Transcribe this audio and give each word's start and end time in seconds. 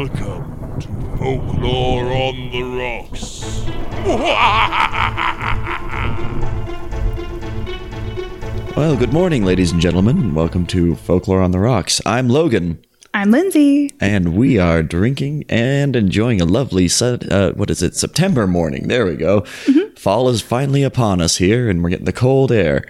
Welcome 0.00 0.78
to 0.80 0.88
Folklore 1.16 2.12
on 2.12 2.50
the 2.50 2.62
Rocks. 2.62 3.64
Well, 8.76 8.94
good 8.94 9.14
morning, 9.14 9.42
ladies 9.42 9.72
and 9.72 9.80
gentlemen. 9.80 10.34
Welcome 10.34 10.66
to 10.66 10.96
Folklore 10.96 11.40
on 11.40 11.52
the 11.52 11.58
Rocks. 11.58 12.02
I'm 12.04 12.28
Logan, 12.28 12.78
I'm 13.14 13.30
Lindsay. 13.30 13.90
and 13.98 14.36
we 14.36 14.58
are 14.58 14.82
drinking 14.82 15.46
and 15.48 15.96
enjoying 15.96 16.42
a 16.42 16.44
lovely, 16.44 16.86
su- 16.88 17.18
uh, 17.30 17.52
what 17.52 17.70
is 17.70 17.82
it, 17.82 17.96
September 17.96 18.46
morning. 18.46 18.88
There 18.88 19.06
we 19.06 19.16
go. 19.16 19.40
Fall 19.96 20.28
is 20.28 20.42
finally 20.42 20.82
upon 20.82 21.22
us 21.22 21.38
here, 21.38 21.70
and 21.70 21.82
we're 21.82 21.88
getting 21.88 22.04
the 22.04 22.12
cold 22.12 22.52
air. 22.52 22.84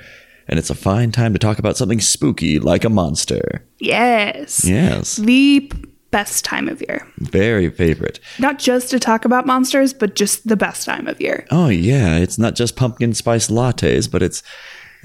And 0.49 0.59
it's 0.59 0.71
a 0.71 0.75
fine 0.77 1.13
time 1.13 1.33
to 1.35 1.39
talk 1.39 1.61
about 1.61 1.77
something 1.77 2.01
spooky 2.01 2.59
like 2.59 2.85
a 2.85 2.91
monster. 2.91 3.65
Yes. 3.79 4.65
Yes, 4.65 5.17
The 5.17 5.61
p- 5.61 5.86
best 6.17 6.47
time 6.47 6.67
of 6.67 6.81
year. 6.89 7.07
very 7.19 7.69
favorite. 7.69 8.21
Not 8.39 8.59
just 8.59 8.89
to 8.91 8.99
talk 8.99 9.27
about 9.27 9.45
monsters, 9.45 9.93
but 9.93 10.15
just 10.15 10.49
the 10.49 10.57
best 10.57 10.87
time 10.87 11.07
of 11.09 11.21
year. 11.21 11.45
Oh, 11.51 11.69
yeah, 11.69 12.17
it's 12.17 12.39
not 12.39 12.55
just 12.55 12.75
pumpkin 12.75 13.13
spice 13.13 13.49
lattes, 13.49 14.11
but 14.11 14.23
it's 14.23 14.43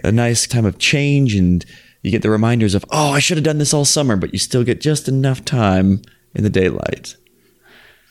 a 0.06 0.12
nice 0.14 0.48
time 0.48 0.66
of 0.66 0.78
change, 0.78 1.36
and 1.36 1.66
you 2.02 2.12
get 2.12 2.22
the 2.22 2.30
reminders 2.30 2.76
of, 2.76 2.86
oh, 2.92 3.12
I 3.12 3.20
should 3.20 3.36
have 3.36 3.44
done 3.44 3.58
this 3.58 3.74
all 3.74 3.84
summer, 3.84 4.16
but 4.16 4.32
you 4.32 4.40
still 4.40 4.64
get 4.64 4.80
just 4.80 5.10
enough 5.10 5.44
time 5.44 6.02
in 6.34 6.44
the 6.44 6.50
daylight. 6.50 7.18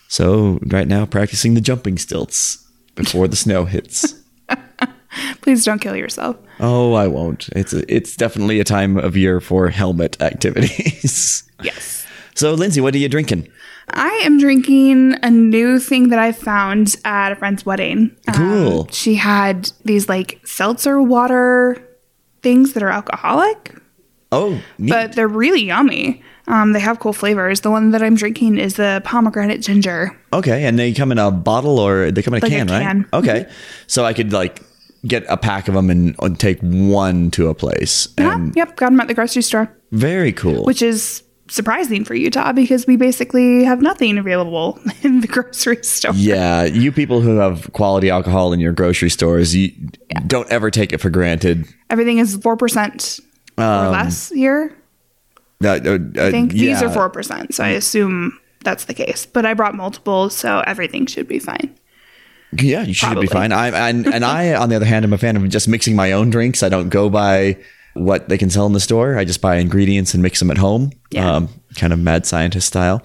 So, 0.09 0.59
right 0.67 0.87
now, 0.87 1.07
practicing 1.07 1.55
the 1.55 1.63
jumping 1.63 1.97
stilts 1.97 2.69
before 2.97 3.29
the 3.29 3.37
snow 3.37 3.65
hits. 3.65 4.15
Please 5.41 5.65
don't 5.65 5.81
kill 5.81 5.97
yourself. 5.97 6.37
Oh, 6.59 6.95
I 6.95 7.07
won't. 7.07 7.49
It's 7.57 7.73
a, 7.73 7.83
it's 7.93 8.17
definitely 8.17 8.61
a 8.61 8.65
time 8.65 8.97
of 8.97 9.17
year 9.17 9.41
for 9.41 9.69
helmet 9.69 10.21
activities. 10.21 11.45
Yes. 11.63 12.00
So, 12.35 12.55
Lindsay, 12.55 12.81
what 12.81 12.95
are 12.95 12.99
you 12.99 13.09
drinking? 13.09 13.49
I 13.93 14.09
am 14.25 14.39
drinking 14.39 15.17
a 15.23 15.31
new 15.31 15.79
thing 15.81 16.11
that 16.11 16.19
I 16.19 16.33
found 16.33 16.95
at 17.05 17.33
a 17.33 17.37
friend's 17.37 17.67
wedding. 17.67 18.17
Um, 18.29 18.35
Cool. 18.35 18.89
she 18.93 19.15
had 19.17 19.71
these 19.85 20.09
like 20.09 20.41
seltzer 20.45 21.03
water 21.03 21.77
things 22.43 22.73
that 22.75 22.83
are 22.83 22.89
alcoholic, 22.91 23.75
Oh, 24.33 24.61
neat. 24.79 24.91
but 24.91 25.13
they're 25.15 25.29
really 25.29 25.63
yummy. 25.65 26.23
Um, 26.47 26.73
they 26.73 26.81
have 26.81 26.99
cool 27.01 27.13
flavors. 27.13 27.61
The 27.61 27.71
one 27.71 27.91
that 27.91 28.03
I'm 28.03 28.15
drinking 28.15 28.59
is 28.59 28.75
the 28.75 29.03
pomegranate 29.05 29.61
ginger. 29.61 30.17
Okay, 30.33 30.65
and 30.65 30.79
they 30.79 30.93
come 30.93 31.13
in 31.13 31.19
a 31.19 31.31
bottle 31.31 31.79
or 31.79 32.11
they 32.11 32.23
come 32.23 32.35
in 32.35 32.39
a 32.43 32.45
Like 32.47 32.53
a 32.53 32.55
can, 32.57 32.67
right? 32.69 32.83
can. 32.83 33.07
Okay, 33.13 33.47
so 33.87 34.05
I 34.05 34.13
could 34.13 34.33
like 34.33 34.63
get 35.07 35.25
a 35.29 35.37
pack 35.37 35.69
of 35.69 35.75
them 35.75 35.91
and, 35.91 36.15
and 36.23 36.39
take 36.39 36.61
one 36.61 37.31
to 37.33 37.49
a 37.49 37.55
place. 37.55 38.09
Yeah, 38.19 38.49
yep, 38.55 38.77
got 38.77 38.91
them 38.91 39.01
at 39.01 39.09
the 39.09 39.15
grocery 39.15 39.43
store. 39.43 39.69
very 39.93 40.33
cool. 40.33 40.65
which 40.65 40.83
is 40.83 41.23
surprising 41.51 42.05
for 42.05 42.15
Utah 42.15 42.53
because 42.53 42.87
we 42.87 42.97
basically 42.97 43.65
have 43.65 43.83
nothing 43.83 44.17
available 44.17 44.79
in 45.03 45.21
the 45.21 45.27
grocery 45.27 45.83
store. 45.85 46.15
yeah, 46.15 46.65
you 46.65 46.93
people 46.93 47.21
who 47.21 47.37
have 47.37 47.71
quality 47.73 48.09
alcohol 48.09 48.53
in 48.53 48.61
your 48.61 48.73
grocery 48.73 49.11
stores, 49.11 49.55
you 49.55 49.73
don't 50.27 50.51
ever 50.51 50.71
take 50.71 50.93
it 50.93 50.99
for 50.99 51.11
granted. 51.11 51.67
Everything 51.91 52.19
is 52.19 52.39
4% 52.39 53.21
or 53.59 53.91
less 53.91 54.31
here. 54.31 54.77
Uh, 55.63 55.69
uh, 55.69 55.73
uh, 55.73 56.27
I 56.27 56.31
think 56.31 56.53
these 56.53 56.83
are 56.83 56.89
4%, 56.89 57.53
so 57.53 57.63
I 57.63 57.69
assume 57.71 58.39
that's 58.65 58.87
the 58.87 58.95
case. 58.95 59.27
But 59.27 59.45
I 59.45 59.53
brought 59.53 59.75
multiple, 59.75 60.31
so 60.31 60.61
everything 60.61 61.07
should 61.07 61.29
be 61.29 61.39
fine. 61.39 61.77
Yeah, 62.53 62.83
you 62.83 62.95
should 62.95 63.07
Probably. 63.07 63.27
be 63.27 63.33
fine. 63.33 63.53
I 63.53 63.89
and, 63.89 64.07
and 64.07 64.25
I, 64.25 64.55
on 64.55 64.71
the 64.71 64.77
other 64.77 64.87
hand, 64.87 65.05
am 65.05 65.13
a 65.13 65.19
fan 65.19 65.37
of 65.37 65.49
just 65.49 65.69
mixing 65.69 65.95
my 65.95 66.13
own 66.13 66.31
drinks. 66.31 66.63
I 66.63 66.69
don't 66.69 66.89
go 66.89 67.09
by 67.09 67.59
what 67.95 68.29
they 68.29 68.39
can 68.39 68.51
sell 68.51 68.67
in 68.67 68.73
the 68.73 68.81
store. 68.81 69.19
I 69.19 69.25
just 69.25 69.41
buy 69.41 69.57
ingredients 69.57 70.15
and 70.15 70.23
mix 70.23 70.39
them 70.39 70.51
at 70.51 70.59
home, 70.59 70.93
Yeah. 71.11 71.37
um, 71.37 71.49
kind 71.77 71.93
of 71.93 71.99
mad 71.99 72.27
scientist 72.27 72.67
style. 72.69 73.03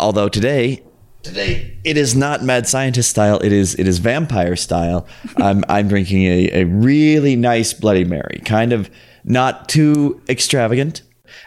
Although 0.00 0.28
today, 0.28 0.82
today 1.22 1.78
it 1.84 1.96
is 1.96 2.16
not 2.16 2.42
mad 2.42 2.66
scientist 2.66 3.10
style. 3.10 3.38
It 3.40 3.52
is 3.52 3.74
it 3.76 3.86
is 3.86 3.98
vampire 3.98 4.56
style. 4.56 5.06
I'm 5.36 5.62
I'm 5.68 5.88
drinking 5.88 6.24
a, 6.24 6.62
a 6.62 6.64
really 6.64 7.36
nice 7.36 7.72
Bloody 7.72 8.04
Mary, 8.04 8.40
kind 8.44 8.72
of 8.72 8.90
not 9.24 9.68
too 9.68 10.20
extravagant. 10.28 11.02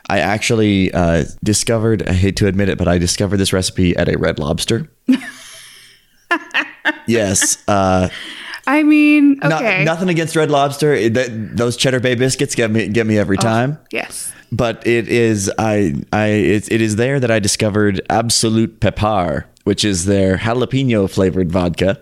I 0.09 0.19
actually 0.19 0.91
uh, 0.93 1.25
discovered. 1.43 2.07
I 2.07 2.13
hate 2.13 2.37
to 2.37 2.47
admit 2.47 2.69
it, 2.69 2.77
but 2.77 2.87
I 2.87 2.97
discovered 2.97 3.37
this 3.37 3.51
recipe 3.53 3.95
at 3.95 4.07
a 4.07 4.17
Red 4.17 4.39
Lobster. 4.39 4.89
yes. 7.07 7.57
Uh, 7.67 8.09
I 8.67 8.83
mean, 8.83 9.39
okay. 9.43 9.83
nothing 9.83 10.09
against 10.09 10.35
Red 10.35 10.49
Lobster. 10.49 10.93
It- 10.93 11.13
that- 11.13 11.57
those 11.57 11.77
Cheddar 11.77 11.99
Bay 11.99 12.15
biscuits 12.15 12.55
get 12.55 12.71
me 12.71 12.87
get 12.87 13.05
me 13.05 13.17
every 13.17 13.37
oh, 13.37 13.41
time. 13.41 13.77
yes. 13.91 14.31
But 14.51 14.85
it 14.87 15.07
is 15.07 15.51
I 15.57 15.95
I 16.13 16.27
it, 16.27 16.71
it 16.71 16.81
is 16.81 16.95
there 16.95 17.19
that 17.19 17.31
I 17.31 17.39
discovered 17.39 18.01
Absolut 18.09 18.79
Peppar, 18.79 19.45
which 19.63 19.83
is 19.83 20.05
their 20.05 20.37
jalapeno 20.37 21.09
flavored 21.09 21.51
vodka. 21.51 21.99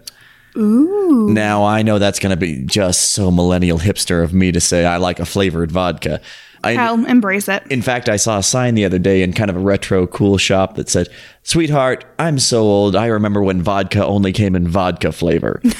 Ooh. 0.55 1.29
Now 1.29 1.63
I 1.63 1.81
know 1.81 1.99
that's 1.99 2.19
going 2.19 2.29
to 2.29 2.37
be 2.37 2.63
just 2.65 3.13
so 3.13 3.31
millennial 3.31 3.79
hipster 3.79 4.23
of 4.23 4.33
me 4.33 4.51
to 4.51 4.61
say 4.61 4.85
I 4.85 4.97
like 4.97 5.19
a 5.19 5.25
flavored 5.25 5.71
vodka. 5.71 6.21
I, 6.63 6.77
I'll 6.77 7.05
embrace 7.05 7.49
it. 7.49 7.63
in 7.69 7.81
fact, 7.81 8.07
I 8.07 8.15
saw 8.15 8.37
a 8.37 8.43
sign 8.43 8.75
the 8.75 8.85
other 8.85 8.99
day 8.99 9.21
in 9.21 9.33
kind 9.33 9.49
of 9.49 9.57
a 9.57 9.59
retro 9.59 10.07
cool 10.07 10.37
shop 10.37 10.75
that 10.75 10.89
said, 10.89 11.09
"Sweetheart, 11.43 12.05
I'm 12.19 12.39
so 12.39 12.61
old. 12.61 12.95
I 12.95 13.07
remember 13.07 13.41
when 13.43 13.61
vodka 13.61 14.05
only 14.05 14.31
came 14.31 14.55
in 14.55 14.67
vodka 14.67 15.11
flavor." 15.11 15.61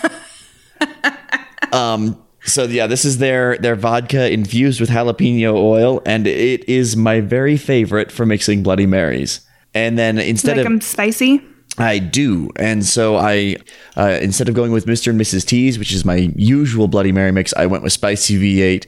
um. 1.72 2.20
So 2.46 2.66
yeah, 2.66 2.88
this 2.88 3.06
is 3.06 3.20
their 3.20 3.58
their 3.58 3.76
vodka 3.76 4.32
infused 4.32 4.82
with 4.82 4.90
jalapeno 4.90 5.56
oil, 5.56 6.02
and 6.06 6.28
it 6.28 6.68
is 6.68 6.98
my 6.98 7.22
very 7.22 7.56
favorite 7.56 8.12
for 8.12 8.26
mixing 8.26 8.64
Bloody 8.64 8.86
Marys. 8.86 9.40
And 9.74 9.98
then 9.98 10.20
instead 10.20 10.58
like 10.58 10.66
of 10.66 10.72
I'm 10.72 10.82
spicy. 10.82 11.42
I 11.78 12.00
do, 12.00 12.52
and 12.58 12.86
so 12.86 13.16
I 13.16 13.56
uh, 13.98 14.20
instead 14.22 14.50
of 14.50 14.56
going 14.56 14.72
with 14.72 14.86
Mr. 14.86 15.10
and 15.10 15.20
Mrs. 15.20 15.46
T's, 15.46 15.80
which 15.80 15.92
is 15.92 16.06
my 16.06 16.32
usual 16.36 16.88
Bloody 16.88 17.12
Mary 17.12 17.32
mix, 17.32 17.54
I 17.54 17.66
went 17.66 17.82
with 17.82 17.94
spicy 17.94 18.38
V8 18.38 18.86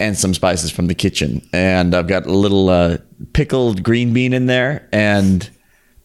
and 0.00 0.16
some 0.16 0.32
spices 0.32 0.70
from 0.70 0.86
the 0.86 0.94
kitchen, 0.94 1.46
and 1.52 1.94
I've 1.94 2.06
got 2.06 2.24
a 2.26 2.32
little 2.32 2.70
uh, 2.70 2.98
pickled 3.34 3.82
green 3.82 4.14
bean 4.14 4.32
in 4.32 4.46
there, 4.46 4.88
and 4.92 5.50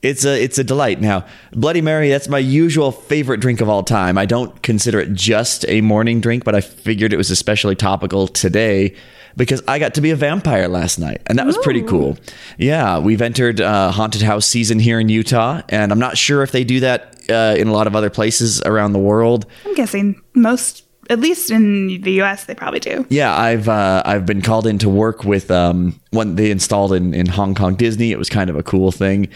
it's 0.02 0.26
a 0.26 0.42
it's 0.42 0.58
a 0.58 0.64
delight. 0.64 1.02
Now, 1.02 1.26
Bloody 1.52 1.82
Mary, 1.82 2.10
that's 2.10 2.28
my 2.28 2.40
usual 2.40 2.92
favorite 2.92 3.40
drink 3.40 3.62
of 3.62 3.70
all 3.70 3.84
time. 3.84 4.18
I 4.18 4.26
don't 4.26 4.62
consider 4.62 5.00
it 5.00 5.14
just 5.14 5.66
a 5.68 5.82
morning 5.82 6.22
drink, 6.22 6.44
but 6.44 6.56
I 6.56 6.62
figured 6.62 7.14
it 7.14 7.18
was 7.18 7.32
especially 7.32 7.76
topical 7.76 8.28
today 8.28 8.96
because 9.36 9.62
I 9.68 9.80
got 9.80 9.94
to 9.96 10.02
be 10.02 10.12
a 10.12 10.16
vampire 10.16 10.68
last 10.68 10.98
night, 11.00 11.22
and 11.28 11.38
that 11.40 11.46
was 11.46 11.58
pretty 11.60 11.84
cool. 11.84 12.18
Yeah, 12.58 13.00
we've 13.00 13.22
entered 13.22 13.62
uh, 13.62 13.92
haunted 13.92 14.24
house 14.24 14.46
season 14.46 14.80
here 14.80 15.00
in 15.00 15.10
Utah, 15.10 15.62
and 15.70 15.92
I'm 15.92 16.00
not 16.00 16.18
sure 16.18 16.42
if 16.44 16.52
they 16.52 16.64
do 16.64 16.80
that 16.82 17.16
uh, 17.30 17.56
in 17.58 17.68
a 17.68 17.72
lot 17.74 17.88
of 17.88 17.96
other 17.96 18.10
places 18.10 18.62
around 18.64 18.94
the 18.94 19.00
world. 19.00 19.46
I'm 19.66 19.76
guessing 19.76 20.22
most, 20.34 20.84
at 21.10 21.20
least 21.20 21.50
in 21.52 22.02
the 22.02 22.22
US, 22.22 22.46
they 22.46 22.56
probably 22.56 22.80
do. 22.80 23.06
Yeah, 23.10 23.36
I've 23.36 23.70
uh, 23.70 24.04
I've 24.06 24.26
been 24.26 24.42
called 24.42 24.68
in 24.68 24.78
to 24.80 24.90
work 24.90 25.24
with 25.24 25.50
um, 25.52 26.00
one 26.12 26.36
they 26.36 26.52
installed 26.52 26.94
in, 26.94 27.14
in 27.14 27.28
Hong 27.28 27.56
Kong 27.56 27.76
Disney. 27.76 28.12
It 28.12 28.18
was 28.18 28.30
kind 28.30 28.50
of 28.50 28.56
a 28.56 28.64
cool 28.64 28.92
thing, 28.92 29.30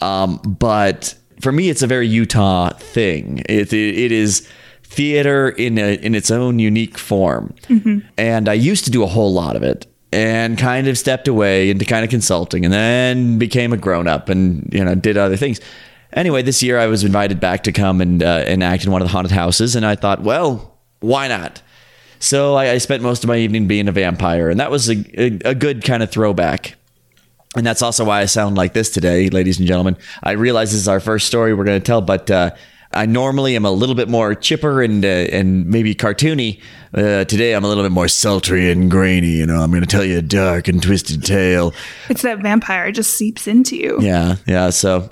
um, 0.00 0.38
but 0.44 1.14
for 1.40 1.52
me, 1.52 1.68
it's 1.68 1.82
a 1.82 1.86
very 1.86 2.06
Utah 2.06 2.70
thing. 2.70 3.42
It 3.48 3.72
it, 3.72 3.98
it 3.98 4.12
is 4.12 4.48
theater 4.82 5.48
in 5.48 5.78
a, 5.78 5.94
in 5.96 6.14
its 6.14 6.30
own 6.30 6.58
unique 6.58 6.96
form, 6.96 7.54
and 8.16 8.48
I 8.48 8.54
used 8.54 8.84
to 8.84 8.90
do 8.90 9.02
a 9.02 9.06
whole 9.06 9.32
lot 9.32 9.56
of 9.56 9.62
it. 9.62 9.86
And 10.12 10.56
kind 10.56 10.86
of 10.86 10.96
stepped 10.96 11.28
away 11.28 11.68
into 11.68 11.84
kind 11.84 12.02
of 12.04 12.10
consulting, 12.10 12.64
and 12.64 12.72
then 12.72 13.38
became 13.38 13.72
a 13.72 13.76
grown 13.76 14.06
up, 14.06 14.28
and 14.28 14.66
you 14.72 14.82
know 14.82 14.94
did 14.94 15.18
other 15.18 15.36
things. 15.36 15.60
Anyway, 16.12 16.40
this 16.42 16.62
year 16.62 16.78
I 16.78 16.86
was 16.86 17.04
invited 17.04 17.40
back 17.40 17.64
to 17.64 17.72
come 17.72 18.00
and 18.00 18.22
uh, 18.22 18.44
and 18.46 18.62
act 18.62 18.84
in 18.84 18.92
one 18.92 19.02
of 19.02 19.08
the 19.08 19.12
haunted 19.12 19.32
houses, 19.32 19.74
and 19.74 19.84
I 19.84 19.94
thought, 19.96 20.22
well, 20.22 20.75
why 21.06 21.28
not? 21.28 21.62
So 22.18 22.54
I, 22.54 22.72
I 22.72 22.78
spent 22.78 23.02
most 23.02 23.24
of 23.24 23.28
my 23.28 23.36
evening 23.36 23.66
being 23.66 23.88
a 23.88 23.92
vampire, 23.92 24.48
and 24.50 24.58
that 24.60 24.70
was 24.70 24.88
a, 24.88 24.96
a, 25.20 25.50
a 25.50 25.54
good 25.54 25.84
kind 25.84 26.02
of 26.02 26.10
throwback. 26.10 26.76
And 27.56 27.66
that's 27.66 27.82
also 27.82 28.04
why 28.04 28.20
I 28.20 28.26
sound 28.26 28.56
like 28.56 28.74
this 28.74 28.90
today, 28.90 29.30
ladies 29.30 29.58
and 29.58 29.66
gentlemen. 29.66 29.96
I 30.22 30.32
realize 30.32 30.72
this 30.72 30.80
is 30.80 30.88
our 30.88 31.00
first 31.00 31.26
story 31.26 31.54
we're 31.54 31.64
going 31.64 31.80
to 31.80 31.84
tell, 31.84 32.02
but 32.02 32.30
uh, 32.30 32.50
I 32.92 33.06
normally 33.06 33.56
am 33.56 33.64
a 33.64 33.70
little 33.70 33.94
bit 33.94 34.08
more 34.08 34.34
chipper 34.34 34.82
and 34.82 35.04
uh, 35.04 35.08
and 35.08 35.66
maybe 35.66 35.94
cartoony. 35.94 36.60
Uh, 36.92 37.24
today 37.24 37.54
I'm 37.54 37.64
a 37.64 37.68
little 37.68 37.84
bit 37.84 37.92
more 37.92 38.08
sultry 38.08 38.70
and 38.70 38.90
grainy. 38.90 39.32
You 39.32 39.46
know, 39.46 39.60
I'm 39.60 39.70
going 39.70 39.82
to 39.82 39.88
tell 39.88 40.04
you 40.04 40.18
a 40.18 40.22
dark 40.22 40.68
and 40.68 40.82
twisted 40.82 41.24
tale. 41.24 41.72
It's 42.08 42.22
that 42.22 42.40
vampire 42.40 42.92
just 42.92 43.14
seeps 43.14 43.46
into 43.46 43.76
you. 43.76 43.98
Yeah, 44.00 44.36
yeah. 44.46 44.70
So 44.70 45.10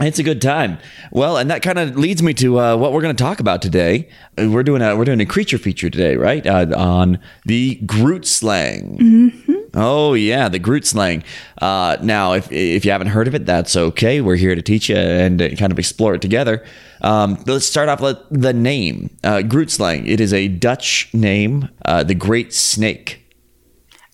it's 0.00 0.18
a 0.18 0.22
good 0.22 0.40
time. 0.40 0.78
Well, 1.12 1.36
and 1.36 1.50
that 1.50 1.62
kind 1.62 1.78
of 1.78 1.96
leads 1.96 2.22
me 2.22 2.34
to 2.34 2.58
uh, 2.58 2.76
what 2.76 2.92
we're 2.92 3.02
going 3.02 3.14
to 3.14 3.22
talk 3.22 3.40
about 3.40 3.62
today. 3.62 4.08
We're 4.38 4.62
doing 4.62 4.82
a 4.82 4.96
we're 4.96 5.04
doing 5.04 5.20
a 5.20 5.26
creature 5.26 5.58
feature 5.58 5.90
today, 5.90 6.16
right? 6.16 6.46
Uh, 6.46 6.66
on 6.76 7.18
the 7.44 7.76
Groot 7.86 8.26
slang. 8.26 9.32
Oh 9.74 10.14
yeah, 10.14 10.48
the 10.48 10.58
Groot 10.58 10.86
slang. 10.86 11.22
Uh, 11.60 11.96
now, 12.02 12.32
if 12.32 12.50
if 12.50 12.84
you 12.84 12.90
haven't 12.90 13.08
heard 13.08 13.28
of 13.28 13.34
it, 13.34 13.46
that's 13.46 13.76
okay. 13.76 14.20
We're 14.20 14.36
here 14.36 14.54
to 14.54 14.62
teach 14.62 14.88
you 14.88 14.96
and 14.96 15.38
kind 15.58 15.70
of 15.70 15.78
explore 15.78 16.14
it 16.14 16.22
together. 16.22 16.64
Um, 17.02 17.42
let's 17.46 17.66
start 17.66 17.88
off 17.88 18.00
with 18.00 18.18
the 18.30 18.52
name 18.52 19.10
uh, 19.22 19.42
Groot 19.42 19.70
slang. 19.70 20.06
It 20.06 20.20
is 20.20 20.32
a 20.32 20.48
Dutch 20.48 21.08
name, 21.12 21.68
uh, 21.84 22.02
the 22.02 22.14
Great 22.14 22.52
Snake. 22.52 23.18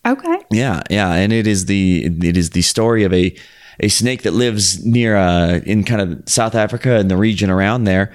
Okay. 0.05 0.37
Yeah, 0.51 0.83
yeah, 0.89 1.13
and 1.13 1.33
it 1.33 1.47
is 1.47 1.65
the 1.65 2.05
it 2.05 2.37
is 2.37 2.51
the 2.51 2.61
story 2.61 3.03
of 3.03 3.13
a 3.13 3.35
a 3.79 3.87
snake 3.87 4.23
that 4.23 4.31
lives 4.31 4.85
near 4.85 5.15
uh, 5.15 5.59
in 5.65 5.83
kind 5.83 6.01
of 6.01 6.29
South 6.29 6.55
Africa 6.55 6.95
and 6.95 7.11
the 7.11 7.17
region 7.17 7.49
around 7.49 7.83
there. 7.83 8.13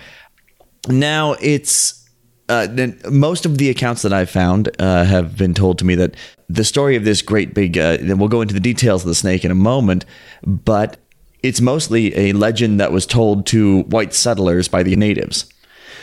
Now 0.88 1.36
it's 1.40 2.02
uh, 2.48 2.66
most 3.10 3.46
of 3.46 3.58
the 3.58 3.70
accounts 3.70 4.02
that 4.02 4.12
I've 4.12 4.30
found 4.30 4.68
uh, 4.78 5.04
have 5.04 5.36
been 5.36 5.54
told 5.54 5.78
to 5.78 5.84
me 5.84 5.94
that 5.94 6.16
the 6.48 6.64
story 6.64 6.96
of 6.96 7.04
this 7.04 7.22
great 7.22 7.54
big. 7.54 7.78
Uh, 7.78 7.98
and 8.00 8.18
we'll 8.18 8.28
go 8.28 8.42
into 8.42 8.54
the 8.54 8.60
details 8.60 9.02
of 9.02 9.08
the 9.08 9.14
snake 9.14 9.44
in 9.44 9.50
a 9.50 9.56
moment, 9.56 10.04
but 10.42 10.98
it's 11.42 11.60
mostly 11.60 12.16
a 12.16 12.32
legend 12.32 12.78
that 12.80 12.92
was 12.92 13.06
told 13.06 13.46
to 13.46 13.82
white 13.84 14.14
settlers 14.14 14.68
by 14.68 14.82
the 14.82 14.94
natives. 14.96 15.48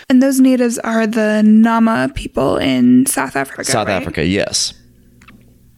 And 0.09 0.23
those 0.23 0.39
natives 0.39 0.79
are 0.79 1.05
the 1.05 1.43
Nama 1.43 2.11
people 2.15 2.57
in 2.57 3.05
South 3.05 3.35
Africa. 3.35 3.63
South 3.63 3.87
right? 3.87 3.93
Africa, 3.93 4.25
yes. 4.25 4.73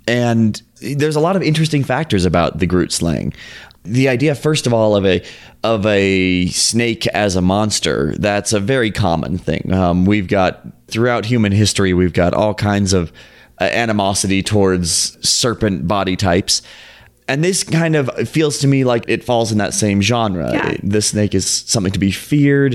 And 0.07 0.62
there's 0.81 1.16
a 1.16 1.19
lot 1.19 1.36
of 1.36 1.44
interesting 1.44 1.84
factors 1.84 2.25
about 2.25 2.60
the 2.60 2.66
Groot 2.66 2.92
slang. 2.92 3.34
The 3.83 4.10
idea, 4.10 4.36
first 4.36 4.68
of 4.68 4.74
all, 4.74 4.95
of 4.95 5.06
a 5.06 5.24
of 5.63 5.86
a 5.86 6.48
snake 6.48 7.07
as 7.07 7.36
a 7.36 7.42
monster, 7.42 8.13
that's 8.18 8.54
a 8.54 8.60
very 8.60 8.92
common 8.92 9.38
thing. 9.38 9.74
Um, 9.74 10.06
we've 10.06 10.28
got 10.28 10.62
throughout 10.88 11.25
human 11.25 11.51
history, 11.51 11.94
we've 11.94 12.13
got 12.13 12.33
all 12.33 12.54
kinds 12.54 12.94
of 12.94 13.12
uh, 13.60 13.63
animosity 13.66 14.44
towards 14.44 15.18
serpent 15.28 15.88
body 15.88 16.16
types. 16.16 16.62
And 17.28 17.44
this 17.44 17.63
kind 17.63 17.95
of 17.95 18.10
feels 18.30 18.57
to 18.60 18.68
me 18.68 18.83
like 18.83 19.06
it 19.07 19.24
falls 19.24 19.51
in 19.51 19.57
that 19.60 19.74
same 19.74 20.01
genre. 20.01 20.51
Yeah. 20.51 20.75
The 20.84 21.01
snake 21.01 21.34
is 21.34 21.48
something 21.48 21.94
to 21.94 22.00
be 22.00 22.12
feared. 22.12 22.74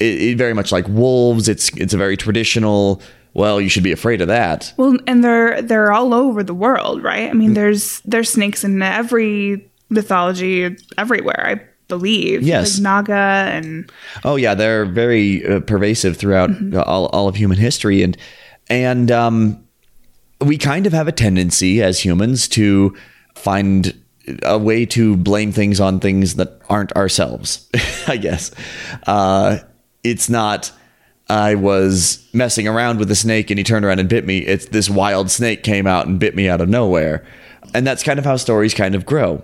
It, 0.00 0.04
it 0.22 0.38
very 0.38 0.54
much 0.54 0.72
like 0.72 0.86
wolves. 0.88 1.48
It's 1.48 1.70
it's 1.76 1.94
a 1.94 1.98
very 1.98 2.16
traditional. 2.16 3.00
Well, 3.32 3.60
you 3.60 3.68
should 3.68 3.82
be 3.84 3.92
afraid 3.92 4.20
of 4.22 4.28
that. 4.28 4.72
Well, 4.76 4.96
and 5.06 5.22
they're 5.22 5.62
they're 5.62 5.92
all 5.92 6.12
over 6.14 6.42
the 6.42 6.54
world, 6.54 7.02
right? 7.02 7.28
I 7.28 7.32
Mm. 7.32 7.38
mean, 7.38 7.54
there's 7.54 8.00
there's 8.00 8.28
snakes 8.30 8.64
in 8.64 8.82
every 8.82 9.70
mythology 9.88 10.76
everywhere, 10.98 11.46
I 11.46 11.60
believe. 11.88 12.42
Yes. 12.42 12.76
like 12.76 12.82
Naga 12.82 13.14
and 13.52 13.90
Oh 14.24 14.36
yeah, 14.36 14.54
they're 14.54 14.84
very 14.84 15.46
uh, 15.46 15.60
pervasive 15.60 16.16
throughout 16.16 16.50
all, 16.74 17.06
all 17.06 17.28
of 17.28 17.36
human 17.36 17.58
history, 17.58 18.02
and 18.02 18.16
and 18.68 19.10
um, 19.10 19.64
we 20.40 20.58
kind 20.58 20.86
of 20.86 20.92
have 20.92 21.08
a 21.08 21.12
tendency 21.12 21.82
as 21.82 22.04
humans 22.04 22.48
to 22.48 22.96
find 23.34 23.94
a 24.42 24.58
way 24.58 24.84
to 24.86 25.16
blame 25.16 25.52
things 25.52 25.80
on 25.80 26.00
things 26.00 26.34
that 26.34 26.60
aren't 26.68 26.92
ourselves. 26.92 27.68
I 28.08 28.16
guess 28.16 28.50
uh, 29.06 29.58
it's 30.02 30.28
not. 30.28 30.72
I 31.28 31.56
was 31.56 32.24
messing 32.32 32.68
around 32.68 33.00
with 33.00 33.10
a 33.10 33.16
snake 33.16 33.50
and 33.50 33.58
he 33.58 33.64
turned 33.64 33.84
around 33.84 33.98
and 33.98 34.08
bit 34.08 34.24
me. 34.24 34.38
It's 34.38 34.66
this 34.66 34.88
wild 34.88 35.28
snake 35.28 35.64
came 35.64 35.84
out 35.84 36.06
and 36.06 36.20
bit 36.20 36.36
me 36.36 36.48
out 36.48 36.60
of 36.60 36.68
nowhere, 36.68 37.26
and 37.74 37.86
that's 37.86 38.02
kind 38.02 38.18
of 38.18 38.24
how 38.24 38.36
stories 38.36 38.74
kind 38.74 38.94
of 38.94 39.04
grow. 39.06 39.42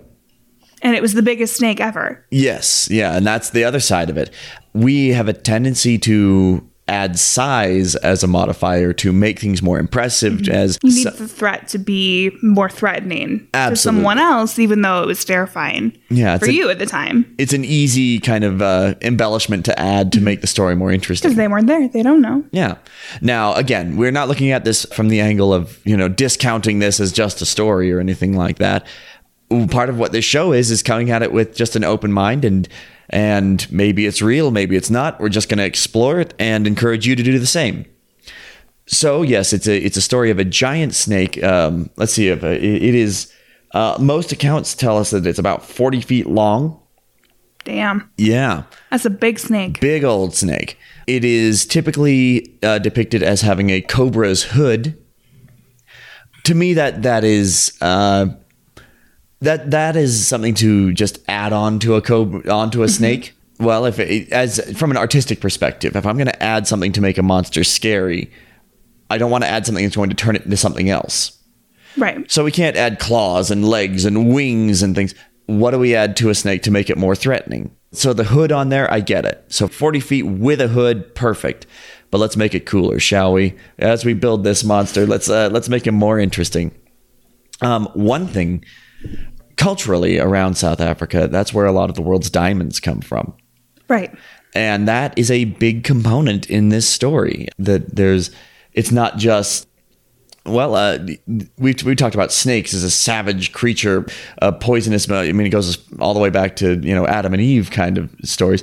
And 0.83 0.95
it 0.95 1.01
was 1.01 1.13
the 1.13 1.23
biggest 1.23 1.55
snake 1.55 1.79
ever. 1.79 2.23
Yes, 2.29 2.87
yeah, 2.91 3.15
and 3.17 3.25
that's 3.25 3.49
the 3.49 3.63
other 3.63 3.79
side 3.79 4.09
of 4.11 4.17
it. 4.17 4.29
We 4.73 5.09
have 5.09 5.27
a 5.27 5.33
tendency 5.33 5.97
to 5.99 6.67
add 6.89 7.17
size 7.17 7.95
as 7.95 8.23
a 8.23 8.27
modifier 8.27 8.91
to 8.91 9.13
make 9.13 9.39
things 9.39 9.61
more 9.61 9.79
impressive 9.79 10.49
as 10.49 10.77
You 10.83 10.93
need 10.93 11.07
the 11.13 11.29
threat 11.29 11.69
to 11.69 11.77
be 11.77 12.29
more 12.43 12.69
threatening 12.69 13.47
to 13.53 13.77
someone 13.77 14.19
else, 14.19 14.59
even 14.59 14.81
though 14.81 15.01
it 15.01 15.07
was 15.07 15.23
terrifying 15.23 15.97
Yeah, 16.09 16.37
for 16.37 16.49
you 16.49 16.69
at 16.69 16.79
the 16.79 16.85
time. 16.85 17.33
it's 17.37 17.53
an 17.53 17.63
easy 17.63 18.19
kind 18.19 18.43
of 18.43 18.61
uh, 18.61 18.95
embellishment 19.01 19.63
to 19.65 19.79
add 19.79 20.11
to 20.11 20.19
make 20.21 20.41
the 20.41 20.47
story 20.47 20.75
more 20.75 20.91
interesting. 20.91 21.29
Because 21.29 21.37
they 21.37 21.47
weren't 21.47 21.67
there. 21.67 21.87
They 21.87 22.03
don't 22.03 22.21
know. 22.21 22.43
Yeah. 22.51 22.75
Now, 23.21 23.53
again, 23.53 23.95
we're 23.95 24.11
not 24.11 24.27
looking 24.27 24.51
at 24.51 24.65
this 24.65 24.83
from 24.93 25.07
the 25.07 25.21
angle 25.21 25.53
of, 25.53 25.79
you 25.85 25.95
know, 25.95 26.09
discounting 26.09 26.79
this 26.79 26.99
as 26.99 27.13
just 27.13 27.41
a 27.41 27.45
story 27.45 27.93
or 27.93 28.01
anything 28.01 28.35
like 28.35 28.57
that. 28.57 28.85
Part 29.67 29.89
of 29.89 29.97
what 29.97 30.11
this 30.11 30.25
show 30.25 30.51
is 30.53 30.71
is 30.71 30.83
coming 30.83 31.11
at 31.11 31.21
it 31.21 31.31
with 31.31 31.55
just 31.55 31.75
an 31.75 31.83
open 31.83 32.11
mind 32.11 32.45
and 32.45 32.67
and 33.09 33.69
maybe 33.71 34.05
it's 34.05 34.21
real, 34.21 34.49
maybe 34.51 34.75
it's 34.75 34.89
not. 34.89 35.19
We're 35.19 35.29
just 35.29 35.49
going 35.49 35.57
to 35.59 35.65
explore 35.65 36.19
it 36.19 36.33
and 36.39 36.65
encourage 36.65 37.05
you 37.05 37.15
to 37.15 37.21
do 37.23 37.37
the 37.37 37.45
same. 37.45 37.85
So, 38.85 39.21
yes, 39.21 39.53
it's 39.53 39.67
a 39.67 39.77
it's 39.77 39.97
a 39.97 40.01
story 40.01 40.31
of 40.31 40.39
a 40.39 40.45
giant 40.45 40.93
snake. 40.95 41.41
Um, 41.43 41.89
let's 41.95 42.13
see 42.13 42.29
if 42.29 42.43
uh, 42.43 42.47
it, 42.47 42.63
it 42.63 42.95
is 42.95 43.31
uh, 43.73 43.97
most 43.99 44.31
accounts 44.31 44.75
tell 44.75 44.97
us 44.97 45.11
that 45.11 45.25
it's 45.25 45.39
about 45.39 45.63
40 45.65 46.01
feet 46.01 46.27
long. 46.27 46.79
Damn. 47.65 48.11
Yeah 48.17 48.63
That's 48.91 49.05
a 49.05 49.09
big 49.09 49.39
snake. 49.39 49.79
big 49.79 50.03
old 50.03 50.35
snake. 50.35 50.77
It 51.07 51.23
is 51.23 51.65
typically 51.65 52.57
uh, 52.61 52.79
depicted 52.79 53.23
as 53.23 53.41
having 53.41 53.69
a 53.69 53.81
cobra's 53.81 54.43
hood. 54.43 55.01
To 56.43 56.55
me, 56.55 56.73
that 56.73 57.03
that 57.03 57.23
is 57.23 57.77
uh, 57.79 58.27
that 59.43 59.71
that 59.71 59.95
is 59.95 60.27
something 60.27 60.53
to 60.55 60.93
just 60.93 61.19
add 61.27 61.53
on 61.53 61.79
to 61.79 61.95
a 61.95 62.01
cobra 62.01 62.51
onto 62.51 62.83
a 62.83 62.87
snake. 62.87 63.33
Well, 63.59 63.85
if 63.85 63.99
it, 63.99 64.31
as 64.31 64.59
from 64.77 64.91
an 64.91 64.97
artistic 64.97 65.39
perspective, 65.39 65.95
if 65.95 66.05
I'm 66.05 66.17
going 66.17 66.27
to 66.27 66.43
add 66.43 66.67
something 66.67 66.91
to 66.93 67.01
make 67.01 67.17
a 67.17 67.23
monster 67.23 67.63
scary, 67.63 68.31
I 69.09 69.17
don't 69.17 69.31
want 69.31 69.43
to 69.43 69.49
add 69.49 69.65
something 69.65 69.83
that's 69.83 69.95
going 69.95 70.09
to 70.09 70.15
turn 70.15 70.35
it 70.35 70.43
into 70.43 70.57
something 70.57 70.89
else. 70.89 71.37
Right. 71.97 72.29
So 72.31 72.43
we 72.43 72.51
can't 72.51 72.75
add 72.75 72.99
claws 72.99 73.51
and 73.51 73.67
legs 73.67 74.05
and 74.05 74.33
wings 74.33 74.81
and 74.81 74.95
things. 74.95 75.13
What 75.45 75.71
do 75.71 75.79
we 75.79 75.95
add 75.95 76.17
to 76.17 76.29
a 76.29 76.35
snake 76.35 76.63
to 76.63 76.71
make 76.71 76.89
it 76.89 76.97
more 76.97 77.15
threatening? 77.15 77.75
So 77.91 78.13
the 78.13 78.23
hood 78.23 78.51
on 78.51 78.69
there, 78.69 78.91
I 78.91 79.01
get 79.01 79.25
it. 79.25 79.45
So 79.49 79.67
40 79.67 79.99
feet 79.99 80.23
with 80.23 80.59
a 80.59 80.69
hood, 80.69 81.13
perfect. 81.13 81.67
But 82.09 82.17
let's 82.17 82.37
make 82.37 82.55
it 82.55 82.65
cooler, 82.65 82.99
shall 82.99 83.33
we? 83.33 83.55
As 83.77 84.03
we 84.05 84.13
build 84.13 84.43
this 84.43 84.63
monster, 84.63 85.05
let's 85.05 85.29
uh, 85.29 85.49
let's 85.51 85.69
make 85.69 85.85
him 85.85 85.95
more 85.95 86.19
interesting. 86.19 86.71
Um, 87.61 87.87
one 87.93 88.27
thing 88.27 88.63
culturally 89.57 90.19
around 90.19 90.55
South 90.55 90.79
Africa, 90.79 91.27
that's 91.27 91.53
where 91.53 91.65
a 91.65 91.71
lot 91.71 91.89
of 91.89 91.95
the 91.95 92.01
world's 92.01 92.29
diamonds 92.29 92.79
come 92.79 93.01
from. 93.01 93.33
Right. 93.87 94.13
And 94.55 94.87
that 94.87 95.17
is 95.17 95.31
a 95.31 95.45
big 95.45 95.83
component 95.83 96.49
in 96.49 96.69
this 96.69 96.87
story. 96.87 97.47
That 97.57 97.95
there's, 97.95 98.31
it's 98.73 98.91
not 98.91 99.17
just, 99.17 99.67
well, 100.45 100.75
uh, 100.75 100.99
we 101.57 101.73
we 101.85 101.95
talked 101.95 102.15
about 102.15 102.31
snakes 102.31 102.73
as 102.73 102.83
a 102.83 102.91
savage 102.91 103.53
creature, 103.53 104.05
uh, 104.41 104.51
poisonous. 104.51 105.09
I 105.09 105.31
mean, 105.31 105.47
it 105.47 105.51
goes 105.51 105.77
all 105.99 106.13
the 106.13 106.19
way 106.19 106.29
back 106.29 106.57
to 106.57 106.79
you 106.79 106.93
know 106.93 107.07
Adam 107.07 107.33
and 107.33 107.41
Eve 107.41 107.71
kind 107.71 107.97
of 107.97 108.13
stories. 108.23 108.61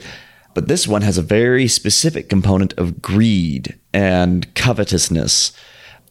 But 0.52 0.68
this 0.68 0.86
one 0.86 1.02
has 1.02 1.16
a 1.16 1.22
very 1.22 1.68
specific 1.68 2.28
component 2.28 2.74
of 2.74 3.00
greed 3.00 3.78
and 3.94 4.52
covetousness. 4.54 5.52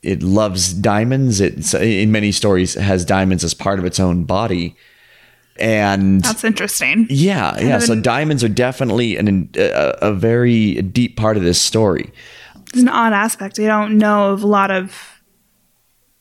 It 0.01 0.23
loves 0.23 0.73
diamonds. 0.73 1.41
It 1.41 1.73
in 1.73 2.11
many 2.11 2.31
stories 2.31 2.73
has 2.75 3.03
diamonds 3.05 3.43
as 3.43 3.53
part 3.53 3.79
of 3.79 3.85
its 3.85 3.99
own 3.99 4.23
body, 4.23 4.75
and 5.57 6.21
That's 6.23 6.43
interesting. 6.43 7.05
yeah, 7.09 7.59
yeah. 7.59 7.79
So 7.79 7.93
an- 7.93 8.01
diamonds 8.01 8.43
are 8.43 8.49
definitely 8.49 9.17
an, 9.17 9.49
a, 9.57 9.97
a 10.01 10.13
very 10.13 10.81
deep 10.81 11.17
part 11.17 11.35
of 11.37 11.43
this 11.43 11.61
story. 11.61 12.11
It's 12.67 12.81
an 12.81 12.87
odd 12.87 13.13
aspect. 13.13 13.59
I 13.59 13.65
don't 13.65 13.97
know 13.97 14.31
of 14.31 14.43
a 14.43 14.47
lot 14.47 14.71
of 14.71 15.21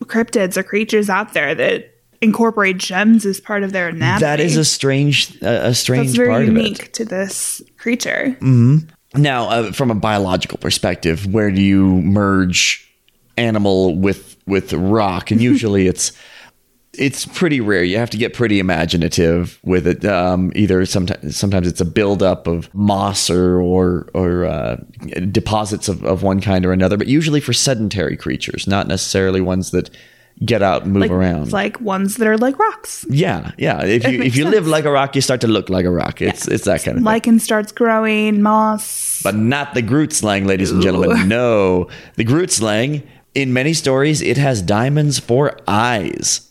cryptids 0.04 0.56
or 0.56 0.62
creatures 0.62 1.10
out 1.10 1.34
there 1.34 1.54
that 1.54 1.94
incorporate 2.20 2.78
gems 2.78 3.24
as 3.26 3.38
part 3.40 3.62
of 3.62 3.72
their 3.72 3.88
anatomy. 3.88 4.20
That 4.20 4.40
is 4.40 4.56
a 4.56 4.64
strange, 4.64 5.40
a 5.42 5.66
a 5.68 5.74
strange 5.74 6.06
That's 6.06 6.16
very 6.16 6.28
part 6.30 6.42
of 6.44 6.48
it. 6.48 6.52
unique 6.56 6.92
to 6.94 7.04
this 7.04 7.62
creature. 7.76 8.36
Mm-hmm. 8.40 8.88
Now, 9.22 9.48
uh, 9.50 9.72
from 9.72 9.90
a 9.90 9.94
biological 9.94 10.58
perspective, 10.58 11.26
where 11.32 11.50
do 11.50 11.60
you 11.62 11.86
merge 12.02 12.84
animal 13.38 13.94
with 13.96 14.36
with 14.46 14.72
rock? 14.72 15.30
And 15.30 15.40
usually, 15.40 15.86
it's 15.92 16.12
it's 16.94 17.26
pretty 17.26 17.60
rare. 17.60 17.84
You 17.84 17.96
have 17.98 18.10
to 18.10 18.16
get 18.16 18.34
pretty 18.34 18.58
imaginative 18.58 19.60
with 19.62 19.86
it. 19.86 20.04
Um, 20.04 20.50
either 20.56 20.84
sometimes 20.84 21.36
sometimes 21.36 21.68
it's 21.68 21.80
a 21.80 21.84
buildup 21.84 22.46
of 22.46 22.72
moss 22.74 23.30
or 23.30 23.60
or, 23.60 24.08
or 24.14 24.44
uh, 24.46 24.76
deposits 25.30 25.88
of, 25.88 26.02
of 26.04 26.22
one 26.22 26.40
kind 26.40 26.66
or 26.66 26.72
another, 26.72 26.96
but 26.96 27.06
usually 27.06 27.40
for 27.40 27.52
sedentary 27.52 28.16
creatures, 28.16 28.66
not 28.66 28.88
necessarily 28.88 29.40
ones 29.40 29.70
that 29.70 29.90
get 30.44 30.62
out 30.62 30.84
and 30.84 30.92
move 30.92 31.02
Like, 31.02 31.10
around. 31.10 31.52
like 31.52 31.80
ones 31.80 32.16
that 32.18 32.28
are 32.28 32.38
like 32.38 32.58
rocks. 32.60 33.04
yeah, 33.10 33.50
yeah. 33.58 33.82
If 33.84 34.06
you 34.06 34.22
if 34.22 34.36
you 34.36 34.44
live 34.48 34.66
like 34.66 34.84
a 34.84 34.90
rock, 34.90 35.14
you 35.14 35.20
start 35.20 35.40
to 35.42 35.48
look 35.48 35.68
like 35.68 35.84
a 35.84 35.90
rock. 35.90 36.22
It's 36.22 36.48
it's 36.48 36.64
that 36.64 36.82
kind 36.84 36.96
of 36.98 37.02
thing. 37.02 37.04
Lichen 37.04 37.38
starts 37.38 37.70
growing, 37.72 38.40
moss. 38.42 39.20
but 39.22 39.34
not 39.34 39.74
the 39.74 39.82
Groot 39.82 40.12
slang, 40.12 40.46
ladies 40.46 40.70
and 40.70 40.80
gentlemen. 40.82 41.28
No, 41.28 41.88
the 42.16 42.24
Groot 42.24 42.50
slang. 42.50 43.02
In 43.34 43.52
many 43.52 43.74
stories, 43.74 44.20
it 44.22 44.36
has 44.36 44.62
diamonds 44.62 45.18
for 45.18 45.58
eyes. 45.68 46.50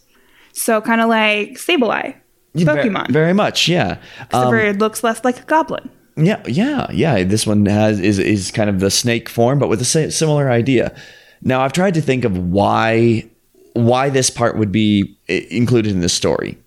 So 0.54 0.82
kind 0.82 1.02
of 1.02 1.10
like 1.10 1.54
Sableye, 1.54 2.16
Pokemon. 2.56 3.12
very 3.12 3.34
much, 3.34 3.68
yeah. 3.68 4.00
Um, 4.32 4.54
it 4.56 4.80
looks 4.80 5.04
less 5.04 5.24
like 5.24 5.40
a 5.40 5.44
goblin. 5.44 5.90
yeah, 6.16 6.42
yeah, 6.48 6.88
yeah. 6.92 7.24
This 7.24 7.46
one 7.46 7.66
has 7.66 8.00
is 8.00 8.20
is 8.20 8.52
kind 8.52 8.70
of 8.70 8.80
the 8.80 8.90
snake 8.90 9.30
form, 9.30 9.60
but 9.60 9.70
with 9.70 9.82
a 9.82 10.12
similar 10.12 10.50
idea. 10.50 10.96
Now, 11.42 11.62
I've 11.62 11.74
tried 11.74 11.94
to 11.96 12.02
think 12.02 12.26
of 12.26 12.38
why 12.38 13.30
why 13.74 14.10
this 14.10 14.30
part 14.30 14.58
would 14.58 14.72
be 14.72 15.18
included 15.28 15.92
in 15.92 16.00
the 16.00 16.10
story. 16.10 16.58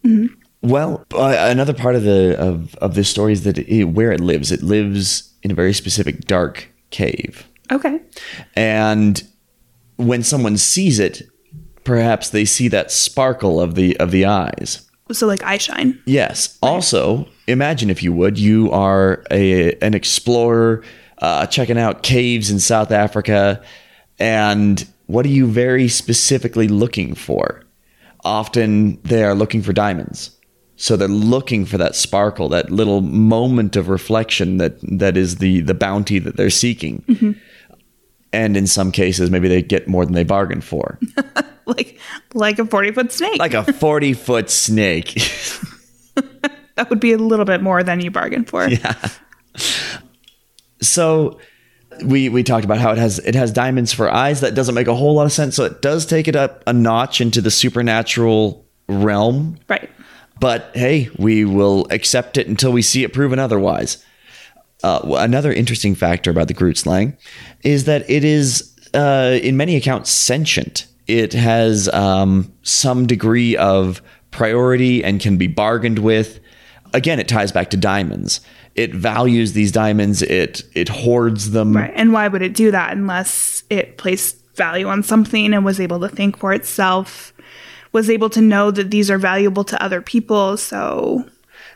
Well, 0.62 1.04
uh, 1.12 1.34
another 1.50 1.72
part 1.72 1.96
of 1.96 2.04
the 2.04 2.36
of, 2.38 2.74
of 2.76 2.94
this 2.94 3.08
story 3.08 3.32
is 3.32 3.42
that 3.44 3.58
it, 3.58 3.84
where 3.84 4.12
it 4.12 4.20
lives, 4.20 4.52
it 4.52 4.62
lives 4.62 5.32
in 5.42 5.50
a 5.50 5.54
very 5.54 5.72
specific 5.72 6.26
dark 6.26 6.68
cave. 6.90 7.46
Okay. 7.72 8.00
and 8.54 9.22
when 10.00 10.22
someone 10.22 10.56
sees 10.56 10.98
it 10.98 11.22
perhaps 11.84 12.30
they 12.30 12.44
see 12.44 12.68
that 12.68 12.90
sparkle 12.90 13.60
of 13.60 13.74
the 13.74 13.96
of 13.98 14.10
the 14.10 14.24
eyes 14.24 14.86
So 15.12 15.26
like 15.26 15.42
eye 15.42 15.58
shine. 15.58 16.00
Yes. 16.06 16.56
Also, 16.62 17.28
imagine 17.48 17.90
if 17.90 18.02
you 18.02 18.12
would, 18.12 18.38
you 18.38 18.70
are 18.70 19.24
a 19.30 19.74
an 19.76 19.94
explorer 19.94 20.84
uh, 21.18 21.46
checking 21.46 21.78
out 21.78 22.02
caves 22.02 22.50
in 22.50 22.60
South 22.60 22.92
Africa, 22.92 23.62
and 24.18 24.86
what 25.06 25.26
are 25.26 25.30
you 25.30 25.46
very 25.46 25.88
specifically 25.88 26.68
looking 26.68 27.14
for? 27.14 27.64
Often 28.22 29.00
they 29.02 29.24
are 29.24 29.34
looking 29.34 29.62
for 29.62 29.72
diamonds. 29.72 30.36
So 30.76 30.96
they're 30.96 31.08
looking 31.08 31.66
for 31.66 31.76
that 31.76 31.94
sparkle, 31.94 32.48
that 32.50 32.70
little 32.70 33.02
moment 33.02 33.76
of 33.76 33.88
reflection 33.88 34.58
that 34.58 34.78
that 34.98 35.16
is 35.16 35.36
the 35.36 35.60
the 35.60 35.74
bounty 35.74 36.20
that 36.20 36.36
they're 36.36 36.50
seeking. 36.50 37.36
And 38.32 38.56
in 38.56 38.66
some 38.66 38.92
cases, 38.92 39.30
maybe 39.30 39.48
they 39.48 39.60
get 39.62 39.88
more 39.88 40.04
than 40.04 40.14
they 40.14 40.24
bargained 40.24 40.62
for, 40.64 40.98
Like 41.66 41.98
like 42.34 42.58
a 42.58 42.64
40 42.64 42.92
foot 42.92 43.12
snake. 43.12 43.38
like 43.38 43.54
a 43.54 43.72
forty 43.72 44.12
foot 44.12 44.50
snake. 44.50 45.14
that 46.76 46.88
would 46.90 47.00
be 47.00 47.12
a 47.12 47.18
little 47.18 47.44
bit 47.44 47.62
more 47.62 47.82
than 47.82 48.00
you 48.00 48.10
bargained 48.10 48.48
for. 48.48 48.68
Yeah. 48.68 48.94
So 50.82 51.38
we 52.04 52.28
we 52.28 52.42
talked 52.42 52.64
about 52.64 52.78
how 52.78 52.92
it 52.92 52.98
has 52.98 53.18
it 53.20 53.34
has 53.34 53.52
diamonds 53.52 53.92
for 53.92 54.10
eyes 54.10 54.40
that 54.40 54.54
doesn't 54.54 54.74
make 54.74 54.86
a 54.86 54.94
whole 54.94 55.14
lot 55.14 55.26
of 55.26 55.32
sense 55.32 55.54
so 55.56 55.64
it 55.64 55.82
does 55.82 56.06
take 56.06 56.28
it 56.28 56.36
up 56.36 56.62
a 56.66 56.72
notch 56.72 57.20
into 57.20 57.40
the 57.42 57.50
supernatural 57.50 58.64
realm 58.88 59.58
Right. 59.68 59.90
but 60.38 60.70
hey 60.72 61.10
we 61.18 61.44
will 61.44 61.86
accept 61.90 62.38
it 62.38 62.46
until 62.48 62.72
we 62.72 62.80
see 62.80 63.04
it 63.04 63.12
proven 63.12 63.38
otherwise 63.38 64.02
uh, 64.82 65.00
another 65.18 65.52
interesting 65.52 65.94
factor 65.94 66.30
about 66.30 66.48
the 66.48 66.54
Groot 66.54 66.78
slang 66.78 67.16
is 67.62 67.84
that 67.84 68.08
it 68.08 68.24
is 68.24 68.74
uh, 68.94 69.38
in 69.42 69.56
many 69.56 69.76
accounts 69.76 70.10
sentient. 70.10 70.86
It 71.06 71.32
has 71.32 71.88
um, 71.88 72.52
some 72.62 73.06
degree 73.06 73.56
of 73.56 74.00
priority 74.30 75.02
and 75.02 75.20
can 75.20 75.36
be 75.36 75.46
bargained 75.46 75.98
with. 75.98 76.40
Again 76.92 77.20
it 77.20 77.28
ties 77.28 77.52
back 77.52 77.70
to 77.70 77.76
diamonds. 77.76 78.40
It 78.74 78.94
values 78.94 79.52
these 79.52 79.72
diamonds. 79.72 80.22
It 80.22 80.62
it 80.74 80.88
hoards 80.88 81.50
them. 81.50 81.76
Right. 81.76 81.92
And 81.94 82.12
why 82.12 82.28
would 82.28 82.42
it 82.42 82.54
do 82.54 82.70
that 82.70 82.92
unless 82.92 83.64
it 83.70 83.98
placed 83.98 84.36
value 84.56 84.86
on 84.88 85.02
something 85.02 85.52
and 85.52 85.64
was 85.64 85.80
able 85.80 86.00
to 86.00 86.08
think 86.08 86.38
for 86.38 86.52
itself, 86.52 87.32
was 87.92 88.10
able 88.10 88.30
to 88.30 88.40
know 88.40 88.70
that 88.70 88.90
these 88.90 89.10
are 89.10 89.18
valuable 89.18 89.64
to 89.64 89.82
other 89.82 90.00
people. 90.00 90.56
So 90.56 91.24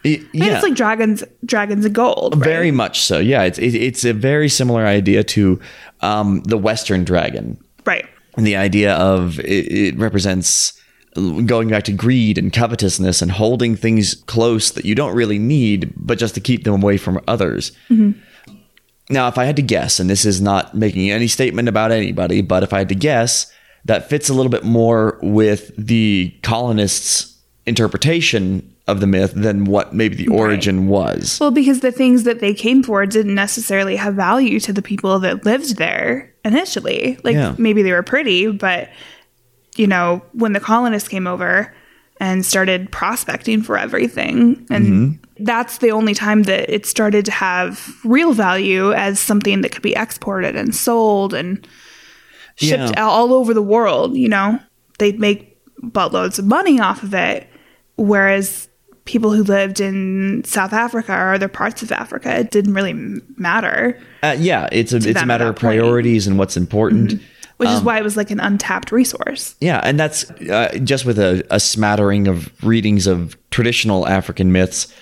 And 0.04 0.28
yeah 0.32 0.54
it's 0.54 0.62
like 0.62 0.74
dragons 0.74 1.24
dragons 1.44 1.84
of 1.84 1.92
gold. 1.92 2.36
Right? 2.36 2.44
very 2.44 2.70
much 2.70 3.00
so 3.00 3.18
yeah 3.18 3.42
it's 3.42 3.58
it, 3.58 3.74
it's 3.74 4.04
a 4.04 4.12
very 4.12 4.48
similar 4.48 4.84
idea 4.86 5.24
to 5.24 5.60
um, 6.00 6.42
the 6.42 6.58
western 6.58 7.04
dragon 7.04 7.58
right. 7.86 8.06
and 8.36 8.46
the 8.46 8.56
idea 8.56 8.94
of 8.94 9.40
it, 9.40 9.72
it 9.72 9.96
represents 9.96 10.78
going 11.46 11.68
back 11.68 11.84
to 11.84 11.92
greed 11.92 12.36
and 12.36 12.52
covetousness 12.52 13.22
and 13.22 13.30
holding 13.30 13.76
things 13.76 14.16
close 14.26 14.72
that 14.72 14.84
you 14.84 14.94
don't 14.94 15.14
really 15.14 15.38
need 15.38 15.92
but 15.96 16.18
just 16.18 16.34
to 16.34 16.40
keep 16.40 16.64
them 16.64 16.82
away 16.82 16.96
from 16.96 17.20
others 17.28 17.72
now 19.08 19.28
if 19.28 19.38
i 19.38 19.44
had 19.44 19.56
to 19.56 19.62
guess 19.62 20.00
and 20.00 20.10
this 20.10 20.24
is 20.24 20.40
not 20.40 20.74
making 20.74 21.10
any 21.10 21.28
statement 21.28 21.68
about 21.68 21.92
anybody 21.92 22.42
but 22.42 22.62
if 22.62 22.72
i 22.72 22.78
had 22.78 22.88
to 22.88 22.94
guess 22.94 23.50
that 23.84 24.08
fits 24.10 24.28
a 24.28 24.34
little 24.34 24.50
bit 24.50 24.64
more 24.64 25.18
with 25.22 25.70
the 25.78 26.36
colonists 26.42 27.38
interpretation 27.66 28.73
of 28.86 29.00
the 29.00 29.06
myth 29.06 29.32
than 29.34 29.64
what 29.64 29.94
maybe 29.94 30.14
the 30.14 30.28
origin 30.28 30.86
was 30.88 31.38
Well, 31.40 31.50
because 31.50 31.80
the 31.80 31.90
things 31.92 32.24
that 32.24 32.40
they 32.40 32.52
came 32.52 32.82
for 32.82 33.06
didn't 33.06 33.34
necessarily 33.34 33.96
have 33.96 34.14
value 34.14 34.60
to 34.60 34.72
the 34.74 34.82
people 34.82 35.18
that 35.20 35.46
lived 35.46 35.76
there 35.78 36.30
initially. 36.44 37.18
Like 37.24 37.34
Yeah. 37.34 37.54
maybe 37.56 37.82
they 37.82 37.92
were 37.92 38.02
pretty, 38.02 38.48
but 38.48 38.90
you 39.76 39.86
know, 39.86 40.22
when 40.32 40.52
the 40.52 40.60
colonists 40.60 41.08
came 41.08 41.26
over 41.26 41.74
and 42.20 42.44
started 42.46 42.92
prospecting 42.92 43.62
for 43.62 43.76
everything, 43.78 44.64
and 44.70 44.84
Mm-hmm. 44.86 45.44
that's 45.44 45.78
the 45.78 45.90
only 45.90 46.14
time 46.14 46.44
that 46.44 46.68
it 46.72 46.86
started 46.86 47.24
to 47.24 47.32
have 47.32 47.90
real 48.04 48.32
value 48.34 48.92
as 48.92 49.18
something 49.18 49.62
that 49.62 49.72
could 49.72 49.82
be 49.82 49.96
exported 49.96 50.54
and 50.56 50.74
sold 50.74 51.32
and 51.34 51.66
shipped 52.56 52.92
Yeah. 52.96 53.04
all 53.04 53.32
over 53.32 53.52
the 53.54 53.62
world, 53.62 54.14
you 54.16 54.28
know. 54.28 54.60
They'd 54.98 55.18
make 55.18 55.56
buttloads 55.82 56.38
of 56.38 56.44
money 56.44 56.78
off 56.80 57.02
of 57.02 57.14
it. 57.14 57.48
Whereas 57.96 58.68
people 59.04 59.32
who 59.32 59.42
lived 59.42 59.80
in 59.80 60.42
South 60.44 60.72
Africa 60.72 61.12
or 61.12 61.34
other 61.34 61.48
parts 61.48 61.82
of 61.82 61.92
Africa, 61.92 62.38
it 62.38 62.50
didn't 62.50 62.74
really 62.74 62.94
matter, 63.36 64.00
uh, 64.22 64.36
yeah 64.38 64.68
it's 64.72 64.92
a 64.92 64.96
it's 64.96 65.20
a 65.20 65.26
matter 65.26 65.46
of 65.46 65.56
point. 65.56 65.74
Mm-hmm. 65.74 65.80
priorities 65.80 66.26
and 66.26 66.38
what's 66.38 66.56
important 66.56 67.20
which 67.56 67.68
Um, 67.68 67.76
is 67.76 67.82
why 67.82 67.98
it 67.98 68.02
was 68.02 68.16
like 68.16 68.32
an 68.32 68.40
untapped 68.40 68.90
resource. 68.90 69.54
Yeah, 69.60 69.80
and 69.84 69.98
that's 69.98 70.28
uh, 70.30 70.76
just 70.82 71.04
with 71.06 71.20
a, 71.20 71.46
a 71.50 71.60
smattering 71.60 72.26
of 72.26 72.50
readings 72.64 73.06
of 73.06 73.36
traditional 73.50 74.08
African 74.08 74.50
myths. 74.50 74.92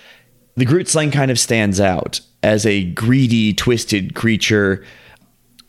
The 0.57 0.67
Groot 0.67 0.87
slang 0.87 1.11
kind 1.11 1.31
of 1.31 1.39
stands 1.39 1.81
out 1.81 2.21
as 2.43 2.67
a 2.67 2.85
greedy, 2.85 3.55
twisted 3.55 4.15
creature. 4.15 4.85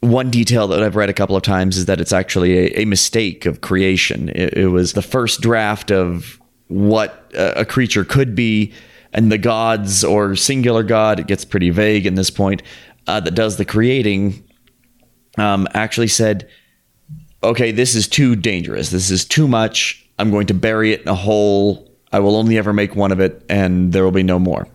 One 0.01 0.29
detail 0.29 0.67
that 0.67 0.83
I've 0.83 0.97
read 0.97 1.09
a 1.09 1.13
couple 1.13 1.37
of 1.37 1.43
times 1.43 1.77
is 1.77 1.85
that 1.85 2.01
it's 2.01 2.11
actually 2.11 2.57
a, 2.57 2.81
a 2.81 2.85
mistake 2.85 3.45
of 3.45 3.61
creation. 3.61 4.27
It, 4.35 4.53
it 4.57 4.67
was 4.67 4.91
the 4.91 5.01
first 5.01 5.39
draft 5.39 5.89
of 5.89 6.37
what 6.74 7.32
a, 7.36 7.65
creature 7.65 8.03
could 8.03 8.36
be, 8.36 8.74
and 9.13 9.32
the 9.32 9.38
gods 9.38 10.03
or 10.03 10.36
singular 10.36 10.84
god, 10.84 11.20
it 11.20 11.27
gets 11.27 11.46
pretty 11.46 11.70
vague 11.70 12.06
in 12.06 12.15
this 12.15 12.30
point, 12.30 12.63
uh, 13.08 13.20
that 13.20 13.36
does 13.36 13.58
the 13.58 13.65
creating, 13.65 14.44
um, 15.38 15.68
actually 15.74 16.08
said, 16.08 16.50
okay, 17.44 17.72
this 17.72 17.94
is 17.94 18.08
too 18.08 18.36
dangerous. 18.36 18.89
This 18.89 19.12
is 19.12 19.25
too 19.25 19.48
much. 19.48 20.08
I'm 20.18 20.32
going 20.32 20.48
to 20.48 20.53
bury 20.53 20.94
it 20.94 21.01
in 21.01 21.08
a 21.08 21.15
hole. 21.15 21.92
I 22.12 22.20
will 22.20 22.36
only 22.36 22.58
ever 22.58 22.74
make 22.74 22.96
one 22.96 23.12
of 23.12 23.20
it, 23.20 23.44
and 23.50 23.94
there 23.94 24.03
will 24.03 24.12
be 24.12 24.24
no 24.24 24.39
more. 24.39 24.68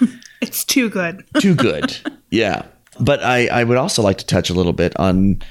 It's 0.40 0.64
too 0.64 0.88
good. 0.88 1.24
Too 1.40 1.56
good. 1.56 1.96
yeah. 2.30 2.62
But 3.00 3.24
I, 3.24 3.48
I 3.48 3.64
would 3.64 3.76
also 3.76 4.02
like 4.02 4.18
to 4.18 4.24
touch 4.24 4.50
a 4.50 4.54
little 4.54 4.72
bit 4.72 4.96
on 4.96 5.42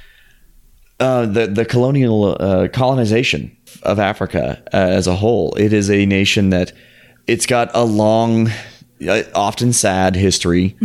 uh, 1.02 1.26
the, 1.26 1.48
the 1.48 1.66
colonial 1.66 2.38
uh, 2.40 2.70
colonization 2.70 3.57
of 3.84 4.00
Africa 4.00 4.62
uh, 4.74 4.77
as 4.77 5.07
a 5.07 5.15
whole. 5.15 5.53
It 5.55 5.74
is 5.74 5.89
a 5.89 6.05
nation 6.05 6.50
that 6.51 6.72
it's 7.27 7.46
got 7.46 7.69
a 7.74 7.84
long, 7.84 8.50
uh, 9.07 9.24
often 9.36 9.74
sad 9.74 10.15
history 10.15 10.75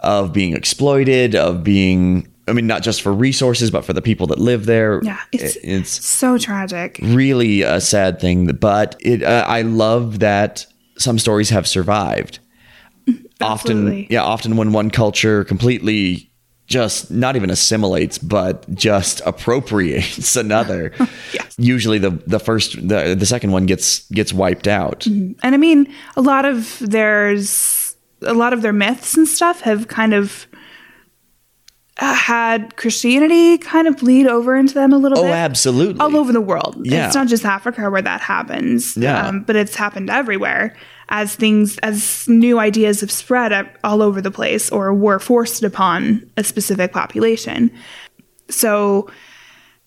of 0.00 0.32
being 0.32 0.54
exploited, 0.56 1.34
of 1.34 1.62
being, 1.62 2.28
I 2.48 2.52
mean, 2.52 2.66
not 2.66 2.82
just 2.82 3.02
for 3.02 3.12
resources, 3.12 3.70
but 3.70 3.84
for 3.84 3.92
the 3.92 4.02
people 4.02 4.26
that 4.28 4.38
live 4.38 4.66
there. 4.66 5.00
Yeah, 5.02 5.20
it's, 5.32 5.56
it's 5.62 6.04
so 6.04 6.38
tragic. 6.38 6.98
really 7.02 7.62
a 7.62 7.80
sad 7.80 8.20
thing 8.20 8.46
but 8.46 8.96
it 9.00 9.22
uh, 9.22 9.44
i 9.46 9.62
love 9.62 10.18
that 10.20 10.66
some 10.96 11.18
stories 11.18 11.50
have 11.50 11.66
survived 11.66 12.38
often 13.40 14.06
yeah 14.10 14.22
often 14.22 14.56
when 14.56 14.72
one 14.72 14.90
culture 14.90 15.44
completely 15.44 16.30
just 16.66 17.10
not 17.10 17.36
even 17.36 17.50
assimilates 17.50 18.16
but 18.18 18.68
just 18.74 19.20
appropriates 19.26 20.34
another 20.44 20.92
Yes. 21.32 21.54
usually 21.58 21.98
the 21.98 22.10
the 22.26 22.38
first 22.40 22.76
the, 22.88 23.14
the 23.18 23.26
second 23.26 23.52
one 23.52 23.66
gets 23.66 24.08
gets 24.10 24.32
wiped 24.32 24.66
out 24.66 25.06
And 25.06 25.36
I 25.42 25.56
mean, 25.56 25.92
a 26.16 26.22
lot 26.22 26.44
of 26.44 26.78
there's 26.80 27.96
a 28.22 28.32
lot 28.32 28.52
of 28.54 28.62
their 28.62 28.72
myths 28.72 29.16
and 29.16 29.28
stuff 29.28 29.60
have 29.62 29.88
kind 29.88 30.14
of 30.14 30.46
uh, 31.98 32.14
had 32.14 32.76
Christianity 32.76 33.58
kind 33.58 33.86
of 33.86 33.98
bleed 33.98 34.26
over 34.26 34.56
into 34.56 34.74
them 34.74 34.92
a 34.92 34.96
little 34.98 35.18
oh 35.18 35.22
bit. 35.22 35.30
absolutely 35.32 36.00
all 36.00 36.16
over 36.16 36.32
the 36.32 36.40
world. 36.40 36.76
Yeah. 36.82 37.06
It's 37.06 37.14
not 37.14 37.28
just 37.28 37.44
Africa 37.44 37.88
where 37.90 38.02
that 38.02 38.20
happens. 38.20 38.96
Yeah. 38.96 39.26
Um, 39.28 39.42
but 39.44 39.54
it's 39.54 39.76
happened 39.76 40.10
everywhere 40.10 40.74
as 41.16 41.36
things, 41.36 41.78
as 41.78 42.26
new 42.28 42.58
ideas 42.58 43.00
have 43.00 43.10
spread 43.10 43.52
all 43.84 44.02
over 44.02 44.20
the 44.20 44.32
place 44.32 44.68
or 44.68 44.92
were 44.92 45.20
forced 45.20 45.62
upon 45.62 46.28
a 46.36 46.42
specific 46.42 46.92
population. 46.92 47.70
So 48.50 49.08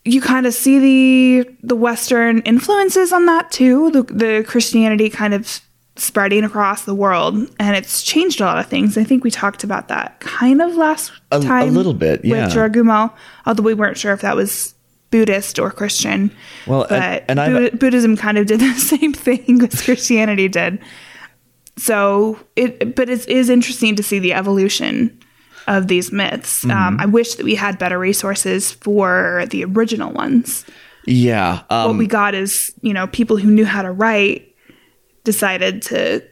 you 0.06 0.22
kind 0.22 0.46
of 0.48 0.54
see 0.54 0.80
the 0.80 1.56
the 1.64 1.76
Western 1.76 2.40
influences 2.40 3.12
on 3.12 3.26
that 3.26 3.52
too. 3.52 3.92
The, 3.92 4.04
the 4.04 4.46
Christianity 4.48 5.10
kind 5.10 5.34
of 5.34 5.60
spreading 5.98 6.46
across 6.46 6.86
the 6.86 6.96
world, 6.96 7.36
and 7.60 7.76
it's 7.76 8.04
changed 8.04 8.40
a 8.40 8.46
lot 8.46 8.58
of 8.58 8.68
things. 8.68 8.98
I 8.98 9.04
think 9.04 9.26
we 9.26 9.32
talked 9.32 9.66
about 9.66 9.90
that 9.90 10.22
kind 10.22 10.62
of 10.62 10.78
last 10.78 11.12
A- 11.32 11.40
a 11.40 11.66
little 11.66 11.94
bit, 11.94 12.24
yeah. 12.24 12.46
with 12.46 12.54
Dragumo, 12.56 13.12
although 13.46 13.64
we 13.64 13.74
weren't 13.74 13.98
sure 13.98 14.14
if 14.14 14.22
that 14.22 14.38
was 14.38 14.76
Buddhist 15.12 15.60
or 15.60 15.72
Christian. 15.72 16.32
Well, 16.68 16.86
but 16.88 17.26
and 17.28 17.38
I've- 17.42 17.76
Buddhism 17.78 18.16
kind 18.16 18.38
of 18.38 18.46
did 18.48 18.62
the 18.62 18.74
same 18.94 19.12
thing 19.12 19.62
as 19.64 19.82
Christianity 19.82 20.48
did. 20.48 20.80
So 21.78 22.40
it, 22.56 22.96
but 22.96 23.10
it 23.10 23.28
is 23.28 23.50
interesting 23.50 23.96
to 23.96 24.04
see 24.04 24.20
the 24.20 24.34
evolution 24.34 25.18
of 25.68 25.88
these 25.88 26.12
myths. 26.12 26.64
Mm-hmm. 26.64 26.72
Um, 26.72 26.98
I 27.00 27.06
wish 27.06 27.36
that 27.36 27.44
we 27.44 27.56
had 27.56 27.78
better 27.78 28.00
resources 28.00 28.72
for 28.72 29.46
the 29.50 29.64
original 29.66 30.12
ones. 30.12 30.66
yeah 31.06 31.62
um, 31.70 31.90
what 31.92 31.98
we 31.98 32.08
got 32.08 32.34
is, 32.36 32.74
you 32.82 32.94
know, 32.94 33.08
people 33.08 33.38
who 33.38 33.52
knew 33.52 33.66
how 33.66 33.82
to 33.82 33.92
write 33.92 34.56
decided 35.24 35.82
to 35.84 36.24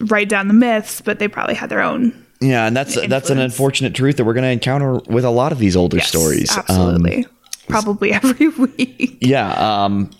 write 0.00 0.28
down 0.28 0.48
the 0.48 0.54
myths, 0.54 1.00
but 1.00 1.18
they 1.20 1.28
probably 1.28 1.54
had 1.54 1.70
their 1.70 1.80
own. 1.80 2.12
yeah 2.40 2.66
and 2.66 2.76
that's 2.76 2.94
that's 3.06 3.30
an 3.30 3.38
unfortunate 3.38 3.94
truth 3.94 4.16
that 4.16 4.24
we're 4.24 4.34
going 4.34 4.42
to 4.44 4.50
encounter 4.50 4.94
with 5.08 5.24
a 5.24 5.30
lot 5.30 5.52
of 5.52 5.58
these 5.58 5.76
older 5.76 5.98
Yes, 5.98 6.08
stories 6.08 6.50
Um, 6.50 6.58
absolutely, 6.68 7.26
probably 7.68 8.12
every 8.12 8.48
week. 8.66 9.18
yeah 9.20 9.84
um 9.84 10.10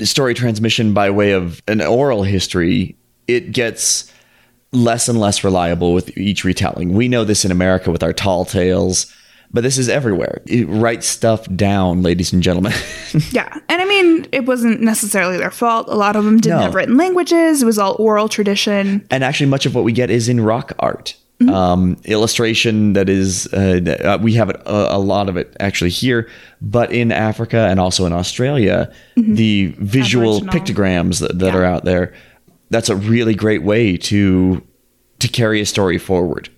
story 0.00 0.34
transmission 0.34 0.92
by 0.92 1.08
way 1.10 1.32
of 1.32 1.62
an 1.68 1.80
oral 1.80 2.22
history, 2.22 2.96
it 3.28 3.52
gets 3.52 4.12
less 4.72 5.08
and 5.08 5.18
less 5.20 5.42
reliable 5.44 5.94
with 5.94 6.16
each 6.18 6.44
retelling. 6.44 6.92
We 6.94 7.08
know 7.08 7.24
this 7.24 7.44
in 7.44 7.50
America 7.50 7.90
with 7.90 8.02
our 8.02 8.12
tall 8.12 8.44
tales, 8.44 9.12
but 9.52 9.62
this 9.62 9.78
is 9.78 9.88
everywhere. 9.88 10.42
It, 10.46 10.64
write 10.68 11.04
stuff 11.04 11.46
down, 11.54 12.02
ladies 12.02 12.32
and 12.32 12.42
gentlemen. 12.42 12.72
Yeah. 13.30 13.48
And 13.70 13.80
I 13.80 13.84
mean, 13.86 14.26
it 14.32 14.44
wasn't 14.44 14.82
necessarily 14.82 15.38
their 15.38 15.50
fault. 15.50 15.88
A 15.88 15.94
lot 15.94 16.16
of 16.16 16.24
them 16.24 16.36
didn't 16.38 16.58
No. 16.58 16.64
have 16.64 16.74
written 16.74 16.96
languages. 16.98 17.62
It 17.62 17.64
was 17.66 17.78
all 17.78 17.96
oral 17.98 18.28
tradition. 18.28 19.06
and 19.10 19.24
actually, 19.24 19.46
much 19.46 19.64
of 19.64 19.74
what 19.74 19.84
we 19.84 19.92
get 19.92 20.10
is 20.10 20.28
in 20.28 20.40
rock 20.40 20.72
art. 20.78 21.16
Um, 21.48 21.98
illustration 22.04 22.94
that 22.94 23.08
is, 23.10 23.46
uh, 23.52 23.80
uh, 24.02 24.18
we 24.22 24.32
have 24.34 24.48
it, 24.48 24.56
a, 24.64 24.96
a 24.96 24.98
lot 24.98 25.28
of 25.28 25.36
it 25.36 25.54
actually 25.60 25.90
here, 25.90 26.28
but 26.62 26.90
in 26.92 27.12
Africa 27.12 27.66
and 27.70 27.78
also 27.78 28.06
in 28.06 28.12
Australia, 28.14 28.90
the 29.16 29.74
visual 29.78 30.36
Aboriginal. 30.46 30.54
pictograms 30.54 31.20
that, 31.20 31.38
that 31.38 31.52
Yeah. 31.52 31.58
are 31.58 31.64
out 31.64 31.84
there, 31.84 32.14
that's 32.70 32.88
a 32.88 32.96
really 32.96 33.34
great 33.34 33.62
way 33.62 33.96
to 33.98 34.62
to 35.18 35.28
carry 35.28 35.60
a 35.60 35.66
story 35.66 35.98
forward. 35.98 36.48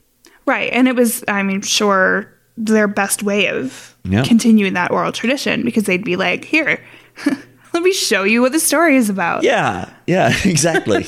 Right. 0.46 0.72
And 0.72 0.88
it 0.88 0.96
was, 0.96 1.22
I 1.28 1.42
mean, 1.42 1.60
sure, 1.62 2.32
their 2.56 2.88
best 2.88 3.22
way 3.22 3.48
of 3.48 3.94
Yeah. 4.04 4.24
continuing 4.24 4.72
that 4.74 4.90
oral 4.90 5.12
tradition 5.12 5.62
because 5.64 5.84
they'd 5.84 6.04
be 6.04 6.16
like, 6.16 6.44
here, 6.44 6.82
let 7.72 7.82
me 7.82 7.92
show 7.92 8.24
you 8.24 8.40
what 8.40 8.52
the 8.52 8.58
story 8.58 8.96
is 8.96 9.08
about. 9.10 9.42
Yeah, 9.44 9.90
yeah, 10.06 10.32
exactly. 10.44 11.06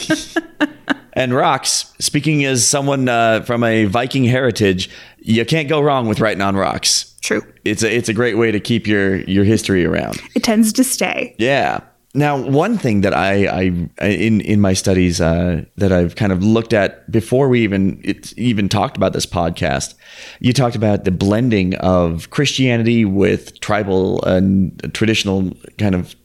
and 1.14 1.34
rocks. 1.34 1.92
Speaking 1.98 2.44
as 2.44 2.66
someone 2.66 3.08
uh, 3.08 3.40
from 3.42 3.64
a 3.64 3.86
Viking 3.86 4.24
heritage, 4.24 4.90
you 5.18 5.44
can't 5.44 5.68
go 5.68 5.80
wrong 5.80 6.06
with 6.06 6.20
writing 6.20 6.42
on 6.42 6.54
rocks. 6.56 7.14
True. 7.22 7.42
It's 7.64 7.82
a 7.82 7.94
it's 7.94 8.08
a 8.08 8.14
great 8.14 8.36
way 8.38 8.50
to 8.52 8.60
keep 8.60 8.86
your 8.86 9.16
your 9.22 9.44
history 9.44 9.84
around. 9.84 10.20
It 10.34 10.42
tends 10.42 10.72
to 10.74 10.84
stay. 10.84 11.34
Yeah. 11.38 11.80
Now, 12.12 12.36
one 12.36 12.76
thing 12.76 13.02
that 13.02 13.14
I, 13.14 13.46
I 13.46 14.06
in 14.08 14.40
in 14.40 14.60
my 14.60 14.72
studies 14.72 15.20
uh, 15.20 15.64
that 15.76 15.92
I've 15.92 16.16
kind 16.16 16.32
of 16.32 16.42
looked 16.42 16.72
at 16.72 17.08
before 17.10 17.48
we 17.48 17.62
even 17.62 18.00
it 18.02 18.36
even 18.36 18.68
talked 18.68 18.96
about 18.96 19.12
this 19.12 19.26
podcast, 19.26 19.94
you 20.40 20.52
talked 20.52 20.74
about 20.74 21.04
the 21.04 21.12
blending 21.12 21.76
of 21.76 22.30
Christianity 22.30 23.04
with 23.04 23.60
tribal 23.60 24.24
and 24.24 24.92
traditional 24.92 25.52
kind 25.78 25.94
of 25.94 26.16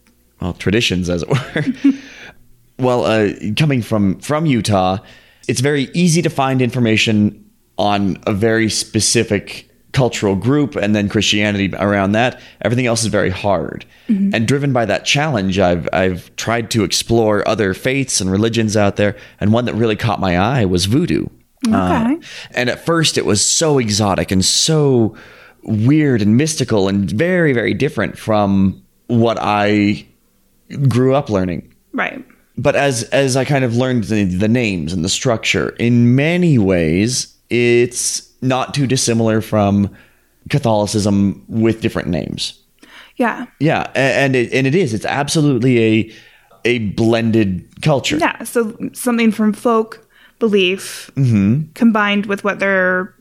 well 0.41 0.53
traditions, 0.53 1.07
as 1.07 1.23
it 1.23 1.29
were. 1.29 1.93
well, 2.79 3.05
uh, 3.05 3.33
coming 3.55 3.83
from 3.83 4.19
from 4.21 4.47
Utah, 4.47 4.97
it's 5.47 5.61
very 5.61 5.89
easy 5.93 6.23
to 6.23 6.31
find 6.31 6.63
information 6.63 7.47
on 7.77 8.17
a 8.25 8.33
very 8.33 8.69
specific 8.69 9.69
cultural 9.95 10.35
group 10.35 10.75
and 10.75 10.95
then 10.95 11.09
Christianity 11.09 11.73
around 11.79 12.11
that. 12.11 12.39
Everything 12.61 12.85
else 12.85 13.01
is 13.01 13.07
very 13.07 13.31
hard. 13.31 13.85
And 14.07 14.47
driven 14.47 14.71
by 14.73 14.85
that 14.85 15.03
challenge, 15.05 15.57
I've 15.57 15.89
I've 15.91 16.35
tried 16.35 16.69
to 16.71 16.83
explore 16.83 17.47
other 17.47 17.73
faiths 17.73 18.21
and 18.21 18.29
religions 18.29 18.77
out 18.77 18.97
there, 18.97 19.15
and 19.39 19.51
one 19.51 19.65
that 19.65 19.73
really 19.73 19.95
caught 19.95 20.19
my 20.19 20.37
eye 20.37 20.65
was 20.65 20.85
voodoo. 20.85 21.25
Uh, 21.67 22.03
Okay. 22.13 22.27
and 22.51 22.69
at 22.69 22.85
first, 22.85 23.17
it 23.17 23.25
was 23.25 23.43
so 23.43 23.79
exotic 23.79 24.31
and 24.31 24.45
so 24.45 25.15
weird 25.63 26.21
and 26.21 26.37
mystical 26.37 26.87
and 26.87 27.09
very 27.09 27.51
very 27.53 27.73
different 27.73 28.15
from 28.19 28.83
what 29.07 29.37
I 29.41 30.05
grew 30.87 31.15
up 31.15 31.29
learning 31.29 31.73
Right. 31.93 32.23
but 32.57 32.75
as 32.75 33.03
as 33.11 33.35
I 33.35 33.45
kind 33.45 33.65
of 33.65 33.75
learned 33.75 34.03
the, 34.03 34.25
the 34.25 34.47
names 34.47 34.93
and 34.93 35.03
the 35.03 35.09
structure, 35.09 35.69
in 35.79 36.15
many 36.15 36.59
ways, 36.59 37.33
it's 37.49 38.24
not 38.41 38.73
too 38.73 38.87
dissimilar 38.87 39.41
from 39.41 39.95
Catholicism 40.49 41.43
with 41.47 41.81
different 41.81 42.07
names. 42.09 42.61
Yeah. 43.17 43.45
Yeah, 43.59 43.91
and 43.95 44.35
it, 44.35 44.53
and 44.53 44.67
it 44.67 44.75
is. 44.75 44.93
It's 44.93 45.05
absolutely 45.05 45.79
a 45.83 46.11
a 46.65 46.79
blended 46.79 47.67
culture. 47.81 48.17
Yeah. 48.17 48.43
So 48.43 48.77
something 48.93 49.31
from 49.31 49.53
folk 49.53 50.07
belief 50.39 51.09
combined 51.15 52.25
with 52.25 52.43
what 52.43 52.59
they're 52.59 53.13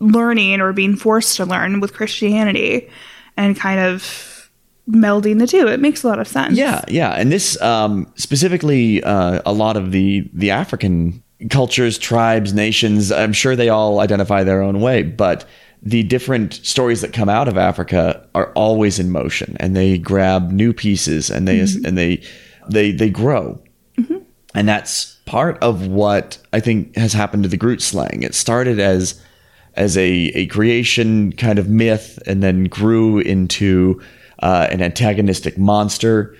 learning 0.00 0.60
or 0.60 0.72
being 0.72 0.96
forced 0.96 1.36
to 1.36 1.46
learn 1.46 1.80
with 1.80 1.94
Christianity 1.94 2.90
and 3.36 3.56
kind 3.56 3.80
of 3.80 4.50
melding 4.90 5.38
the 5.38 5.46
two. 5.46 5.68
It 5.68 5.80
makes 5.80 6.02
a 6.02 6.08
lot 6.08 6.18
of 6.18 6.28
sense. 6.28 6.56
Yeah, 6.56 6.84
yeah, 6.88 7.10
and 7.12 7.30
this 7.30 7.60
um, 7.62 8.10
specifically, 8.16 9.02
uh, 9.02 9.40
a 9.46 9.52
lot 9.52 9.76
of 9.76 9.92
the 9.92 10.28
the 10.32 10.50
African 10.50 11.22
cultures, 11.50 11.98
tribes, 11.98 12.52
nations. 12.52 13.12
I'm 13.12 13.32
sure 13.32 13.54
they 13.54 13.68
all 13.68 14.00
identify 14.00 14.44
their 14.44 14.62
own 14.62 14.80
way, 14.80 15.02
but 15.02 15.44
the 15.82 16.02
different 16.02 16.54
stories 16.54 17.00
that 17.02 17.12
come 17.12 17.28
out 17.28 17.46
of 17.46 17.56
Africa 17.56 18.26
are 18.34 18.52
always 18.54 18.98
in 18.98 19.10
motion, 19.10 19.56
and 19.60 19.76
they 19.76 19.98
grab 19.98 20.50
new 20.50 20.72
pieces, 20.72 21.30
and 21.30 21.46
they 21.46 21.60
and 21.60 21.96
they 21.96 22.22
they 22.68 22.90
they 22.90 23.10
grow, 23.10 23.60
and 24.54 24.68
that's 24.68 25.16
part 25.26 25.58
of 25.62 25.86
what 25.86 26.38
I 26.52 26.60
think 26.60 26.96
has 26.96 27.12
happened 27.12 27.44
to 27.44 27.48
the 27.48 27.56
Groot 27.56 27.80
slang. 27.80 28.22
It 28.22 28.34
started 28.34 28.80
as 28.80 29.22
as 29.74 29.96
a, 29.96 30.10
a 30.34 30.46
creation 30.46 31.32
kind 31.32 31.58
of 31.58 31.68
myth 31.68 32.18
and 32.26 32.42
then 32.42 32.64
grew 32.64 33.20
into 33.20 34.02
uh, 34.40 34.66
an 34.70 34.82
antagonistic 34.82 35.56
monster. 35.56 36.36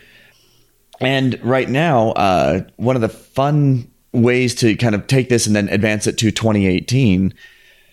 And 1.00 1.38
right 1.44 1.68
now, 1.68 2.10
uh, 2.12 2.62
one 2.76 2.96
of 2.96 3.02
the 3.02 3.08
fun 3.08 3.88
ways 4.22 4.54
to 4.56 4.74
kind 4.76 4.94
of 4.94 5.06
take 5.06 5.28
this 5.28 5.46
and 5.46 5.54
then 5.56 5.68
advance 5.68 6.06
it 6.06 6.18
to 6.18 6.30
2018, 6.30 7.32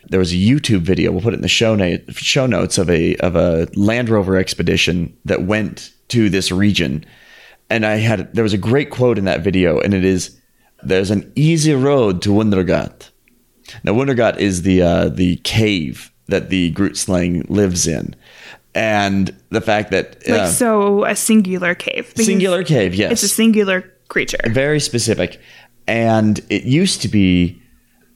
there 0.09 0.19
was 0.19 0.31
a 0.33 0.35
YouTube 0.37 0.81
video. 0.81 1.11
We'll 1.11 1.21
put 1.21 1.33
it 1.33 1.37
in 1.37 1.41
the 1.41 1.47
show, 1.47 1.75
na- 1.75 1.97
show 2.09 2.45
notes 2.45 2.77
of 2.77 2.89
a 2.89 3.15
of 3.17 3.35
a 3.35 3.67
Land 3.75 4.09
Rover 4.09 4.37
expedition 4.37 5.15
that 5.25 5.43
went 5.43 5.91
to 6.09 6.29
this 6.29 6.51
region. 6.51 7.03
And 7.69 7.85
I 7.85 7.95
had 7.95 8.33
there 8.33 8.43
was 8.43 8.53
a 8.53 8.57
great 8.59 8.91
quote 8.91 9.17
in 9.17 9.25
that 9.25 9.41
video, 9.41 9.79
and 9.79 9.93
it 9.95 10.05
is, 10.05 10.39
"There's 10.83 11.09
an 11.09 11.31
easy 11.35 11.73
road 11.73 12.21
to 12.23 12.29
Wondergat." 12.29 13.09
Now, 13.83 13.93
Wondergat 13.93 14.37
is 14.37 14.61
the 14.61 14.83
uh, 14.83 15.09
the 15.09 15.37
cave 15.37 16.11
that 16.27 16.49
the 16.51 16.69
Groot 16.71 16.97
slang 16.97 17.43
lives 17.49 17.87
in, 17.87 18.15
and 18.75 19.35
the 19.49 19.61
fact 19.61 19.89
that 19.89 20.17
Like 20.29 20.41
uh, 20.41 20.47
so 20.47 21.03
a 21.05 21.15
singular 21.15 21.73
cave. 21.73 22.13
singular 22.15 22.63
cave, 22.63 22.93
yes, 22.93 23.11
It's 23.13 23.23
a 23.23 23.27
singular 23.27 23.91
creature. 24.07 24.37
very 24.49 24.79
specific, 24.79 25.39
and 25.87 26.39
it 26.49 26.63
used 26.63 27.01
to 27.03 27.07
be 27.07 27.61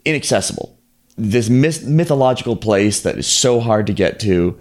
inaccessible. 0.06 0.78
This 1.18 1.50
myth- 1.50 1.86
mythological 1.86 2.56
place 2.56 3.02
that 3.02 3.18
is 3.18 3.28
so 3.28 3.60
hard 3.60 3.88
to 3.88 3.94
get 3.94 4.20
to, 4.22 4.58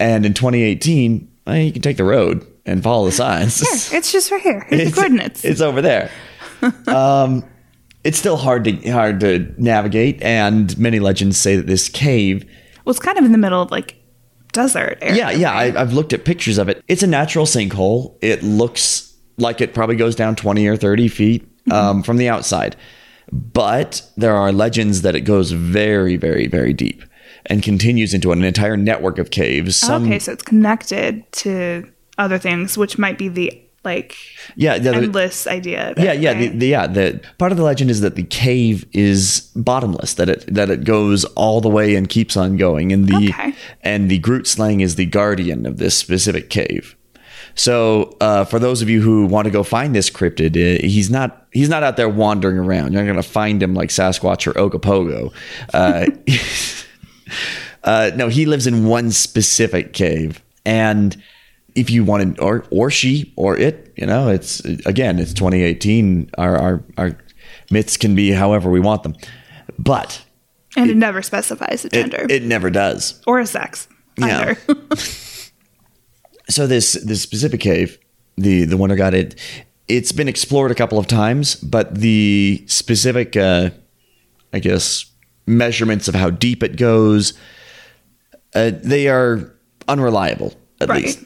and 0.00 0.26
in 0.26 0.34
2018, 0.34 1.28
well, 1.46 1.56
you 1.56 1.72
can 1.72 1.82
take 1.82 1.96
the 1.96 2.04
road 2.04 2.44
and 2.66 2.82
follow 2.82 3.06
the 3.06 3.12
signs. 3.12 3.60
Here, 3.88 3.98
it's 3.98 4.10
just 4.12 4.30
right 4.30 4.40
here. 4.42 4.66
Here's 4.68 4.80
the 4.82 4.86
It's- 4.88 4.94
coordinates. 4.94 5.44
It's 5.44 5.60
over 5.60 5.80
there. 5.80 6.10
um, 6.88 7.44
it's 8.04 8.18
still 8.18 8.36
hard 8.36 8.64
to 8.64 8.90
hard 8.90 9.20
to 9.20 9.54
navigate, 9.58 10.20
and 10.22 10.76
many 10.78 10.98
legends 10.98 11.36
say 11.38 11.54
that 11.56 11.66
this 11.68 11.88
cave. 11.88 12.44
well, 12.84 12.90
it's 12.90 12.98
kind 13.00 13.16
of 13.18 13.24
in 13.24 13.30
the 13.32 13.38
middle 13.38 13.62
of 13.62 13.70
like 13.70 13.96
desert 14.52 14.98
area. 15.00 15.16
Yeah, 15.16 15.30
yeah. 15.30 15.52
I, 15.52 15.80
I've 15.80 15.92
looked 15.92 16.12
at 16.12 16.24
pictures 16.24 16.58
of 16.58 16.68
it. 16.68 16.82
It's 16.88 17.04
a 17.04 17.06
natural 17.06 17.46
sinkhole. 17.46 18.16
It 18.20 18.42
looks 18.42 19.12
like 19.38 19.60
it 19.60 19.72
probably 19.72 19.94
goes 19.96 20.16
down 20.16 20.34
twenty 20.34 20.66
or 20.66 20.76
thirty 20.76 21.06
feet 21.06 21.46
um, 21.70 22.02
from 22.02 22.16
the 22.16 22.28
outside, 22.28 22.76
but 23.30 24.02
there 24.16 24.36
are 24.36 24.52
legends 24.52 25.02
that 25.02 25.14
it 25.14 25.22
goes 25.22 25.52
very, 25.52 26.16
very, 26.16 26.46
very 26.46 26.72
deep 26.72 27.02
and 27.46 27.62
continues 27.62 28.14
into 28.14 28.32
an 28.32 28.42
entire 28.44 28.76
network 28.76 29.18
of 29.18 29.30
caves. 29.30 29.76
Some, 29.76 30.04
okay, 30.04 30.18
so 30.18 30.32
it's 30.32 30.42
connected 30.42 31.30
to 31.32 31.90
other 32.18 32.38
things, 32.38 32.76
which 32.78 32.98
might 32.98 33.18
be 33.18 33.28
the 33.28 33.58
like 33.84 34.14
yeah, 34.54 34.78
the- 34.78 34.94
endless 34.94 35.48
idea. 35.48 35.90
Of 35.90 35.98
it, 35.98 36.04
Yeah, 36.04 36.12
yeah, 36.12 36.34
the, 36.34 36.48
the, 36.48 36.66
yeah. 36.66 36.86
The 36.86 37.20
part 37.38 37.50
of 37.50 37.58
the 37.58 37.64
legend 37.64 37.90
is 37.90 38.00
that 38.02 38.14
the 38.14 38.22
cave 38.22 38.86
is 38.92 39.50
bottomless; 39.56 40.14
that 40.14 40.28
it 40.28 40.44
that 40.54 40.70
it 40.70 40.84
goes 40.84 41.24
all 41.34 41.60
the 41.60 41.68
way 41.68 41.96
and 41.96 42.08
keeps 42.08 42.36
on 42.36 42.56
going, 42.56 42.92
and 42.92 43.08
the 43.08 43.30
Okay. 43.30 43.54
and 43.82 44.08
the 44.08 44.18
Groot 44.18 44.46
slang 44.46 44.80
is 44.82 44.94
the 44.94 45.06
guardian 45.06 45.66
of 45.66 45.78
this 45.78 45.96
specific 45.96 46.48
cave. 46.48 46.96
So, 47.54 48.16
uh, 48.20 48.44
for 48.44 48.58
those 48.58 48.82
of 48.82 48.88
you 48.88 49.02
who 49.02 49.26
want 49.26 49.44
to 49.46 49.50
go 49.50 49.62
find 49.62 49.94
this 49.94 50.10
cryptid, 50.10 50.56
uh, 50.56 50.80
he's 50.86 51.10
not 51.10 51.46
he's 51.52 51.68
not 51.68 51.82
out 51.82 51.96
there 51.96 52.08
wandering 52.08 52.58
around. 52.58 52.92
You're 52.92 53.02
not 53.02 53.12
going 53.12 53.22
to 53.22 53.28
find 53.28 53.62
him 53.62 53.74
like 53.74 53.90
Sasquatch 53.90 54.46
or 54.46 54.52
Ogopogo. 54.54 55.32
Uh, 55.74 56.06
uh, 57.84 58.10
no, 58.16 58.28
he 58.28 58.46
lives 58.46 58.66
in 58.66 58.86
one 58.86 59.10
specific 59.10 59.92
cave, 59.92 60.42
and 60.64 61.22
if 61.74 61.90
you 61.90 62.04
wanted, 62.04 62.38
or 62.40 62.64
or 62.70 62.90
she 62.90 63.32
or 63.36 63.56
it, 63.56 63.92
you 63.96 64.06
know, 64.06 64.28
it's 64.28 64.60
again, 64.86 65.18
it's 65.18 65.34
2018. 65.34 66.30
Our 66.38 66.56
our 66.56 66.84
our 66.96 67.18
myths 67.70 67.96
can 67.96 68.14
be 68.14 68.30
however 68.30 68.70
we 68.70 68.80
want 68.80 69.02
them, 69.02 69.14
but 69.78 70.24
and 70.76 70.90
it, 70.90 70.96
never 70.96 71.22
specifies 71.22 71.84
a 71.84 71.90
gender 71.90 72.26
it 72.28 72.42
never 72.42 72.70
does. 72.70 73.20
or 73.26 73.40
a 73.40 73.46
sex 73.46 73.88
Yeah. 74.16 74.54
so 76.48 76.66
this 76.66 76.92
this 77.04 77.22
specific 77.22 77.60
cave, 77.60 77.98
the 78.36 78.64
the 78.64 78.76
Wondergat, 78.76 79.12
it 79.14 79.40
it's 79.88 80.12
been 80.12 80.28
explored 80.28 80.70
a 80.70 80.74
couple 80.74 80.98
of 80.98 81.06
times, 81.06 81.56
but 81.56 81.94
the 81.94 82.64
specific, 82.66 83.36
uh, 83.36 83.70
I 84.52 84.58
guess, 84.58 85.06
measurements 85.46 86.08
of 86.08 86.14
how 86.14 86.30
deep 86.30 86.62
it 86.62 86.76
goes, 86.76 87.34
uh, 88.54 88.70
they 88.82 89.08
are 89.08 89.52
unreliable 89.88 90.54
at 90.80 90.88
right. 90.88 91.02
least. 91.04 91.24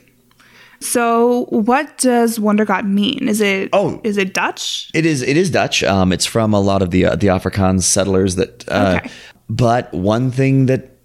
So, 0.81 1.47
what 1.51 1.97
does 1.99 2.39
Wondergat 2.39 2.87
mean? 2.87 3.29
Is 3.29 3.41
it 3.41 3.71
Oh. 3.73 4.01
is 4.05 4.17
it 4.19 4.35
Dutch? 4.35 4.91
It 4.95 5.07
is. 5.07 5.23
It 5.23 5.37
is 5.37 5.51
Dutch. 5.51 5.83
Um, 5.83 6.13
it's 6.13 6.27
from 6.27 6.53
a 6.53 6.61
lot 6.61 6.83
of 6.83 6.91
the 6.91 7.07
uh, 7.07 7.17
the 7.17 7.29
Afrikaans 7.29 7.83
settlers. 7.83 8.35
That. 8.37 8.65
Uh, 8.69 8.97
Okay. 8.99 9.11
But 9.49 9.95
one 9.95 10.33
thing 10.33 10.67
that, 10.67 10.96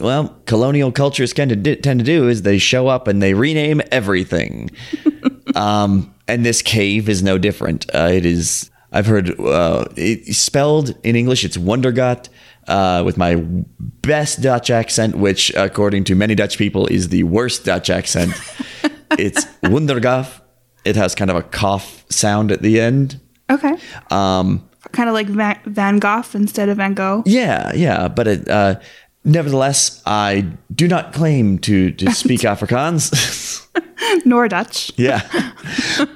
well, 0.00 0.36
colonial 0.46 0.92
cultures 0.92 1.32
tend 1.32 1.50
to 1.50 1.56
di- 1.56 1.76
tend 1.76 2.00
to 2.00 2.04
do 2.04 2.28
is 2.28 2.42
they 2.42 2.58
show 2.58 2.88
up 2.88 3.08
and 3.08 3.22
they 3.22 3.34
rename 3.34 3.80
everything. 3.90 4.70
um, 5.54 6.14
and 6.28 6.44
this 6.44 6.62
cave 6.62 7.08
is 7.08 7.22
no 7.22 7.38
different. 7.38 7.86
Uh, 7.94 8.08
it 8.12 8.26
is. 8.26 8.70
I've 8.92 9.06
heard 9.06 9.38
uh, 9.40 9.84
it 9.96 10.34
spelled 10.34 10.94
in 11.02 11.16
English. 11.16 11.44
It's 11.44 11.56
Wondergat. 11.56 12.28
Uh, 12.68 13.00
with 13.06 13.16
my 13.16 13.36
best 13.36 14.42
Dutch 14.42 14.70
accent, 14.70 15.16
which, 15.16 15.54
according 15.54 16.02
to 16.02 16.16
many 16.16 16.34
Dutch 16.34 16.58
people, 16.58 16.88
is 16.88 17.10
the 17.10 17.22
worst 17.22 17.64
Dutch 17.64 17.90
accent. 17.90 18.32
it's 19.12 19.44
Wundergaf. 19.62 20.40
It 20.84 20.96
has 20.96 21.14
kind 21.14 21.30
of 21.30 21.36
a 21.36 21.44
cough 21.44 22.04
sound 22.10 22.50
at 22.50 22.62
the 22.62 22.80
end. 22.80 23.20
Okay. 23.48 23.72
Um, 24.10 24.68
Kind 24.90 25.08
of 25.08 25.14
like 25.14 25.28
Van, 25.28 25.60
Van 25.64 25.98
Gogh 26.00 26.24
instead 26.34 26.68
of 26.68 26.78
Van 26.78 26.94
Gogh. 26.94 27.22
yeah, 27.24 27.72
yeah, 27.74 28.08
but 28.08 28.26
it, 28.26 28.48
uh, 28.48 28.80
nevertheless, 29.26 30.00
I 30.06 30.46
do 30.74 30.88
not 30.88 31.12
claim 31.12 31.58
to 31.60 31.90
to 31.92 32.10
speak 32.12 32.40
Afrikaans. 32.40 33.62
Nor 34.24 34.48
Dutch. 34.48 34.92
yeah, 34.96 35.28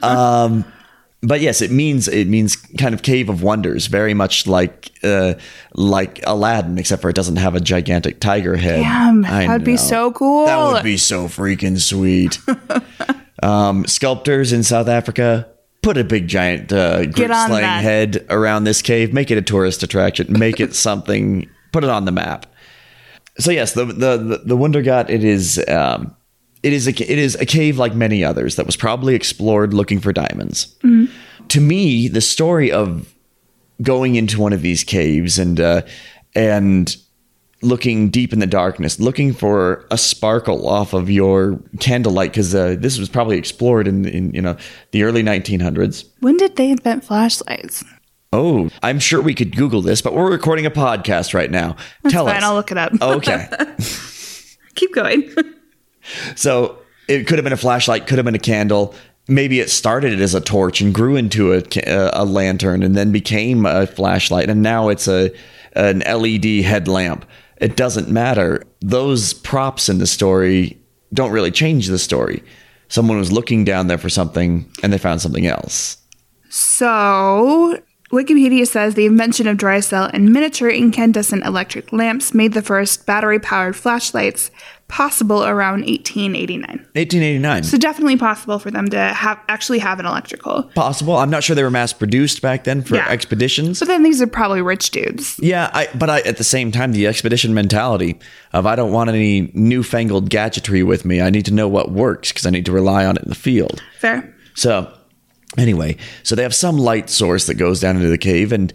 um, 0.03 0.65
but 1.23 1.41
yes, 1.41 1.61
it 1.61 1.71
means 1.71 2.09
it 2.09 2.29
means 2.29 2.57
kind 2.57 2.95
of 2.95 3.03
cave 3.03 3.29
of 3.29 3.43
wonders, 3.43 3.87
very 3.87 4.15
much 4.15 4.47
like 4.47 4.91
uh, 5.03 5.35
like 5.75 6.21
Aladdin, 6.27 6.79
except 6.79 7.03
for 7.03 7.11
it 7.11 7.17
doesn't 7.17 7.37
have 7.37 7.55
a 7.55 7.61
gigantic 7.61 8.21
tiger 8.21 8.57
head. 8.57 8.83
Damn, 8.83 9.25
I 9.25 9.47
that'd 9.47 9.65
be 9.65 9.77
so 9.77 10.13
cool. 10.13 10.47
That 10.47 10.73
would 10.73 10.85
be 10.85 10.97
so 10.97 11.27
freaking 11.27 11.79
sweet. 11.79 12.39
um, 13.43 13.87
sculptors 13.87 14.53
in 14.53 14.63
South 14.63 14.89
Africa 14.89 15.49
put 15.83 15.97
a 15.97 16.05
big 16.05 16.29
giant 16.29 16.73
uh, 16.73 17.07
group 17.07 17.31
on 17.31 17.49
slaying 17.49 17.65
head 17.67 18.27
around 18.29 18.65
this 18.65 18.83
cave. 18.83 19.13
Make 19.13 19.31
it 19.31 19.39
a 19.39 19.43
tourist 19.43 19.83
attraction. 19.83 20.39
Make 20.39 20.61
it 20.61 20.75
something. 20.75 21.49
Put 21.73 21.85
it 21.85 21.91
on 21.91 22.05
the 22.05 22.13
map. 22.13 22.47
So 23.39 23.51
yes, 23.51 23.73
the 23.73 23.85
the 23.87 24.43
the, 24.45 24.57
Wondergat. 24.57 25.09
It 25.09 25.25
is. 25.25 25.63
Um, 25.69 26.15
it 26.63 26.73
is 26.73 26.87
a 26.87 26.91
it 26.91 27.19
is 27.19 27.37
a 27.37 27.47
cave 27.47 27.79
like 27.79 27.95
many 27.95 28.23
others 28.23 28.57
that 28.57 28.67
was 28.67 28.77
probably 28.77 29.15
explored 29.15 29.73
looking 29.73 29.99
for 29.99 30.13
diamonds. 30.13 30.77
To 31.49 31.61
me, 31.61 32.09
the 32.09 32.21
story 32.21 32.71
of 32.71 33.15
going 33.83 34.15
into 34.15 34.41
one 34.41 34.53
of 34.53 34.63
these 34.63 34.85
caves 34.85 35.39
and 35.39 35.59
uh, 35.59 35.83
and 36.35 36.95
looking 37.63 38.09
deep 38.09 38.33
in 38.33 38.39
the 38.39 38.47
darkness, 38.47 38.99
looking 38.99 39.33
for 39.33 39.87
a 39.91 39.99
sparkle 39.99 40.69
off 40.69 40.93
of 40.93 41.11
your 41.11 41.61
candlelight, 41.79 42.31
because 42.31 42.55
uh, 42.55 42.77
this 42.79 42.99
was 42.99 43.09
probably 43.09 43.37
explored 43.37 43.87
in, 43.87 44.07
in 44.07 44.33
you 44.33 44.43
know 44.43 44.57
the 44.93 45.03
early 45.03 45.23
1900s. 45.23 46.07
When 46.21 46.37
did 46.37 46.57
they 46.57 46.71
invent 46.71 47.05
flashlights? 47.05 47.85
Oh, 48.33 48.71
I'm 48.81 49.01
sure 49.01 49.21
we 49.21 49.35
could 49.35 49.57
Google 49.57 49.83
this, 49.83 50.03
but 50.03 50.15
we're 50.15 50.31
recording 50.31 50.65
a 50.65 50.71
podcast 50.71 51.35
right 51.35 51.51
now. 51.51 51.75
Tell 52.09 52.27
Fine, 52.27 52.37
us. 52.37 52.43
I'll 52.45 52.55
look 52.55 52.71
it 52.71 52.79
up. 52.79 52.93
Oh, 53.01 53.15
okay, 53.15 53.49
Keep 54.77 54.95
going. 54.95 55.35
so 56.37 56.79
it 57.09 57.27
could 57.27 57.39
have 57.39 57.45
been 57.45 57.53
a 57.53 57.57
flashlight, 57.57 58.07
could 58.07 58.19
have 58.19 58.25
been 58.25 58.37
a 58.37 58.39
candle. 58.39 58.95
Maybe 59.27 59.59
it 59.59 59.69
started 59.69 60.21
as 60.21 60.35
a 60.35 60.41
torch 60.41 60.81
and 60.81 60.95
grew 60.95 61.17
into 61.17 61.53
a, 61.53 61.63
a 61.87 62.25
lantern 62.25 62.85
and 62.85 62.95
then 62.95 63.11
became 63.11 63.67
a 63.67 63.89
flashlight, 63.89 64.49
and 64.49 64.63
now 64.63 64.89
it's 64.89 65.09
a 65.09 65.33
an 65.73 66.01
LED 66.01 66.65
headlamp. 66.65 67.25
It 67.61 67.77
doesn't 67.77 68.09
matter. 68.09 68.63
Those 68.81 69.35
props 69.35 69.89
in 69.89 69.99
the 69.99 70.07
story 70.07 70.81
don't 71.13 71.33
really 71.33 71.51
change 71.51 71.89
the 71.89 71.99
story. 71.99 72.43
Someone 72.89 73.19
was 73.19 73.33
looking 73.33 73.65
down 73.65 73.89
there 73.89 73.99
for 73.99 74.09
something 74.09 74.69
and 74.83 74.93
they 74.93 74.99
found 74.99 75.21
something 75.21 75.47
else. 75.47 75.97
So, 76.49 77.79
Wikipedia 78.13 78.67
says 78.67 78.95
the 78.95 79.07
invention 79.07 79.47
of 79.47 79.57
dry 79.57 79.79
cell 79.79 80.11
and 80.13 80.33
miniature 80.33 80.69
incandescent 80.69 81.45
electric 81.45 81.93
lamps 81.93 82.35
made 82.35 82.55
the 82.55 82.63
first 82.63 83.07
battery 83.07 83.39
powered 83.39 83.77
flashlights 83.77 84.51
possible 84.89 85.45
around 85.45 85.83
1889. 85.87 86.67
1889. 86.69 87.63
So, 87.63 87.79
definitely 87.79 88.17
possible 88.17 88.59
for 88.59 88.73
them 88.73 88.89
to 88.89 88.99
have 88.99 89.39
actually 89.49 89.79
have 89.79 90.01
an 90.01 90.07
electrical. 90.07 90.65
Possible. 90.75 91.17
I'm 91.17 91.31
not 91.31 91.45
sure 91.45 91.55
they 91.55 91.63
were 91.63 91.71
mass 91.71 91.93
produced 91.93 92.43
back 92.43 92.65
then 92.65 92.83
for 92.83 92.97
Yeah. 92.97 93.09
expeditions. 93.09 93.79
But 93.79 93.87
then 93.87 94.03
these 94.03 94.21
are 94.21 94.27
probably 94.27 94.61
rich 94.61 94.91
dudes. 94.91 95.39
Yeah, 95.41 95.71
I, 95.73 95.87
but 95.95 96.11
I, 96.11 96.21
at 96.23 96.39
the 96.39 96.45
same 96.45 96.73
time, 96.73 96.91
the 96.91 97.07
expedition 97.07 97.55
mentality 97.55 98.19
of 98.53 98.67
I 98.67 98.75
don't 98.75 98.91
want 98.91 99.09
any 99.09 99.53
newfangled 99.55 100.31
gadgetry 100.31 100.83
with 100.83 101.05
me. 101.05 101.21
I 101.23 101.31
need 101.31 101.45
to 101.45 101.55
know 101.55 101.69
what 101.69 101.93
works 101.93 102.33
because 102.33 102.45
I 102.45 102.51
need 102.51 102.67
to 102.67 102.73
rely 102.73 103.07
on 103.07 103.17
it 103.17 103.23
in 103.23 103.29
the 103.29 103.37
field. 103.37 103.81
Fair. 104.01 104.35
So, 104.55 104.93
anyway, 105.59 105.97
so 106.23 106.35
they 106.35 106.43
have 106.43 106.55
some 106.55 106.79
light 106.79 107.11
source 107.11 107.47
that 107.47 107.55
goes 107.55 107.81
down 107.81 107.97
into 107.97 108.09
the 108.09 108.19
cave, 108.19 108.53
and 108.53 108.73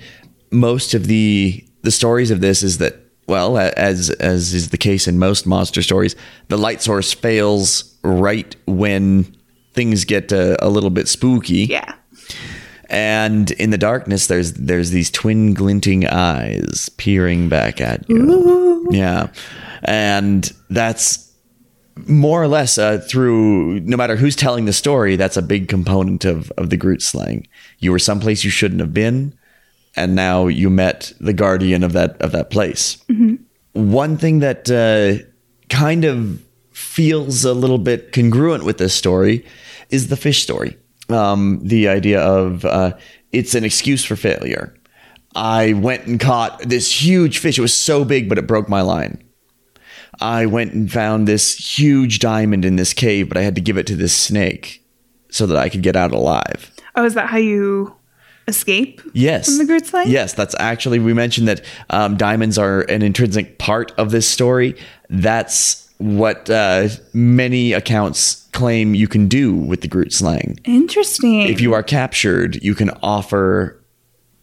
most 0.51 0.93
of 0.93 1.07
the 1.07 1.63
the 1.81 1.91
stories 1.91 2.31
of 2.31 2.41
this 2.41 2.63
is 2.63 2.77
that, 2.79 2.95
well, 3.27 3.57
as 3.57 4.09
as 4.11 4.53
is 4.53 4.69
the 4.69 4.77
case 4.77 5.07
in 5.07 5.19
most 5.19 5.45
monster 5.45 5.81
stories, 5.81 6.15
the 6.47 6.57
light 6.57 6.81
source 6.81 7.13
fails 7.13 7.95
right 8.03 8.55
when 8.65 9.35
things 9.73 10.05
get 10.05 10.31
uh, 10.31 10.55
a 10.59 10.69
little 10.69 10.89
bit 10.89 11.07
spooky. 11.07 11.65
Yeah. 11.65 11.93
and 12.89 13.51
in 13.51 13.71
the 13.71 13.77
darkness 13.77 14.27
there's 14.27 14.53
there's 14.53 14.91
these 14.91 15.09
twin 15.09 15.53
glinting 15.53 16.05
eyes 16.07 16.87
peering 16.97 17.49
back 17.49 17.81
at 17.81 18.07
you. 18.09 18.87
Yeah. 18.91 19.27
And 19.83 20.51
that's 20.69 21.31
more 22.07 22.43
or 22.43 22.47
less 22.47 22.77
uh, 22.77 22.97
through 23.09 23.79
no 23.81 23.95
matter 23.95 24.15
who's 24.15 24.35
telling 24.35 24.65
the 24.65 24.73
story 24.73 25.15
that's 25.15 25.37
a 25.37 25.41
big 25.41 25.67
component 25.67 26.25
of 26.25 26.51
of 26.57 26.69
the 26.69 26.77
groot 26.77 27.01
slang 27.01 27.47
you 27.79 27.91
were 27.91 27.99
someplace 27.99 28.43
you 28.43 28.49
shouldn't 28.49 28.81
have 28.81 28.93
been 28.93 29.33
and 29.95 30.13
now 30.13 30.47
you 30.47 30.69
met 30.69 31.13
the 31.21 31.33
guardian 31.33 31.83
of 31.83 31.93
that 31.93 32.21
of 32.21 32.31
that 32.31 32.49
place 32.49 33.03
one 33.75 34.17
thing 34.17 34.39
that 34.39 34.71
uh, 34.71 35.23
kind 35.69 36.05
of 36.05 36.41
feels 36.71 37.43
a 37.43 37.53
little 37.53 37.77
bit 37.77 38.13
congruent 38.13 38.63
with 38.63 38.77
this 38.77 38.95
story 38.95 39.45
is 39.89 40.07
the 40.07 40.15
fish 40.15 40.41
story. 40.41 40.77
Um, 41.09 41.59
the 41.61 41.89
idea 41.89 42.21
of 42.21 42.65
uh, 42.65 42.93
it's 43.31 43.53
an 43.53 43.63
excuse 43.63 44.03
for 44.03 44.15
failure. 44.15 44.73
I 45.35 45.73
went 45.73 46.07
and 46.07 46.19
caught 46.19 46.59
this 46.61 46.89
huge 46.89 47.39
fish. 47.39 47.57
It 47.57 47.61
was 47.61 47.75
so 47.75 48.05
big, 48.05 48.29
but 48.29 48.37
it 48.37 48.47
broke 48.47 48.69
my 48.69 48.81
line. 48.81 49.21
I 50.19 50.45
went 50.45 50.73
and 50.73 50.91
found 50.91 51.27
this 51.27 51.77
huge 51.77 52.19
diamond 52.19 52.65
in 52.65 52.75
this 52.75 52.93
cave, 52.93 53.27
but 53.27 53.37
I 53.37 53.41
had 53.41 53.55
to 53.55 53.61
give 53.61 53.77
it 53.77 53.87
to 53.87 53.95
this 53.95 54.15
snake 54.15 54.83
so 55.29 55.45
that 55.47 55.57
I 55.57 55.69
could 55.69 55.81
get 55.81 55.95
out 55.95 56.11
alive. 56.11 56.71
Oh, 56.95 57.05
is 57.05 57.13
that 57.15 57.27
how 57.27 57.37
you 57.37 57.95
escape? 58.47 59.01
Yes. 59.13 59.47
From 59.47 59.57
the 59.57 59.65
Groot 59.65 59.85
slang? 59.85 60.09
Yes, 60.09 60.33
that's 60.33 60.55
actually, 60.59 60.99
we 60.99 61.13
mentioned 61.13 61.47
that 61.47 61.61
um, 61.89 62.15
diamonds 62.15 62.57
are 62.57 62.81
an 62.81 63.01
intrinsic 63.01 63.57
part 63.57 63.91
of 63.97 64.11
this 64.11 64.27
story. 64.27 64.75
That's 65.09 65.89
what 65.97 66.49
uh, 66.49 66.89
many 67.13 67.73
accounts 67.73 68.47
claim 68.51 68.95
you 68.95 69.07
can 69.07 69.27
do 69.27 69.53
with 69.53 69.81
the 69.81 69.87
Groot 69.87 70.13
slang. 70.13 70.57
Interesting. 70.63 71.41
If 71.41 71.59
you 71.59 71.73
are 71.73 71.83
captured, 71.83 72.63
you 72.63 72.75
can 72.75 72.91
offer 73.01 73.81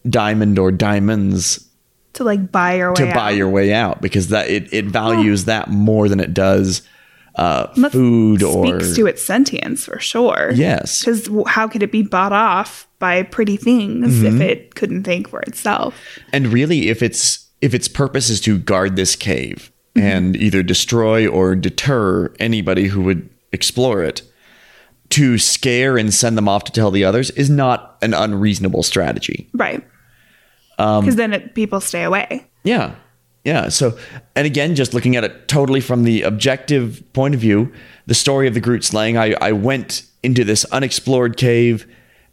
diamond 0.09 0.59
or 0.59 0.73
diamonds 0.73 1.69
to 2.15 2.25
like 2.25 2.51
buy 2.53 2.75
your 2.75 2.91
way 2.91 2.95
to 2.97 3.09
out. 3.09 3.15
buy 3.15 3.31
your 3.31 3.49
way 3.49 3.73
out 3.73 4.01
because 4.03 4.29
that 4.29 4.49
it, 4.51 4.73
it 4.73 4.85
values 4.87 5.45
that 5.47 5.69
more 5.71 6.09
than 6.09 6.21
it 6.21 6.35
does 6.35 6.83
uh, 7.37 7.69
That 7.77 7.93
food 7.93 8.43
or 8.43 8.81
speaks 8.81 8.95
to 8.97 9.07
its 9.07 9.23
sentience 9.25 9.87
for 9.87 9.99
sure. 9.99 10.51
yes 10.55 11.01
Because 11.01 11.31
how 11.47 11.67
could 11.69 11.83
it 11.83 11.91
be 11.91 12.03
bought 12.03 12.33
off 12.33 12.87
by 12.99 13.23
pretty 13.23 13.57
things 13.57 14.15
Mm-hmm. 14.17 14.27
if 14.37 14.41
it 14.43 14.75
couldn't 14.75 15.05
think 15.05 15.29
for 15.29 15.41
itself? 15.43 15.95
And 16.33 16.49
really, 16.49 16.89
if 16.91 17.03
its 17.03 17.49
if 17.63 17.73
its 17.75 17.89
purpose 17.89 18.29
is 18.29 18.41
to 18.43 18.59
guard 18.59 18.97
this 18.97 19.17
cave 19.17 19.71
and 19.95 20.37
either 20.37 20.63
destroy 20.63 21.27
or 21.29 21.55
deter 21.55 22.33
anybody 22.41 22.89
who 22.89 23.03
would 23.03 23.29
explore 23.53 24.03
it, 24.03 24.23
to 25.11 25.37
scare 25.39 25.97
and 25.99 26.13
send 26.15 26.37
them 26.39 26.49
off 26.49 26.65
to 26.65 26.73
tell 26.73 26.91
the 26.91 27.05
others 27.05 27.31
is 27.33 27.49
not 27.51 27.99
an 28.03 28.15
unreasonable 28.15 28.83
strategy. 28.83 29.49
Right. 29.55 29.85
Um, 30.79 31.01
Because 31.05 31.17
then 31.17 31.33
it, 31.33 31.55
people 31.55 31.81
stay 31.81 32.03
away. 32.05 32.47
Yeah. 32.65 32.95
Yeah. 33.45 33.69
So, 33.71 33.99
and 34.37 34.47
again, 34.47 34.75
just 34.75 34.95
looking 34.95 35.17
at 35.17 35.25
it 35.25 35.49
totally 35.49 35.81
from 35.81 36.05
the 36.05 36.23
objective 36.23 37.03
point 37.13 37.35
of 37.35 37.41
view, 37.41 37.73
the 38.07 38.15
story 38.15 38.47
of 38.47 38.55
the 38.55 38.61
Groot 38.61 38.85
slang, 38.85 39.17
I, 39.17 39.35
I 39.41 39.53
went 39.53 40.05
into 40.23 40.45
this 40.45 40.65
unexplored 40.67 41.37
cave 41.37 41.87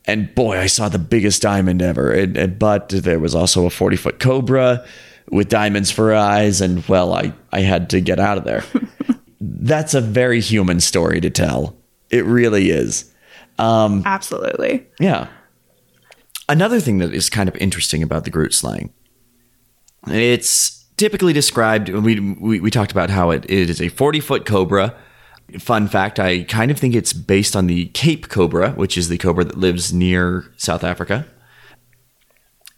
and 0.05 0.33
boy, 0.35 0.57
I 0.59 0.67
saw 0.67 0.87
the 0.89 0.99
biggest 0.99 1.41
diamond 1.41 1.81
ever. 1.81 2.11
And, 2.11 2.37
and- 2.37 2.57
but 2.59 2.89
there 2.89 3.19
was 3.19 3.33
also 3.35 3.65
a 3.65 3.69
40 3.69 3.95
foot 3.97 4.19
cobra 4.19 4.85
with 5.31 5.49
diamonds 5.49 5.91
for 5.91 6.13
eyes. 6.13 6.61
And 6.61 6.83
well, 6.87 7.13
I, 7.13 7.33
I 7.51 7.61
had 7.61 7.89
to 7.91 8.01
get 8.01 8.19
out 8.19 8.37
of 8.37 8.43
there. 8.45 8.63
That's 9.41 9.93
a 9.93 10.01
very 10.01 10.41
human 10.41 10.79
story 10.79 11.21
to 11.21 11.29
tell. 11.29 11.75
It 12.09 12.25
really 12.25 12.69
is. 12.71 13.11
Absolutely. 14.05 14.87
Yeah. 14.99 15.27
Another 16.49 16.81
thing 16.81 16.97
that 16.97 17.13
is 17.13 17.29
kind 17.29 17.47
of 17.47 17.55
interesting 17.55 18.03
about 18.03 18.25
the 18.25 18.29
Groot 18.29 18.53
slang, 18.53 18.91
it's 20.07 20.85
typically 20.97 21.31
described. 21.31 21.87
We 21.87 22.19
we, 22.19 22.59
we 22.59 22.69
talked 22.69 22.91
about 22.91 23.09
how 23.09 23.31
it, 23.31 23.45
it 23.49 23.69
is 23.69 23.79
a 23.79 23.87
forty 23.87 24.19
foot 24.19 24.45
cobra, 24.45 24.95
Fun 25.57 25.87
fact 25.87 26.19
I 26.19 26.43
kind 26.43 26.69
of 26.69 26.77
think 26.77 26.93
it's 26.93 27.11
based 27.11 27.55
on 27.55 27.65
the 27.65 27.87
Cape 27.87 28.29
cobra, 28.29 28.71
which 28.71 28.97
is 28.97 29.09
the 29.09 29.17
cobra 29.17 29.43
that 29.45 29.57
lives 29.57 29.91
near 29.91 30.45
South 30.57 30.83
Africa. 30.83 31.25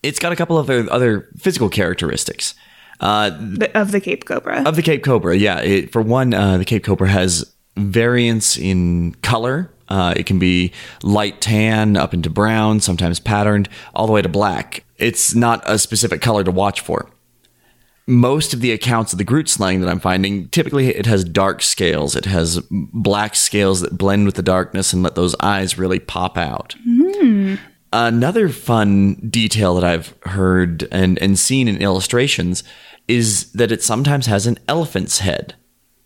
It's 0.01 0.19
got 0.19 0.31
a 0.31 0.35
couple 0.37 0.57
of 0.57 0.69
other, 0.69 0.89
other 0.91 1.29
physical 1.37 1.67
characteristics. 1.67 2.55
Uh, 3.01 3.31
of 3.75 3.91
the 3.91 3.99
Cape 3.99 4.25
Cobra. 4.25 4.63
of 4.63 4.75
the 4.75 4.81
Cape 4.81 5.03
Cobra, 5.03 5.35
yeah. 5.35 5.59
It, 5.59 5.91
for 5.91 6.01
one, 6.01 6.33
uh, 6.33 6.57
the 6.57 6.65
Cape 6.65 6.83
Cobra 6.83 7.09
has 7.09 7.51
variance 7.75 8.57
in 8.57 9.15
color. 9.15 9.73
Uh, 9.91 10.13
it 10.15 10.25
can 10.25 10.39
be 10.39 10.71
light 11.03 11.41
tan 11.41 11.97
up 11.97 12.13
into 12.13 12.29
brown, 12.29 12.79
sometimes 12.79 13.19
patterned, 13.19 13.67
all 13.93 14.07
the 14.07 14.13
way 14.13 14.21
to 14.21 14.29
black. 14.29 14.85
It's 14.97 15.35
not 15.35 15.61
a 15.65 15.77
specific 15.77 16.21
color 16.21 16.45
to 16.45 16.51
watch 16.51 16.79
for. 16.79 17.09
Most 18.07 18.53
of 18.53 18.61
the 18.61 18.71
accounts 18.71 19.11
of 19.11 19.17
the 19.17 19.25
Groot 19.25 19.49
slang 19.49 19.81
that 19.81 19.89
I'm 19.89 19.99
finding, 19.99 20.47
typically 20.47 20.95
it 20.95 21.07
has 21.07 21.25
dark 21.25 21.61
scales. 21.61 22.15
It 22.15 22.23
has 22.23 22.61
black 22.71 23.35
scales 23.35 23.81
that 23.81 23.97
blend 23.97 24.25
with 24.25 24.35
the 24.35 24.41
darkness 24.41 24.93
and 24.93 25.03
let 25.03 25.15
those 25.15 25.35
eyes 25.41 25.77
really 25.77 25.99
pop 25.99 26.37
out. 26.37 26.73
Another 27.91 28.47
fun 28.47 29.15
detail 29.29 29.75
that 29.75 29.83
I've 29.83 30.15
heard 30.23 30.87
and, 30.89 31.19
and 31.19 31.37
seen 31.37 31.67
in 31.67 31.81
illustrations 31.81 32.63
is 33.09 33.51
that 33.51 33.73
it 33.73 33.83
sometimes 33.83 34.27
has 34.27 34.47
an 34.47 34.57
elephant's 34.69 35.19
head. 35.19 35.55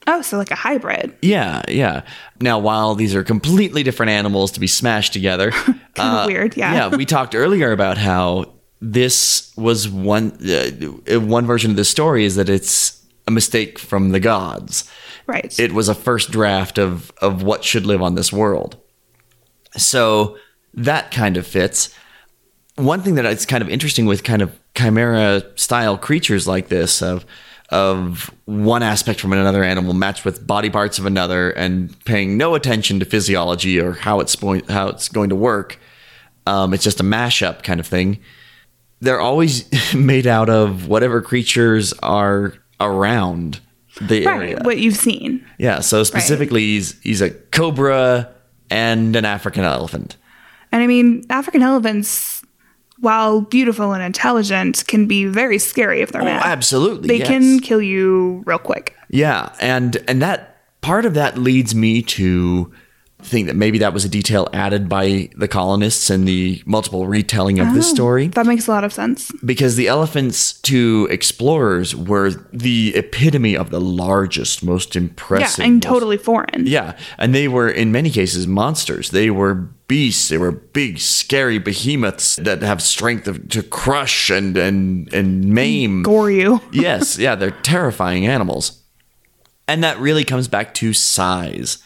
Oh, 0.08 0.22
so 0.22 0.38
like 0.38 0.52
a 0.52 0.56
hybrid. 0.56 1.16
Yeah, 1.22 1.62
yeah. 1.68 2.04
Now, 2.40 2.60
while 2.60 2.96
these 2.96 3.16
are 3.16 3.24
completely 3.24 3.84
different 3.84 4.12
animals 4.12 4.52
to 4.52 4.60
be 4.60 4.68
smashed 4.68 5.14
together, 5.14 5.52
Kind 5.96 6.18
of 6.18 6.26
weird, 6.28 6.58
yeah. 6.58 6.74
yeah, 6.74 6.96
we 6.96 7.06
talked 7.06 7.36
earlier 7.36 7.72
about 7.72 7.98
how 7.98 8.54
this 8.82 9.54
was 9.56 9.88
one 9.88 10.38
uh, 10.46 11.20
one 11.20 11.46
version 11.46 11.72
of 11.72 11.78
the 11.78 11.86
story 11.86 12.26
is 12.26 12.36
that 12.36 12.50
it's 12.50 13.02
a 13.28 13.32
mistake 13.32 13.80
from 13.80 14.12
the 14.12 14.20
gods. 14.20 14.90
Right. 15.28 15.58
It 15.60 15.72
was 15.72 15.90
a 15.90 15.96
first 15.96 16.32
draft 16.32 16.78
of 16.78 17.12
of 17.22 17.44
what 17.44 17.64
should 17.64 17.86
live 17.86 18.02
on 18.02 18.16
this 18.16 18.32
world. 18.32 18.78
So 19.78 20.38
that 20.74 21.12
kind 21.12 21.38
of 21.38 21.48
fits. 21.48 21.96
One 22.76 23.02
thing 23.02 23.16
that 23.16 23.26
is 23.26 23.46
kind 23.46 23.62
of 23.62 23.70
interesting 23.70 24.06
with 24.06 24.24
kind 24.24 24.42
of 24.42 24.60
chimera 24.76 25.44
style 25.56 25.98
creatures 25.98 26.48
like 26.48 26.68
this 26.68 27.02
of 27.02 27.26
of 27.70 28.32
one 28.46 28.84
aspect 28.84 29.20
from 29.20 29.34
another 29.34 29.64
animal 29.64 29.94
matched 29.94 30.24
with 30.24 30.46
body 30.46 30.70
parts 30.70 31.00
of 31.00 31.06
another 31.06 31.52
and 31.52 31.98
paying 32.06 32.38
no 32.38 32.56
attention 32.56 33.00
to 33.00 33.06
physiology 33.06 33.80
or 33.80 33.94
how 33.94 34.20
it's 34.20 34.36
going 34.36 34.64
how 34.66 34.88
it's 34.88 35.10
going 35.10 35.30
to 35.30 35.36
work. 35.36 35.80
Um, 36.46 36.74
it's 36.74 36.84
just 36.84 37.00
a 37.00 37.04
mashup 37.04 37.64
kind 37.64 37.80
of 37.80 37.88
thing. 37.88 38.20
They're 39.00 39.20
always 39.20 39.68
made 39.96 40.28
out 40.28 40.50
of 40.50 40.88
whatever 40.88 41.22
creatures 41.22 41.94
are 42.04 42.54
around 42.80 43.60
the 44.02 44.28
area. 44.28 44.60
What 44.62 44.78
you've 44.78 44.98
seen. 44.98 45.46
Yeah, 45.58 45.80
so 45.80 46.04
specifically, 46.04 46.62
he's 46.62 47.00
he's 47.02 47.22
a 47.22 47.32
cobra 47.32 48.30
and 48.70 49.16
an 49.16 49.26
African 49.26 49.64
elephant. 49.64 50.18
And 50.72 50.84
I 50.84 50.88
mean, 50.88 51.24
African 51.30 51.62
elephants, 51.62 52.35
while 53.00 53.42
beautiful 53.42 53.94
and 53.94 54.02
intelligent, 54.04 54.86
can 54.88 55.06
be 55.08 55.26
very 55.26 55.58
scary 55.60 56.02
if 56.02 56.12
they're 56.12 56.22
Oh, 56.22 56.26
mad. 56.26 56.42
absolutely, 56.46 57.08
They 57.08 57.18
yes. 57.20 57.28
can 57.28 57.60
kill 57.60 57.82
you 57.82 58.42
real 58.46 58.58
quick. 58.60 58.96
Yeah, 59.10 59.50
and 59.60 59.98
and 60.08 60.22
that 60.22 60.58
part 60.82 61.06
of 61.06 61.14
that 61.16 61.38
leads 61.38 61.74
me 61.76 62.02
to 62.02 62.72
think 63.22 63.48
that 63.48 63.56
maybe 63.56 63.80
that 63.80 63.94
was 63.94 64.06
a 64.06 64.10
detail 64.10 64.48
added 64.54 64.88
by 64.88 65.30
the 65.36 65.48
colonists 65.48 66.10
and 66.10 66.28
the 66.28 66.62
multiple 66.66 67.08
retelling 67.08 67.60
of 67.60 67.74
this 67.74 67.90
oh, 67.90 67.94
story 67.94 68.28
That 68.28 68.46
makes 68.46 68.68
a 68.68 68.72
lot 68.72 68.84
of 68.84 68.94
sense. 68.94 69.32
because 69.44 69.78
the 69.78 69.88
elephants 69.88 70.54
to 70.62 71.08
explorers 71.10 71.96
were 71.96 72.32
the 72.54 72.94
epitome 72.96 73.56
of 73.58 73.72
the 73.72 73.82
largest, 73.82 74.64
most 74.64 74.94
Yeah, 74.96 75.02
impressive, 75.02 75.64
and 75.66 75.76
most- 75.76 75.84
totally 75.84 76.18
foreign. 76.18 76.68
Yeah, 76.68 76.96
and 77.18 77.34
they 77.34 77.48
were 77.48 77.70
in 77.70 77.92
many 77.92 78.12
cases 78.12 78.46
monsters. 78.48 79.10
They 79.10 79.30
were 79.32 79.56
beasts. 79.88 80.30
They 80.30 80.38
were 80.38 80.52
big, 80.52 81.00
scary 81.00 81.58
behemoths 81.58 82.36
that 82.38 82.62
have 82.62 82.82
strength 82.82 83.28
of, 83.28 83.50
to 83.50 83.64
crush 83.64 84.30
and 84.30 84.56
and 84.58 85.12
and 85.14 85.46
maim. 85.46 86.04
Gore 86.04 86.30
you. 86.32 86.62
yes, 86.72 87.18
yeah, 87.18 87.36
they're 87.36 87.52
terrifying 87.52 88.28
animals. 88.28 88.82
And 89.68 89.84
that 89.84 89.98
really 90.00 90.24
comes 90.24 90.48
back 90.48 90.74
to 90.76 90.94
size. 90.94 91.80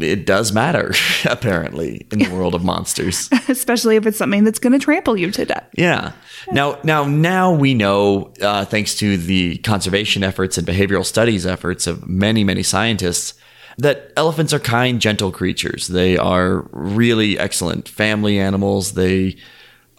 It 0.00 0.24
does 0.26 0.52
matter, 0.52 0.92
apparently, 1.24 2.06
in 2.10 2.18
the 2.20 2.28
world 2.30 2.54
of 2.54 2.64
monsters. 2.64 3.28
Especially 3.48 3.96
if 3.96 4.06
it's 4.06 4.16
something 4.18 4.44
that's 4.44 4.58
going 4.58 4.72
to 4.72 4.78
trample 4.78 5.16
you 5.16 5.30
to 5.32 5.44
death. 5.44 5.68
Yeah. 5.76 6.12
Now, 6.50 6.78
now, 6.82 7.04
now 7.04 7.52
we 7.52 7.74
know, 7.74 8.32
uh, 8.40 8.64
thanks 8.64 8.94
to 8.96 9.16
the 9.16 9.58
conservation 9.58 10.24
efforts 10.24 10.56
and 10.58 10.66
behavioral 10.66 11.04
studies 11.04 11.46
efforts 11.46 11.86
of 11.86 12.08
many, 12.08 12.42
many 12.44 12.62
scientists, 12.62 13.34
that 13.78 14.12
elephants 14.16 14.52
are 14.52 14.58
kind, 14.58 15.00
gentle 15.00 15.30
creatures. 15.32 15.88
They 15.88 16.16
are 16.18 16.66
really 16.72 17.38
excellent 17.38 17.88
family 17.88 18.38
animals. 18.38 18.92
They 18.94 19.36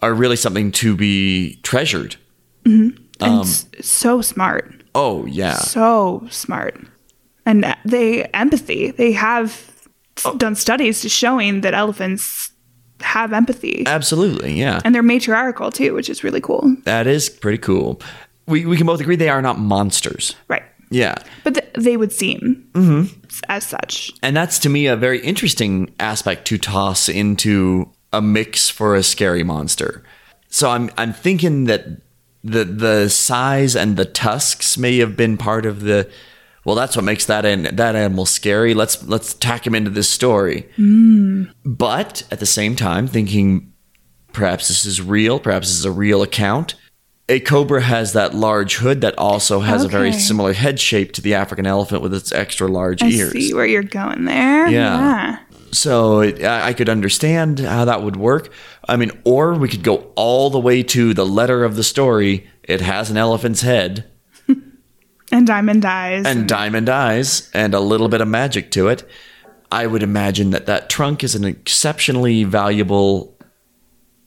are 0.00 0.14
really 0.14 0.36
something 0.36 0.70
to 0.72 0.96
be 0.96 1.56
treasured. 1.62 2.16
and 2.64 2.98
Um, 3.20 3.40
s- 3.40 3.66
so 3.80 4.20
smart. 4.22 4.82
Oh, 4.94 5.26
yeah. 5.26 5.54
So 5.56 6.26
smart. 6.30 6.78
And 7.46 7.74
they 7.84 8.24
empathy. 8.26 8.90
They 8.92 9.12
have 9.12 9.70
Oh. 10.24 10.36
done 10.36 10.54
studies 10.54 11.00
to 11.02 11.08
showing 11.08 11.62
that 11.62 11.74
elephants 11.74 12.52
have 13.00 13.32
empathy. 13.32 13.82
Absolutely. 13.86 14.52
Yeah. 14.54 14.80
and 14.84 14.94
they're 14.94 15.02
matriarchal 15.02 15.70
too, 15.72 15.92
which 15.94 16.08
is 16.08 16.22
really 16.24 16.40
cool. 16.40 16.76
That 16.84 17.06
is 17.06 17.28
pretty 17.28 17.58
cool. 17.58 18.00
We, 18.46 18.64
we 18.66 18.76
can 18.76 18.86
both 18.86 19.00
agree 19.00 19.16
they 19.16 19.28
are 19.28 19.42
not 19.42 19.58
monsters. 19.58 20.34
Right. 20.48 20.62
Yeah. 20.90 21.16
But 21.42 21.54
th- 21.54 21.70
they 21.76 21.96
would 21.96 22.12
seem 22.12 22.68
Mm-hmm. 22.74 23.12
as 23.48 23.64
such. 23.66 24.12
And 24.22 24.36
that's 24.36 24.58
to 24.60 24.68
me 24.68 24.86
a 24.86 24.96
very 24.96 25.20
interesting 25.20 25.92
aspect 25.98 26.46
to 26.48 26.58
toss 26.58 27.08
into 27.08 27.88
a 28.12 28.22
mix 28.22 28.70
for 28.70 28.94
a 28.94 29.02
scary 29.02 29.42
monster. 29.42 30.04
So 30.48 30.70
I'm 30.70 30.90
I'm 30.96 31.12
thinking 31.12 31.64
that 31.64 31.86
the 32.44 32.64
the 32.64 33.08
size 33.10 33.74
and 33.74 33.96
the 33.96 34.04
tusks 34.04 34.78
may 34.78 34.98
have 34.98 35.16
been 35.16 35.36
part 35.36 35.66
of 35.66 35.80
the 35.80 36.08
well 36.64 36.74
that's 36.74 36.96
what 36.96 37.04
makes 37.04 37.26
that 37.26 37.44
an, 37.44 37.74
that 37.76 37.96
animal 37.96 38.26
scary. 38.26 38.74
Let's 38.74 39.02
let's 39.06 39.34
tack 39.34 39.66
him 39.66 39.74
into 39.74 39.90
this 39.90 40.08
story. 40.08 40.68
Hmm. 40.76 41.44
But 41.64 42.24
at 42.30 42.40
the 42.40 42.46
same 42.46 42.76
time 42.76 43.06
thinking 43.06 43.72
perhaps 44.32 44.68
this 44.68 44.84
is 44.84 45.00
real, 45.00 45.38
perhaps 45.38 45.68
this 45.68 45.78
is 45.78 45.84
a 45.84 45.92
real 45.92 46.22
account. 46.22 46.74
A 47.28 47.40
cobra 47.40 47.80
has 47.80 48.12
that 48.12 48.34
large 48.34 48.76
hood 48.76 49.00
that 49.00 49.16
also 49.16 49.60
has 49.60 49.82
a 49.82 49.88
very 49.88 50.12
similar 50.12 50.52
head 50.52 50.78
shape 50.78 51.12
to 51.12 51.22
the 51.22 51.32
African 51.32 51.64
elephant 51.64 52.02
with 52.02 52.12
its 52.12 52.32
extra 52.32 52.68
large 52.68 53.02
I 53.02 53.08
ears. 53.08 53.32
see 53.32 53.54
where 53.54 53.64
you're 53.64 53.82
going 53.82 54.26
there. 54.26 54.68
Yeah. 54.68 55.38
So 55.72 56.20
it, 56.20 56.44
I 56.44 56.68
I 56.68 56.72
could 56.74 56.90
understand 56.90 57.60
how 57.60 57.86
that 57.86 58.02
would 58.02 58.16
work. 58.16 58.52
I 58.86 58.96
mean, 58.96 59.10
or 59.24 59.54
we 59.54 59.68
could 59.68 59.82
go 59.82 60.12
all 60.16 60.50
the 60.50 60.58
way 60.58 60.82
to 60.82 61.14
the 61.14 61.24
letter 61.24 61.64
of 61.64 61.76
the 61.76 61.82
story. 61.82 62.46
It 62.62 62.82
has 62.82 63.10
an 63.10 63.16
elephant's 63.16 63.62
head 63.62 64.04
And 65.34 65.46
diamond 65.46 65.84
eyes. 65.84 66.24
and 66.24 66.48
diamond 66.48 66.88
eyes 66.88 67.50
and 67.52 67.74
a 67.74 67.80
little 67.80 68.08
bit 68.08 68.20
of 68.20 68.28
magic 68.28 68.70
to 68.72 68.88
it. 68.88 69.06
I 69.72 69.86
would 69.86 70.04
imagine 70.04 70.50
that 70.50 70.66
that 70.66 70.88
trunk 70.88 71.24
is 71.24 71.34
an 71.34 71.44
exceptionally 71.44 72.44
valuable 72.44 73.36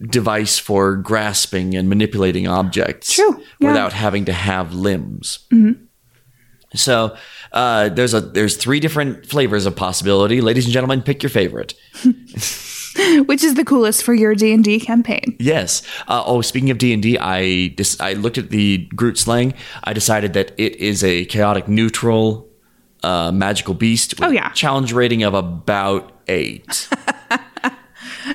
device 0.01 0.59
for 0.59 0.97
grasping 0.97 1.75
and 1.75 1.87
manipulating 1.87 2.47
objects 2.47 3.13
True, 3.15 3.41
yeah. 3.59 3.69
without 3.69 3.93
having 3.93 4.25
to 4.25 4.33
have 4.33 4.73
limbs. 4.73 5.39
So 6.75 7.15
uh, 7.53 7.89
there's 7.89 8.13
a 8.13 8.19
there's 8.19 8.57
three 8.57 8.81
different 8.81 9.25
flavors 9.25 9.65
of 9.65 9.75
possibility. 9.75 10.41
Ladies 10.41 10.65
and 10.65 10.73
gentlemen, 10.73 11.01
pick 11.01 11.23
your 11.23 11.29
favorite. 11.29 11.73
which 13.25 13.43
is 13.43 13.55
the 13.55 13.63
coolest 13.65 14.03
for 14.03 14.13
your 14.13 14.35
D&D 14.35 14.79
campaign. 14.79 15.35
Yes. 15.39 15.81
Uh, 16.07 16.23
oh, 16.25 16.41
speaking 16.41 16.69
of 16.69 16.77
D 16.77 16.93
and 16.93 17.01
D, 17.01 17.17
I 17.17 17.67
dis- 17.69 17.99
I 17.99 18.13
looked 18.13 18.37
at 18.37 18.49
the 18.49 18.87
Groot 18.95 19.17
slang. 19.17 19.53
I 19.83 19.93
decided 19.93 20.33
that 20.33 20.51
it 20.57 20.75
is 20.77 21.03
a 21.03 21.25
chaotic 21.25 21.67
neutral 21.67 22.47
uh, 23.03 23.31
magical 23.31 23.73
beast. 23.73 24.19
With 24.19 24.27
Oh, 24.29 24.31
yeah. 24.31 24.51
a 24.51 24.53
challenge 24.55 24.91
rating 24.93 25.23
of 25.23 25.33
about 25.33 26.11
eight. 26.27 26.87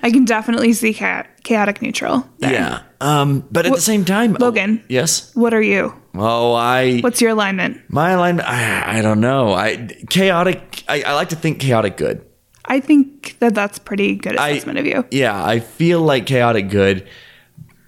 I 0.02 0.10
can 0.10 0.24
definitely 0.24 0.72
see 0.72 0.92
cha- 0.94 1.26
chaotic 1.44 1.82
neutral. 1.82 2.26
there. 2.38 2.52
yeah. 2.52 2.82
Um, 3.00 3.46
but 3.50 3.66
at 3.66 3.74
the 3.74 3.80
same 3.80 4.04
time, 4.04 4.34
Logan. 4.34 4.82
yes. 4.88 5.34
What 5.34 5.52
are 5.52 5.60
you? 5.62 5.94
Oh, 6.14 6.54
I 6.54 7.00
What's 7.00 7.20
your 7.20 7.30
alignment? 7.30 7.80
my 7.88 8.10
alignment. 8.10 8.48
I, 8.48 8.98
I 8.98 9.02
don't 9.02 9.20
know. 9.20 9.52
I 9.52 9.88
chaotic. 10.08 10.84
I, 10.88 11.02
I 11.02 11.12
like 11.14 11.30
to 11.30 11.36
think 11.36 11.60
chaotic 11.60 11.96
good. 11.96 12.24
I 12.66 12.80
think 12.80 13.36
that 13.40 13.54
that's 13.54 13.78
pretty 13.78 14.14
good 14.16 14.36
I- 14.36 14.50
assessment 14.50 14.78
of 14.78 14.86
you. 14.86 15.04
Yeah, 15.10 15.42
I 15.44 15.60
feel 15.60 16.00
like 16.00 16.26
chaotic 16.26 16.68
good, 16.70 17.06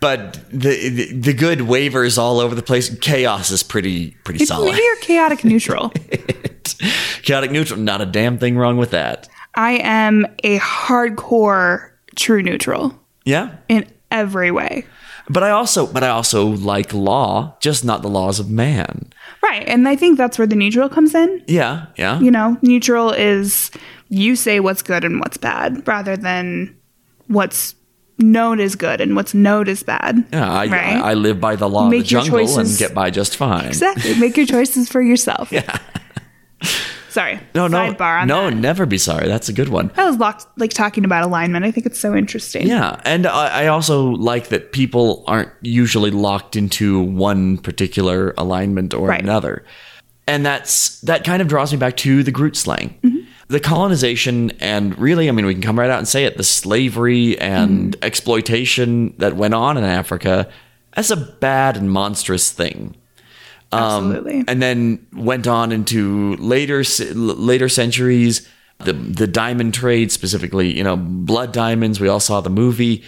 but 0.01 0.35
the 0.51 0.89
the, 0.91 1.13
the 1.13 1.33
good 1.33 1.63
wavers 1.63 2.19
all 2.19 2.41
over 2.41 2.55
the 2.55 2.63
place. 2.63 2.97
Chaos 2.99 3.51
is 3.51 3.63
pretty 3.63 4.13
pretty 4.25 4.45
solid. 4.45 4.67
Maybe 4.73 4.83
you're 4.83 4.97
chaotic 4.97 5.45
neutral. 5.45 5.91
chaotic 7.23 7.51
neutral, 7.51 7.79
not 7.81 8.01
a 8.01 8.07
damn 8.07 8.39
thing 8.39 8.57
wrong 8.57 8.77
with 8.77 8.91
that. 8.91 9.29
I 9.55 9.73
am 9.83 10.27
a 10.43 10.59
hardcore 10.59 11.91
true 12.17 12.43
neutral 12.43 12.99
Yeah, 13.25 13.57
in 13.69 13.87
every 14.11 14.51
way. 14.51 14.85
But 15.29 15.43
I 15.43 15.51
also 15.51 15.87
but 15.87 16.03
I 16.05 16.09
also 16.09 16.47
like 16.47 16.93
law, 16.93 17.57
just 17.61 17.85
not 17.85 18.03
the 18.03 18.09
laws 18.11 18.41
of 18.41 18.51
man. 18.51 19.11
Right. 19.43 19.67
And 19.69 19.87
I 19.89 19.95
think 19.97 20.19
that's 20.19 20.39
where 20.39 20.47
the 20.47 20.57
neutral 20.57 20.89
comes 20.89 21.15
in. 21.15 21.43
Yeah, 21.47 21.87
yeah. 21.97 22.19
You 22.21 22.31
know, 22.31 22.59
neutral 22.63 23.11
is 23.11 23.71
you 24.09 24.37
say 24.37 24.61
what's 24.61 24.83
good 24.83 25.05
and 25.05 25.21
what's 25.21 25.37
bad 25.37 25.87
rather 25.89 26.17
than 26.17 26.77
what's 27.29 27.75
known 28.19 28.61
as 28.61 28.77
good 28.77 29.01
and 29.01 29.17
what's 29.17 29.35
known 29.35 29.69
as 29.69 29.83
bad. 29.83 30.25
yeah, 30.33 30.49
I, 30.51 30.67
right? 30.67 30.97
I, 30.97 31.11
I 31.11 31.15
live 31.15 31.41
by 31.41 31.57
the 31.57 31.69
law 31.69 31.89
Make 31.89 32.03
of 32.03 32.07
the 32.09 32.13
your 32.13 32.23
jungle 32.23 32.39
and 32.41 32.49
choices- 32.49 32.79
get 32.79 32.95
by 32.95 33.11
just 33.11 33.37
fine. 33.37 33.67
Exactly. 33.67 34.15
Make 34.19 34.37
your 34.37 34.47
choices 34.47 34.89
for 34.89 35.01
yourself. 35.03 35.51
Yeah. 35.53 35.79
Sorry. 37.11 37.39
No, 37.55 37.69
no, 37.69 37.91
no, 37.93 38.51
that. 38.51 38.57
never 38.57 38.87
be 38.87 38.99
sorry. 38.99 39.29
That's 39.29 39.49
a 39.49 39.53
good 39.53 39.69
one. 39.69 39.93
I 39.97 40.05
was 40.05 40.17
locked, 40.17 40.47
like 40.59 40.73
talking 40.73 41.05
about 41.05 41.23
alignment. 41.23 41.65
I 41.65 41.71
think 41.71 41.87
it's 41.87 42.01
so 42.01 42.13
interesting. 42.17 42.67
Yeah, 42.67 43.01
and 43.05 43.25
I, 43.29 43.63
I 43.63 43.67
also 43.69 44.07
like 44.11 44.49
that 44.49 44.73
people 44.73 45.23
aren't 45.29 45.51
usually 45.63 46.11
locked 46.11 46.57
into 46.57 47.01
one 47.01 47.59
particular 47.59 48.35
alignment 48.37 48.95
or 48.95 49.07
Right. 49.07 49.23
another, 49.23 49.65
and 50.27 50.45
that's 50.45 51.01
that 51.03 51.23
kind 51.23 51.41
of 51.41 51.47
draws 51.47 51.71
me 51.71 51.79
back 51.79 51.97
to 51.99 52.25
the 52.25 52.33
Groot 52.33 52.57
slang, 52.57 52.99
mm-hmm. 53.05 53.24
The 53.49 53.61
colonization, 53.61 54.53
and 54.61 54.99
really, 54.99 55.29
I 55.29 55.33
mean, 55.33 55.47
we 55.47 55.55
can 55.55 55.63
come 55.63 55.79
right 55.79 55.91
out 55.91 55.99
and 55.99 56.09
say 56.09 56.25
it: 56.25 56.37
the 56.37 56.45
slavery 56.45 57.39
and 57.39 57.93
mm-hmm. 57.93 58.05
exploitation 58.05 59.15
that 59.19 59.37
went 59.37 59.55
on 59.55 59.77
in 59.77 59.85
Africa. 59.85 60.49
That's 60.95 61.11
a 61.11 61.17
bad 61.17 61.77
and 61.77 61.91
monstrous 61.91 62.51
thing. 62.53 62.97
Um, 63.73 64.13
Absolutely. 64.13 64.45
and 64.47 64.63
then 64.63 65.07
went 65.13 65.49
on 65.49 65.73
into 65.73 66.37
later 66.37 66.85
later 67.15 67.69
centuries 67.69 68.49
the 68.79 68.93
the 68.93 69.27
diamond 69.27 69.75
trade 69.75 70.13
specifically 70.13 70.77
you 70.77 70.85
know 70.85 70.97
blood 70.97 71.53
diamonds 71.53 71.99
we 71.99 72.07
all 72.07 72.21
saw 72.21 72.41
the 72.41 72.51
movie 72.51 73.03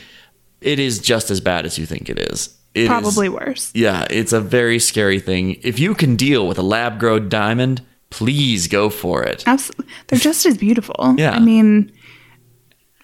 it 0.61 0.81
is 0.81 0.99
just 0.99 1.31
as 1.31 1.41
bad 1.41 1.67
as 1.67 1.79
you 1.79 1.87
think 1.87 2.09
it 2.11 2.19
is 2.19 2.57
It 2.75 2.83
is- 2.83 2.89
Probably 2.89 3.29
worse. 3.29 3.71
yeah 3.75 4.07
it's 4.11 4.33
a 4.33 4.41
very 4.41 4.81
scary 4.81 5.21
thing 5.21 5.57
if 5.63 5.79
you 5.79 5.95
can 5.95 6.17
deal 6.17 6.49
with 6.49 6.59
a 6.59 6.63
lab 6.63 6.99
grown 6.99 7.29
diamond 7.29 7.83
please 8.11 8.69
go 8.69 8.89
for 8.91 9.23
it 9.23 9.43
Absolutely. 9.47 9.93
They're 10.09 10.19
just 10.19 10.47
as 10.47 10.57
beautiful. 10.57 11.15
Yeah. 11.19 11.33
I 11.33 11.39
mean, 11.41 11.93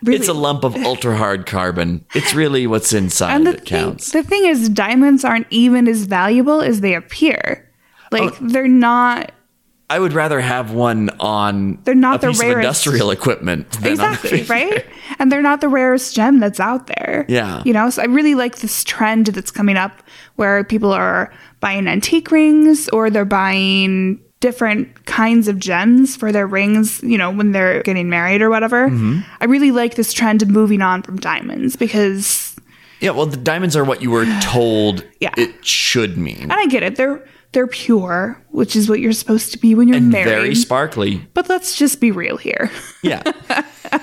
really. 0.03 0.19
it's 0.19 0.29
a 0.29 0.33
lump 0.35 0.65
of 0.65 0.77
ultra 0.77 1.17
hard 1.17 1.47
carbon 1.47 2.05
it's 2.15 2.35
really 2.35 2.67
what's 2.67 2.93
inside 2.93 3.35
and 3.35 3.47
the 3.47 3.53
that 3.53 3.59
thing, 3.61 3.67
counts 3.67 4.13
the 4.13 4.23
thing 4.23 4.45
is, 4.47 4.69
diamonds 4.69 5.25
aren't 5.25 5.47
even 5.51 5.89
as 5.89 6.05
valuable 6.05 6.61
as 6.61 6.81
they 6.81 6.95
appear. 6.95 7.69
Like, 8.11 8.33
Oh. 8.33 8.37
they're 8.43 8.69
not. 8.69 9.33
i 9.91 9.99
would 9.99 10.13
rather 10.13 10.41
have 10.41 10.73
one 10.73 11.11
on 11.21 11.79
They're 11.85 11.95
not 11.95 12.21
the 12.21 12.29
rarest. 12.29 12.43
industrial 12.43 13.11
equipment 13.11 13.71
than 13.73 13.93
Exactly, 13.93 14.43
right? 14.45 14.85
And 15.19 15.31
they're 15.31 15.43
not 15.43 15.61
the 15.61 15.69
rarest 15.69 16.15
gem 16.15 16.41
that's 16.41 16.59
out 16.59 16.87
there. 16.87 17.27
Yeah. 17.29 17.63
You 17.67 17.73
know, 17.75 17.91
so 17.91 18.03
I 18.03 18.07
really 18.07 18.35
like 18.35 18.57
this 18.59 18.83
trend 18.83 19.27
that's 19.27 19.51
coming 19.51 19.77
up 19.77 20.03
where 20.37 20.65
people 20.65 20.91
are 20.93 21.33
buying 21.61 21.87
antique 21.87 22.31
rings 22.31 22.89
or 22.89 23.11
they're 23.11 23.25
buying 23.27 24.19
different 24.43 25.07
kinds 25.07 25.49
of 25.49 25.59
gems 25.59 26.15
for 26.17 26.31
their 26.33 26.47
rings, 26.47 27.03
you 27.03 27.17
know, 27.17 27.31
when 27.31 27.53
they're 27.53 27.83
getting 27.85 28.11
married 28.11 28.43
or 28.43 28.51
whatever. 28.51 28.89
Mm-hmm. 28.91 29.21
I 29.41 29.47
really 29.47 29.71
like 29.71 29.95
this 29.95 30.13
trend 30.13 30.43
of 30.43 30.51
moving 30.51 30.83
on 30.83 31.03
from 31.03 31.17
diamonds 31.19 31.77
because 31.77 32.55
Yeah, 33.01 33.13
well, 33.13 33.25
the 33.27 33.39
diamonds 33.39 33.75
are 33.77 33.85
what 33.85 34.03
you 34.03 34.11
were 34.11 34.27
told 34.43 35.07
Yeah. 35.21 35.33
it 35.39 35.65
should 35.65 36.19
mean. 36.19 36.43
and 36.43 36.53
I 36.53 36.67
get 36.67 36.83
it. 36.83 36.97
They're 36.97 37.27
they're 37.53 37.67
pure, 37.67 38.43
which 38.51 38.75
is 38.77 38.89
what 38.89 38.99
you're 39.01 39.13
supposed 39.13 39.53
to 39.53 39.59
be 39.59 39.75
when 39.75 39.87
you're 39.87 39.99
And 39.99 40.11
married. 40.11 40.29
very 40.29 40.55
sparkly. 40.55 41.19
but 41.35 41.49
let's 41.49 41.77
just 41.79 42.01
be 42.01 42.11
real 42.11 42.37
here. 42.37 42.71
Yeah. 43.03 43.23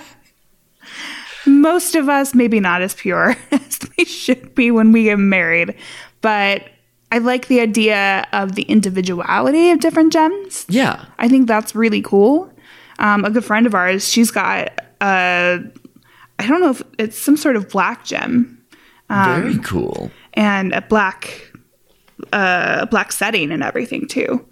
most 1.45 1.95
of 1.95 2.10
us 2.10 2.36
maybe 2.36 2.60
not 2.60 2.82
as 2.82 2.93
pure 2.93 3.36
as 3.52 3.80
we 3.97 4.06
should 4.06 4.54
be 4.56 4.71
when 4.71 4.91
we 4.91 5.06
get 5.06 5.17
married 5.17 5.73
but 6.21 6.63
i 7.12 7.17
like 7.17 7.48
the 7.48 7.60
idea 7.60 8.28
of 8.34 8.56
the 8.56 8.63
individuality 8.63 9.72
of 9.72 9.80
different 9.80 10.13
gems. 10.13 10.65
Yeah. 10.69 11.06
i 11.17 11.28
think 11.28 11.48
that's 11.48 11.76
really 11.76 12.02
cool. 12.02 12.52
Um, 13.00 13.24
a 13.24 13.30
good 13.30 13.45
friend 13.45 13.65
of 13.65 13.74
ours 13.74 14.08
she's 14.08 14.32
got 14.32 14.72
a 15.02 15.60
i 16.39 16.48
don't 16.48 16.62
know 16.62 16.72
if 16.72 16.82
it's 16.98 17.17
some 17.17 17.38
sort 17.38 17.56
of 17.56 17.69
black 17.69 18.06
gem. 18.06 18.62
Very 19.10 19.58
cool. 19.60 20.12
and 20.34 20.74
a 20.74 20.82
black 20.82 21.52
uh 22.34 22.86
black 22.88 23.12
setting 23.12 23.52
and 23.52 23.63
everything 23.63 24.08
too 24.08 24.45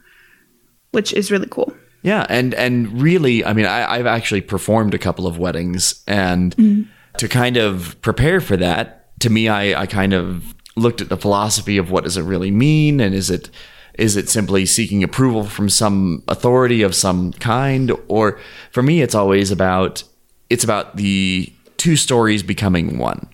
which 0.92 1.14
is 1.14 1.30
really 1.32 1.48
cool. 1.50 1.76
Yeah, 2.02 2.26
and 2.30 2.54
and 2.54 3.02
really, 3.02 3.44
I 3.44 3.54
mean, 3.54 3.66
I, 3.66 3.92
I've 3.96 4.06
actually 4.06 4.42
performed 4.42 4.94
a 4.94 4.98
couple 4.98 5.28
of 5.28 5.38
weddings, 5.38 6.04
and 6.08 6.88
to 7.18 7.28
kind 7.28 7.58
of 7.58 8.00
prepare 8.02 8.40
for 8.40 8.56
that, 8.58 9.20
to 9.20 9.30
me, 9.30 9.50
I, 9.50 9.82
I 9.82 9.86
kind 9.86 10.14
of 10.14 10.56
looked 10.78 11.02
at 11.02 11.10
the 11.10 11.18
philosophy 11.18 11.78
of 11.78 11.92
what 11.92 12.04
does 12.06 12.16
it 12.18 12.24
really 12.24 12.52
mean, 12.52 13.00
and 13.02 13.14
is 13.14 13.30
it 13.30 13.50
is 13.98 14.16
it 14.16 14.30
simply 14.30 14.66
seeking 14.66 15.04
approval 15.04 15.44
from 15.44 15.70
some 15.70 16.22
authority 16.28 16.84
of 16.84 16.94
some 16.94 17.34
kind, 17.34 17.92
or 18.08 18.40
for 18.72 18.84
me, 18.84 19.02
it's 19.02 19.16
always 19.16 19.52
about 19.52 20.04
it's 20.50 20.64
about 20.64 20.96
the 20.98 21.52
two 21.78 21.96
stories 21.96 22.44
becoming 22.44 22.98
one. 22.98 23.28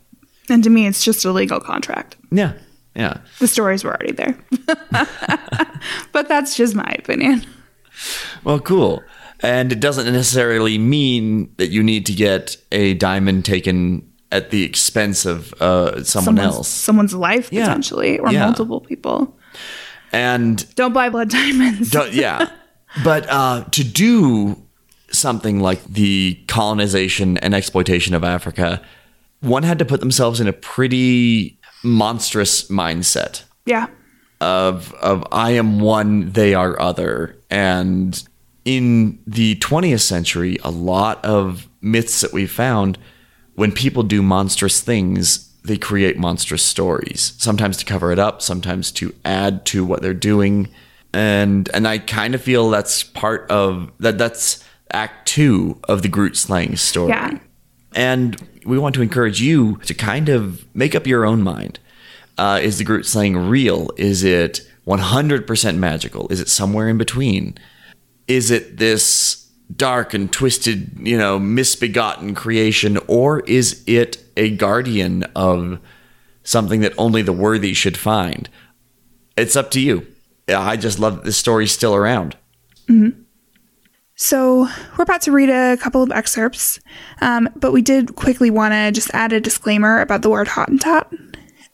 and 0.49 0.63
to 0.63 0.69
me 0.69 0.85
it's 0.87 1.03
just 1.05 1.23
a 1.25 1.31
legal 1.31 1.59
contract 1.59 2.15
Yeah, 2.31 2.53
yeah. 2.95 3.17
the 3.39 3.47
stories 3.47 3.83
were 3.83 3.91
already 3.95 4.11
there 4.13 4.37
but 6.11 6.27
that's 6.27 6.55
just 6.55 6.75
my 6.75 6.95
opinion 6.99 7.45
Well, 8.43 8.59
cool. 8.59 9.01
And 9.41 9.71
it 9.71 9.79
doesn't 9.79 10.11
necessarily 10.11 10.77
mean 10.77 11.53
that 11.57 11.67
you 11.69 11.83
need 11.83 12.05
to 12.07 12.13
get 12.13 12.57
a 12.71 12.93
diamond 12.95 13.45
taken 13.45 14.09
at 14.33 14.49
the 14.49 14.63
expense 14.63 15.25
of 15.25 15.53
uh, 15.61 16.03
someone 16.03 16.35
someone's, 16.37 16.55
else. 16.55 16.67
someone's 16.67 17.13
life 17.13 17.47
Yeah. 17.51 17.65
potentially 17.65 18.19
or 18.19 18.31
Yeah. 18.31 18.45
multiple 18.45 18.81
people 18.81 19.37
And 20.11 20.65
don't 20.75 20.93
buy 20.93 21.09
blood 21.09 21.29
diamonds 21.29 21.93
yeah, 22.11 22.49
but 23.03 23.25
uh, 23.29 23.63
to 23.71 23.83
do 23.83 24.57
something 25.11 25.59
like 25.59 25.81
the 25.85 26.39
colonization 26.47 27.37
and 27.37 27.53
exploitation 27.53 28.13
of 28.15 28.23
Africa, 28.23 28.81
one 29.41 29.63
had 29.63 29.77
to 29.79 29.85
put 29.85 29.99
themselves 29.99 30.39
in 30.41 30.47
a 30.47 30.53
pretty 30.53 31.59
monstrous 31.83 32.67
mindset. 32.69 33.43
yeah 33.65 33.87
of 34.41 34.93
of 34.95 35.23
I 35.31 35.51
am 35.51 35.79
one, 35.79 36.31
they 36.33 36.53
are 36.53 36.77
other. 36.81 37.37
And 37.49 38.21
in 38.65 39.19
the 39.27 39.55
20th 39.57 40.01
century, 40.01 40.57
a 40.63 40.71
lot 40.71 41.23
of 41.23 41.67
myths 41.81 42.19
that 42.21 42.33
we 42.33 42.45
found, 42.45 42.97
when 43.55 43.71
people 43.71 44.03
do 44.03 44.21
monstrous 44.21 44.81
things, 44.81 45.49
they 45.63 45.77
create 45.77 46.17
monstrous 46.17 46.63
stories. 46.63 47.33
Sometimes 47.37 47.77
to 47.77 47.85
cover 47.85 48.11
it 48.11 48.19
up, 48.19 48.41
sometimes 48.41 48.91
to 48.93 49.13
add 49.23 49.65
to 49.67 49.85
what 49.85 50.01
they're 50.01 50.13
doing. 50.13 50.69
And 51.13 51.69
and 51.73 51.87
I 51.87 51.99
kind 51.99 52.35
of 52.35 52.41
feel 52.41 52.69
that's 52.69 53.03
part 53.03 53.49
of 53.49 53.91
that 53.99 54.17
that's 54.17 54.63
act 54.91 55.27
2 55.27 55.79
of 55.85 56.01
the 56.01 56.07
Groot 56.07 56.37
slang 56.37 56.75
story. 56.75 57.09
Yeah. 57.09 57.39
And 57.95 58.41
we 58.65 58.77
want 58.77 58.95
to 58.95 59.01
encourage 59.01 59.41
you 59.41 59.77
to 59.85 59.93
kind 59.93 60.29
of 60.29 60.65
make 60.75 60.95
up 60.95 61.07
your 61.07 61.25
own 61.25 61.41
mind. 61.41 61.79
Uh, 62.37 62.59
is 62.61 62.77
the 62.77 62.83
Groot 62.83 63.05
slang 63.05 63.35
real? 63.35 63.89
Is 63.97 64.23
it 64.23 64.61
100% 64.87 65.77
magical? 65.77 66.27
Is 66.29 66.39
it 66.39 66.49
somewhere 66.49 66.89
in 66.89 66.97
between? 66.97 67.57
Is 68.27 68.51
it 68.51 68.77
this 68.77 69.42
dark 69.75 70.13
and 70.13 70.31
twisted, 70.31 70.97
you 70.99 71.17
know, 71.17 71.39
misbegotten 71.39 72.35
creation, 72.35 72.97
or 73.07 73.41
is 73.41 73.83
it 73.87 74.17
a 74.35 74.49
guardian 74.49 75.23
of 75.35 75.79
something 76.43 76.81
that 76.81 76.93
only 76.97 77.21
the 77.21 77.33
worthy 77.33 77.73
should 77.73 77.97
find? 77.97 78.49
It's 79.37 79.55
up 79.55 79.71
to 79.71 79.79
you. 79.79 80.05
I 80.47 80.75
just 80.77 80.99
love 80.99 81.15
that 81.15 81.23
this 81.23 81.37
story's 81.37 81.71
still 81.71 81.95
around. 81.95 82.35
So 84.15 84.67
we're 84.97 85.03
about 85.03 85.21
to 85.23 85.31
read 85.31 85.49
a 85.49 85.77
couple 85.77 86.03
of 86.03 86.11
excerpts, 86.11 86.79
um, 87.21 87.49
but 87.55 87.71
we 87.71 87.81
did 87.81 88.15
quickly 88.15 88.51
want 88.51 88.73
to 88.73 88.91
just 88.91 89.09
add 89.13 89.33
a 89.33 89.39
disclaimer 89.39 90.01
about 90.01 90.21
the 90.21 90.29
word 90.29 90.47
Hottentot. 90.47 91.11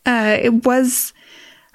Uh, 0.06 0.38
it 0.42 0.64
was 0.64 1.14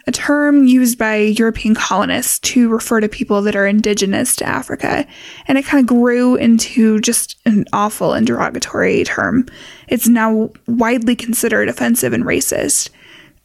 a 0.07 0.13
term 0.13 0.67
used 0.67 0.99
by 0.99 1.17
European 1.17 1.75
colonists 1.75 2.39
to 2.41 2.69
refer 2.69 3.01
to 3.01 3.09
people 3.09 3.43
that 3.43 3.57
are 3.57 3.67
indigenous 3.67 4.37
to 4.37 4.47
Africa, 4.47 5.07
and 5.47 5.57
it 5.57 5.65
kind 5.65 5.81
of 5.81 5.87
grew 5.87 6.37
into 6.37 7.01
just 7.01 7.37
an 7.47 7.65
awful 7.73 8.13
and 8.13 8.27
derogatory 8.27 9.05
term. 9.05 9.47
It's 9.89 10.09
now 10.09 10.51
widely 10.67 11.17
considered 11.17 11.69
offensive 11.69 12.13
and 12.13 12.25
racist. 12.25 12.91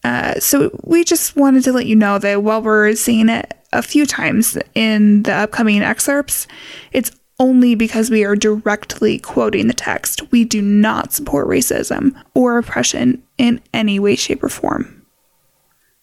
Uh, 0.04 0.40
so 0.40 0.72
we 0.84 1.04
just 1.04 1.36
wanted 1.36 1.64
to 1.64 1.74
let 1.74 1.86
you 1.86 1.96
know 1.96 2.20
that 2.20 2.44
while 2.44 2.62
we're 2.62 2.96
seeing 2.96 3.30
it 3.30 3.54
a 3.74 3.82
few 3.82 4.06
times 4.06 4.58
in 4.74 5.24
the 5.24 5.34
upcoming 5.34 5.82
excerpts, 5.82 6.48
it's 6.92 7.12
only 7.40 7.74
because 7.74 8.10
we 8.10 8.26
are 8.26 8.36
directly 8.36 9.18
quoting 9.18 9.68
the 9.68 9.74
text. 9.74 10.30
We 10.32 10.44
do 10.44 10.62
not 10.62 11.14
support 11.14 11.48
racism 11.48 12.22
or 12.34 12.58
oppression 12.58 13.24
in 13.38 13.62
any 13.74 14.00
way, 14.00 14.16
shape, 14.16 14.44
or 14.44 14.50
form. 14.50 14.99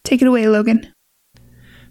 Take 0.07 0.23
it 0.23 0.29
away, 0.29 0.47
Logan. 0.47 0.93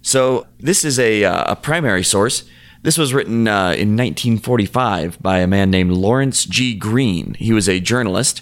So 0.01 0.47
this 0.57 0.85
is 0.85 0.97
a, 0.97 1.25
uh, 1.25 1.51
a 1.51 1.55
primary 1.57 2.03
source. 2.03 2.45
This 2.81 2.97
was 2.97 3.13
written 3.13 3.45
uh, 3.47 3.71
in 3.71 3.97
1945 3.97 5.21
by 5.21 5.39
a 5.39 5.47
man 5.47 5.69
named 5.69 5.91
Lawrence 5.91 6.45
G. 6.45 6.75
Green. 6.75 7.33
He 7.33 7.51
was 7.51 7.67
a 7.67 7.81
journalist. 7.81 8.41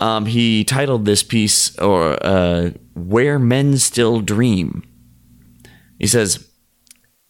Um, 0.00 0.24
he 0.24 0.64
titled 0.64 1.04
this 1.04 1.22
piece, 1.22 1.76
or 1.78 2.16
uh, 2.24 2.70
Where 2.94 3.38
Men 3.38 3.76
Still 3.76 4.22
Dream. 4.22 4.82
He 5.98 6.06
says, 6.06 6.48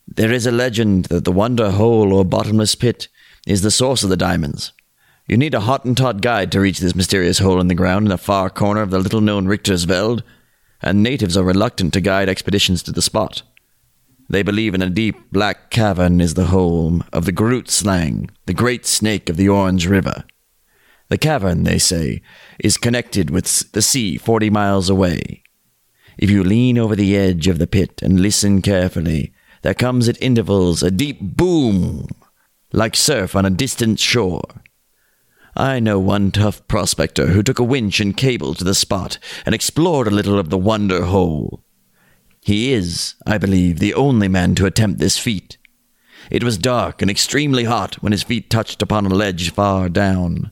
There 0.06 0.32
is 0.32 0.46
a 0.46 0.52
legend 0.52 1.06
that 1.06 1.24
the 1.24 1.32
Wonder 1.32 1.72
Hole 1.72 2.12
or 2.12 2.24
bottomless 2.24 2.76
pit 2.76 3.08
is 3.44 3.62
the 3.62 3.72
source 3.72 4.04
of 4.04 4.10
the 4.10 4.16
diamonds. 4.16 4.72
You 5.26 5.36
need 5.36 5.54
a 5.54 5.60
Hottentot 5.60 6.20
guide 6.20 6.52
to 6.52 6.60
reach 6.60 6.78
this 6.78 6.94
mysterious 6.94 7.38
hole 7.38 7.60
in 7.60 7.66
the 7.66 7.74
ground 7.74 8.06
in 8.06 8.10
the 8.10 8.18
far 8.18 8.50
corner 8.50 8.82
of 8.82 8.90
the 8.90 9.00
little 9.00 9.20
known 9.20 9.46
Richtersveld, 9.46 10.22
and 10.82 11.02
natives 11.02 11.36
are 11.36 11.44
reluctant 11.44 11.92
to 11.92 12.00
guide 12.00 12.28
expeditions 12.28 12.82
to 12.82 12.92
the 12.92 13.02
spot. 13.02 13.42
They 14.28 14.42
believe 14.42 14.74
in 14.74 14.82
a 14.82 14.90
deep 14.90 15.30
black 15.30 15.70
cavern 15.70 16.20
is 16.20 16.34
the 16.34 16.46
home 16.46 17.04
of 17.12 17.24
the 17.24 17.32
Groot 17.32 17.70
Slang, 17.70 18.30
the 18.46 18.54
great 18.54 18.86
snake 18.86 19.28
of 19.28 19.36
the 19.36 19.48
Orange 19.48 19.86
River. 19.86 20.24
The 21.08 21.18
cavern, 21.18 21.64
they 21.64 21.78
say, 21.78 22.22
is 22.58 22.78
connected 22.78 23.30
with 23.30 23.72
the 23.72 23.82
sea 23.82 24.16
forty 24.16 24.48
miles 24.48 24.88
away. 24.88 25.42
If 26.16 26.30
you 26.30 26.42
lean 26.42 26.78
over 26.78 26.96
the 26.96 27.16
edge 27.16 27.48
of 27.48 27.58
the 27.58 27.66
pit 27.66 28.00
and 28.02 28.20
listen 28.20 28.62
carefully, 28.62 29.32
there 29.62 29.74
comes 29.74 30.08
at 30.08 30.22
intervals 30.22 30.82
a 30.82 30.90
deep 30.90 31.20
boom, 31.20 32.08
like 32.72 32.96
surf 32.96 33.36
on 33.36 33.44
a 33.44 33.50
distant 33.50 34.00
shore. 34.00 34.42
I 35.54 35.80
know 35.80 35.98
one 35.98 36.30
tough 36.30 36.66
prospector 36.66 37.28
who 37.28 37.42
took 37.42 37.58
a 37.58 37.64
winch 37.64 38.00
and 38.00 38.16
cable 38.16 38.54
to 38.54 38.64
the 38.64 38.74
spot 38.74 39.18
and 39.44 39.54
explored 39.54 40.06
a 40.06 40.10
little 40.10 40.38
of 40.38 40.48
the 40.48 40.58
wonder 40.58 41.04
hole. 41.04 41.62
He 42.40 42.72
is, 42.72 43.14
I 43.26 43.38
believe, 43.38 43.78
the 43.78 43.94
only 43.94 44.28
man 44.28 44.54
to 44.56 44.66
attempt 44.66 44.98
this 44.98 45.18
feat. 45.18 45.58
It 46.30 46.42
was 46.42 46.56
dark 46.56 47.02
and 47.02 47.10
extremely 47.10 47.64
hot 47.64 47.96
when 47.96 48.12
his 48.12 48.22
feet 48.22 48.48
touched 48.48 48.80
upon 48.80 49.04
a 49.04 49.10
ledge 49.10 49.52
far 49.52 49.88
down. 49.88 50.50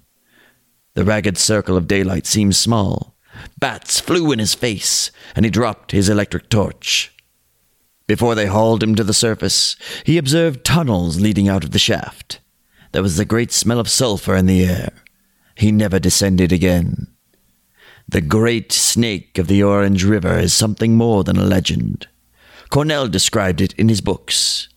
The 0.95 1.05
ragged 1.05 1.39
circle 1.39 1.77
of 1.77 1.89
daylight 1.89 2.27
seemed 2.27 2.57
small. 2.57 3.17
Bats 3.59 4.01
flew 4.01 4.33
in 4.33 4.39
his 4.39 4.55
face, 4.55 5.11
and 5.35 5.45
he 5.45 5.51
dropped 5.51 5.93
his 5.93 6.09
electric 6.09 6.51
torch. 6.51 7.13
Before 8.07 8.35
they 8.35 8.47
hauled 8.47 8.83
him 8.83 8.95
to 8.97 9.05
the 9.05 9.15
surface, 9.15 9.77
he 10.05 10.19
observed 10.19 10.65
tunnels 10.65 11.21
leading 11.21 11.49
out 11.49 11.65
of 11.65 11.71
the 11.71 11.79
shaft. 11.79 12.41
There 12.93 13.03
was 13.03 13.19
a 13.19 13.25
great 13.25 13.53
smell 13.53 13.79
of 13.79 13.89
sulfur 13.89 14.35
in 14.35 14.47
the 14.47 14.65
air. 14.65 14.93
He 15.55 15.71
never 15.71 15.99
descended 15.99 16.53
again. 16.53 17.07
The 18.09 18.21
great 18.21 18.73
snake 18.73 19.39
of 19.39 19.47
the 19.47 19.63
Orange 19.63 20.05
River 20.05 20.39
is 20.39 20.53
something 20.53 20.97
more 20.97 21.23
than 21.23 21.37
a 21.37 21.45
legend. 21.45 22.09
Cornell 22.69 23.09
described 23.09 23.61
it 23.61 23.73
in 23.75 23.89
his 23.89 24.01
books. 24.01 24.69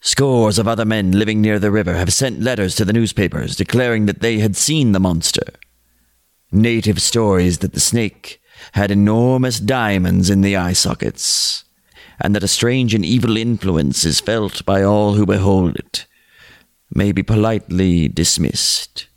Scores 0.00 0.58
of 0.58 0.68
other 0.68 0.84
men 0.84 1.12
living 1.12 1.40
near 1.40 1.58
the 1.58 1.70
river 1.70 1.94
have 1.94 2.12
sent 2.12 2.42
letters 2.42 2.76
to 2.76 2.84
the 2.84 2.92
newspapers 2.92 3.56
declaring 3.56 4.04
that 4.04 4.20
they 4.20 4.40
had 4.40 4.56
seen 4.56 4.92
the 4.92 5.00
monster. 5.00 5.46
Native 6.52 7.00
stories 7.00 7.60
that 7.60 7.72
the 7.72 7.80
snake 7.80 8.42
had 8.72 8.90
enormous 8.90 9.58
diamonds 9.58 10.28
in 10.28 10.42
the 10.42 10.56
eye 10.56 10.74
sockets, 10.74 11.64
and 12.20 12.34
that 12.34 12.44
a 12.44 12.48
strange 12.48 12.92
and 12.92 13.04
evil 13.04 13.38
influence 13.38 14.04
is 14.04 14.20
felt 14.20 14.64
by 14.66 14.82
all 14.82 15.14
who 15.14 15.24
behold 15.24 15.76
it, 15.76 16.06
may 16.94 17.12
be 17.12 17.22
politely 17.22 18.08
dismissed. 18.08 19.08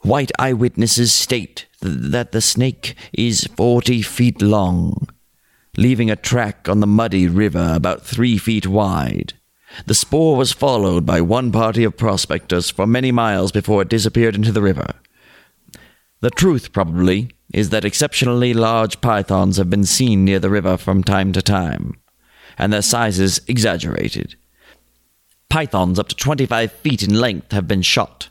White 0.00 0.32
eyewitnesses 0.38 1.12
state 1.12 1.66
th- 1.82 1.94
that 2.12 2.32
the 2.32 2.40
snake 2.40 2.94
is 3.12 3.48
forty 3.56 4.00
feet 4.02 4.40
long, 4.40 5.08
leaving 5.76 6.10
a 6.10 6.16
track 6.16 6.68
on 6.68 6.80
the 6.80 6.86
muddy 6.86 7.28
river 7.28 7.72
about 7.74 8.02
three 8.02 8.38
feet 8.38 8.66
wide. 8.66 9.34
The 9.86 9.94
spoor 9.94 10.36
was 10.36 10.52
followed 10.52 11.06
by 11.06 11.20
one 11.20 11.52
party 11.52 11.84
of 11.84 11.96
prospectors 11.96 12.70
for 12.70 12.86
many 12.86 13.12
miles 13.12 13.52
before 13.52 13.82
it 13.82 13.88
disappeared 13.88 14.34
into 14.34 14.52
the 14.52 14.62
river. 14.62 14.94
The 16.20 16.30
truth, 16.30 16.72
probably, 16.72 17.30
is 17.52 17.70
that 17.70 17.84
exceptionally 17.84 18.52
large 18.52 19.00
pythons 19.00 19.58
have 19.58 19.70
been 19.70 19.84
seen 19.84 20.24
near 20.24 20.38
the 20.38 20.50
river 20.50 20.76
from 20.76 21.04
time 21.04 21.32
to 21.32 21.42
time, 21.42 22.00
and 22.58 22.72
their 22.72 22.82
sizes 22.82 23.40
exaggerated. 23.46 24.36
Pythons 25.50 25.98
up 25.98 26.08
to 26.08 26.14
25 26.14 26.72
feet 26.72 27.02
in 27.02 27.14
length 27.14 27.52
have 27.52 27.68
been 27.68 27.82
shot. 27.82 28.28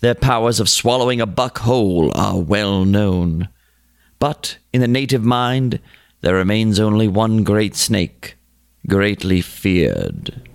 Their 0.00 0.14
powers 0.14 0.60
of 0.60 0.68
swallowing 0.68 1.20
a 1.20 1.26
buck 1.26 1.58
whole 1.58 2.16
are 2.16 2.38
well 2.38 2.84
known. 2.84 3.48
But 4.18 4.58
in 4.72 4.80
the 4.80 4.88
native 4.88 5.24
mind, 5.24 5.80
there 6.22 6.34
remains 6.34 6.80
only 6.80 7.08
one 7.08 7.42
great 7.44 7.74
snake, 7.76 8.36
greatly 8.88 9.40
feared. 9.40 10.48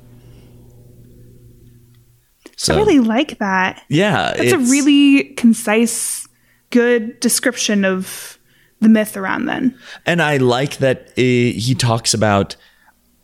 So, 2.55 2.73
I 2.73 2.77
really 2.77 2.99
like 2.99 3.37
that. 3.39 3.83
yeah, 3.87 4.33
That's 4.35 4.51
a 4.51 4.57
really 4.57 5.33
concise, 5.35 6.27
good 6.71 7.19
description 7.19 7.85
of 7.85 8.37
the 8.81 8.89
myth 8.89 9.15
around 9.15 9.45
then. 9.45 9.77
And 10.05 10.21
I 10.21 10.37
like 10.37 10.77
that 10.77 11.09
uh, 11.11 11.21
he 11.21 11.75
talks 11.77 12.13
about 12.13 12.55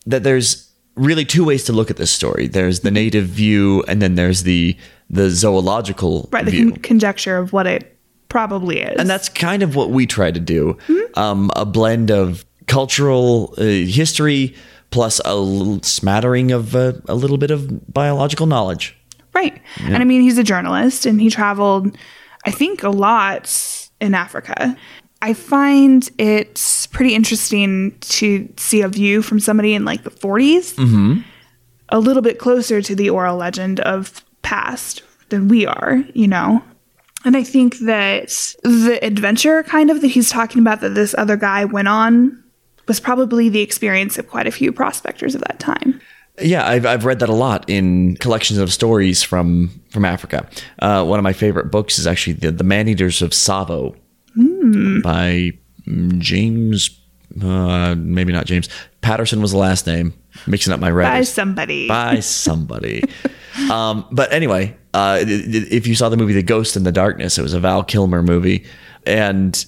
that 0.06 0.24
there's 0.24 0.65
really 0.96 1.26
two 1.26 1.44
ways 1.46 1.64
to 1.66 1.74
look 1.74 1.90
at 1.92 1.98
this 1.98 2.12
story. 2.12 2.48
There's 2.48 2.82
the 2.82 2.92
native 2.92 3.26
view, 3.26 3.84
and 3.88 4.02
then 4.02 4.16
there's 4.16 4.44
the 4.44 4.76
the 5.10 5.30
zoological 5.30 6.28
Right, 6.32 6.44
the 6.46 6.52
view. 6.52 6.72
con- 6.72 6.82
conjecture 6.82 7.38
of 7.38 7.54
what 7.54 7.68
it 7.68 7.98
probably 8.30 8.82
is. 8.82 9.00
and 9.00 9.08
that's 9.10 9.30
kind 9.30 9.62
of 9.64 9.76
what 9.76 9.92
we 9.92 10.06
try 10.08 10.32
to 10.32 10.40
do 10.40 10.78
Mm-hmm. 10.88 11.20
um, 11.20 11.52
a 11.56 11.66
blend 11.66 12.10
of 12.12 12.44
cultural 12.68 13.54
uh, 13.58 13.62
history 13.64 14.56
plus 14.90 15.22
a 15.24 15.36
little 15.36 15.82
smattering 15.84 16.52
of 16.52 16.76
uh, 16.76 16.94
a 17.08 17.14
little 17.16 17.38
bit 17.38 17.52
of 17.52 17.94
biological 17.94 18.46
knowledge 18.48 18.96
right. 19.34 19.62
And 19.80 19.98
I 19.98 20.06
mean, 20.06 20.22
he's 20.22 20.38
a 20.38 20.44
journalist 20.44 21.06
and 21.06 21.20
he 21.22 21.30
traveled, 21.30 21.96
I 22.46 22.52
think, 22.52 22.84
a 22.84 22.90
lot 22.90 23.46
in 24.02 24.16
Africa. 24.16 24.76
I 25.30 25.34
find 25.34 26.08
it 26.18 26.88
pretty 26.92 27.16
interesting 27.16 27.98
to 28.00 28.48
see 28.58 28.82
a 28.82 28.88
view 28.88 29.22
from 29.22 29.40
somebody 29.40 29.74
in 29.74 29.84
like 29.86 30.04
the 30.04 30.12
40s, 30.12 30.76
Mm-hmm. 30.76 31.22
a 31.90 32.00
little 32.00 32.22
bit 32.22 32.38
closer 32.40 32.82
to 32.82 32.96
the 32.96 33.10
oral 33.10 33.38
legend 33.38 33.80
of 33.82 34.24
past 34.44 35.02
than 35.30 35.48
we 35.48 35.66
are, 35.66 36.04
you 36.14 36.28
know? 36.28 36.64
And 37.26 37.36
I 37.36 37.44
think 37.44 37.80
that 37.80 38.30
the 38.64 39.00
adventure 39.02 39.64
kind 39.64 39.90
of 39.90 40.02
that 40.02 40.08
he's 40.10 40.30
talking 40.30 40.62
about 40.62 40.82
that 40.82 40.94
this 40.94 41.16
other 41.18 41.36
guy 41.38 41.66
went 41.66 41.88
on 41.88 42.44
was 42.88 43.00
probably 43.00 43.50
the 43.50 43.62
experience 43.62 44.20
of 44.20 44.30
quite 44.30 44.46
a 44.46 44.52
few 44.52 44.72
prospectors 44.72 45.34
of 45.34 45.42
that 45.42 45.60
time. 45.60 46.00
yeah 46.40 46.68
I've, 46.68 46.86
I've 46.86 47.04
read 47.06 47.18
that 47.20 47.30
a 47.30 47.34
lot 47.34 47.68
in 47.68 48.16
collections 48.18 48.60
of 48.60 48.72
stories 48.72 49.24
from 49.24 49.72
from 49.90 50.06
africa 50.06 50.48
uh, 50.80 51.04
one 51.04 51.18
of 51.18 51.24
my 51.24 51.34
favorite 51.34 51.72
books 51.72 51.98
is 51.98 52.06
actually 52.06 52.34
the, 52.34 52.52
the 52.52 52.64
man-eaters 52.64 53.22
of 53.24 53.32
Tsavo 53.32 53.96
by 55.02 55.52
mm, 55.88 56.18
james 56.20 57.02
uh, 57.44 57.96
maybe 57.98 58.32
not 58.32 58.46
james 58.46 58.70
patterson 59.02 59.42
was 59.42 59.52
the 59.52 59.58
last 59.58 59.88
name 59.88 60.14
mixing 60.48 60.74
up 60.74 60.80
my 60.80 60.92
By 60.92 61.22
somebody. 61.24 61.88
by 61.88 62.20
somebody. 62.20 63.04
um, 63.72 64.06
but 64.12 64.32
anyway, 64.32 64.76
uh, 64.94 65.20
if 65.22 65.88
you 65.88 65.96
saw 65.96 66.10
the 66.10 66.18
movie 66.18 66.34
The 66.34 66.44
Ghost 66.44 66.76
in 66.76 66.84
the 66.84 66.92
Darkness, 66.92 67.38
it 67.38 67.42
was 67.42 67.54
a 67.54 67.60
Val 67.60 67.84
Kilmer 67.84 68.22
movie, 68.22 68.66
and 69.06 69.66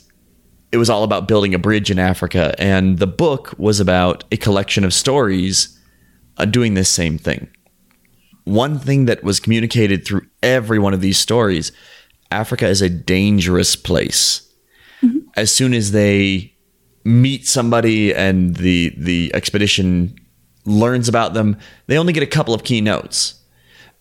it 0.72 0.78
was 0.78 0.90
all 0.90 1.04
about 1.04 1.28
building 1.28 1.54
a 1.54 1.60
bridge 1.60 1.90
in 1.90 2.00
Africa. 2.00 2.54
And 2.58 3.00
the 3.00 3.08
book 3.08 3.54
was 3.58 3.80
about 3.80 4.24
a 4.32 4.38
collection 4.38 4.84
of 4.84 4.94
stories 4.94 5.80
uh, 6.38 6.46
doing 6.46 6.74
this 6.74 6.90
same 6.90 7.18
thing. 7.18 7.48
One 8.44 8.80
thing 8.80 9.06
that 9.06 9.24
was 9.24 9.40
communicated 9.40 10.06
through 10.06 10.28
every 10.42 10.80
one 10.80 10.94
of 10.94 11.02
these 11.02 11.18
stories 11.18 11.72
Africa 12.30 12.68
is 12.68 12.82
a 12.82 12.90
dangerous 12.90 13.78
place. 13.78 14.47
Mm-hmm. 15.02 15.20
As 15.36 15.54
soon 15.54 15.74
as 15.74 15.92
they 15.92 16.54
meet 17.04 17.48
somebody 17.48 18.14
and 18.14 18.56
the 18.58 18.94
the 18.98 19.32
expedition 19.34 20.16
learns 20.66 21.08
about 21.08 21.34
them, 21.34 21.58
they 21.88 21.98
only 21.98 22.14
get 22.14 22.24
a 22.24 22.28
couple 22.28 22.54
of 22.54 22.64
key 22.64 22.82
notes. 22.82 23.36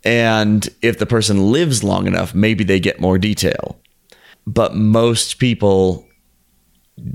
And 0.04 0.68
if 0.82 0.98
the 0.98 1.06
person 1.06 1.50
lives 1.52 1.82
long 1.82 2.06
enough, 2.06 2.34
maybe 2.34 2.64
they 2.64 2.80
get 2.80 3.00
more 3.00 3.18
detail. 3.18 3.78
But 4.46 4.74
most 4.74 5.38
people 5.38 6.06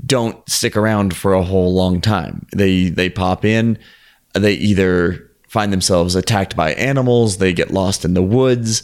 don't 0.06 0.48
stick 0.48 0.76
around 0.76 1.16
for 1.16 1.32
a 1.32 1.42
whole 1.42 1.72
long 1.74 2.00
time. 2.00 2.46
They 2.54 2.88
they 2.88 3.08
pop 3.08 3.44
in, 3.44 3.78
they 4.34 4.54
either 4.54 5.30
find 5.48 5.72
themselves 5.72 6.14
attacked 6.14 6.56
by 6.56 6.72
animals, 6.74 7.36
they 7.36 7.52
get 7.52 7.70
lost 7.70 8.04
in 8.04 8.14
the 8.14 8.22
woods, 8.22 8.82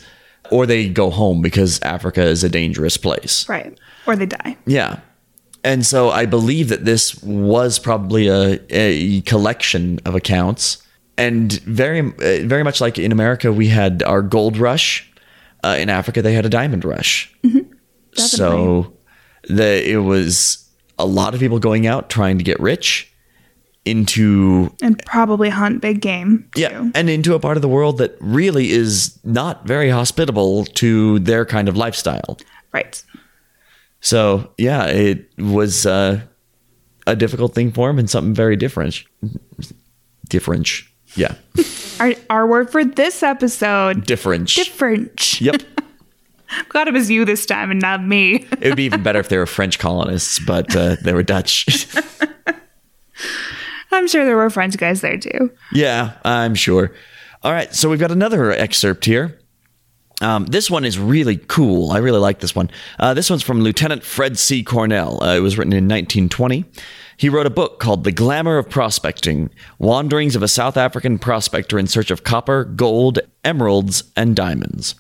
or 0.51 0.66
they 0.66 0.88
go 0.88 1.11
home 1.11 1.40
because 1.40 1.80
Africa 1.82 2.22
is 2.22 2.44
a 2.44 2.49
dangerous 2.49 2.96
place. 2.96 3.49
Right. 3.49 3.78
Or 4.09 4.16
they 4.16 4.26
die. 4.26 4.56
Yeah. 4.66 4.98
And 5.62 5.86
so 5.86 6.11
I 6.11 6.26
believe 6.26 6.70
that 6.70 6.84
this 6.84 7.22
was 7.22 7.78
probably 7.78 8.26
a, 8.28 8.59
a 8.70 9.20
collection 9.20 10.00
of 10.04 10.14
accounts. 10.16 10.82
And 11.16 11.52
very, 11.52 12.00
uh, 12.00 12.46
very 12.46 12.62
much 12.62 12.80
like 12.80 12.98
in 12.98 13.12
America, 13.12 13.52
we 13.52 13.68
had 13.68 14.02
our 14.02 14.22
gold 14.22 14.56
rush. 14.56 15.04
Uh, 15.62 15.76
in 15.78 15.88
Africa, 15.90 16.22
they 16.22 16.32
had 16.32 16.46
a 16.46 16.48
diamond 16.48 16.84
rush. 16.84 17.32
So 18.14 18.92
the, 19.48 19.88
it 19.88 19.98
was 19.98 20.68
a 20.98 21.06
lot 21.06 21.34
of 21.34 21.40
people 21.40 21.59
going 21.59 21.86
out 21.86 22.09
trying 22.09 22.38
to 22.38 22.44
get 22.44 22.59
rich 22.61 23.12
into 23.84 24.74
And 24.82 25.00
probably 25.06 25.48
hunt 25.48 25.80
big 25.80 26.00
game. 26.00 26.48
Too. 26.54 26.62
yeah, 26.62 26.90
and 26.94 27.09
into 27.09 27.34
a 27.34 27.40
part 27.40 27.56
of 27.56 27.62
the 27.62 27.68
world 27.68 27.98
that 27.98 28.16
really 28.20 28.70
is 28.70 29.18
not 29.24 29.66
very 29.66 29.90
hospitable 29.90 30.64
to 30.66 31.18
their 31.20 31.44
kind 31.44 31.68
of 31.68 31.76
lifestyle. 31.76 32.38
Right. 32.72 33.02
So 34.09 34.50
yeah, 34.56 34.86
it 34.86 35.28
was 35.36 35.84
uh, 35.84 36.22
a 37.06 37.14
difficult 37.14 37.54
thing 37.54 37.72
for 37.72 37.90
him 37.90 37.98
and 37.98 38.09
something 38.09 38.32
very 38.32 38.56
different. 38.56 39.04
Different. 40.30 40.70
Yeah. 41.14 41.34
Our, 42.00 42.14
our 42.30 42.46
word 42.46 42.70
for 42.70 42.84
this 42.84 43.22
episode 43.24 44.06
Different. 44.06 44.54
different. 44.54 45.40
yep. 45.40 45.61
I'm 46.48 46.64
glad 46.68 46.86
it 46.86 46.94
was 46.94 47.11
you 47.11 47.24
this 47.24 47.44
time 47.44 47.72
and 47.72 47.80
not 47.82 48.02
me. 48.04 48.46
It 48.61 48.68
would 48.68 48.76
be 48.76 48.84
even 48.84 49.02
better 49.02 49.18
if 49.18 49.28
they 49.28 49.36
were 49.36 49.46
French 49.46 49.80
colonists, 49.80 50.38
but 50.38 50.74
uh, 50.76 50.94
they 51.02 51.12
were 51.12 51.24
Dutch. 51.24 51.88
I'm 53.90 54.06
sure 54.06 54.24
there 54.24 54.36
were 54.36 54.48
French 54.48 54.76
guys 54.78 55.00
there 55.00 55.18
too. 55.18 55.50
yeah, 55.72 56.12
I'm 56.24 56.54
sure. 56.54 56.92
All 57.42 57.50
right, 57.52 57.74
so 57.74 57.90
we've 57.90 57.98
got 57.98 58.12
another 58.12 58.52
excerpt 58.52 59.04
here. 59.04 59.40
Um, 60.21 60.47
this 60.47 60.69
one 60.71 60.85
is 60.85 60.99
really 60.99 61.37
cool. 61.37 61.93
I 61.93 61.99
really 61.99 62.19
like 62.19 62.41
this 62.41 62.55
one. 62.55 62.71
Uh, 62.99 63.14
this 63.14 63.31
one's 63.31 63.43
from 63.43 63.61
Lieutenant 63.61 64.03
Fred 64.03 64.37
C. 64.37 64.64
Cornell. 64.64 65.23
Uh, 65.23 65.37
it 65.37 65.41
was 65.41 65.57
written 65.57 65.73
in 65.73 65.85
1920. 65.85 66.64
He 67.16 67.29
wrote 67.29 67.47
a 67.47 67.51
book 67.51 67.79
called 67.79 68.05
The 68.05 68.12
Glamour 68.12 68.59
of 68.59 68.69
Prospecting 68.69 69.51
Wanderings 69.79 70.35
of 70.35 70.43
a 70.43 70.49
South 70.49 70.77
African 70.77 71.19
Prospector 71.19 71.79
in 71.79 71.87
Search 71.87 72.11
of 72.11 72.25
Copper, 72.25 72.64
Gold, 72.64 73.21
Emeralds, 73.45 74.05
and 74.16 74.35
Diamonds. 74.35 74.95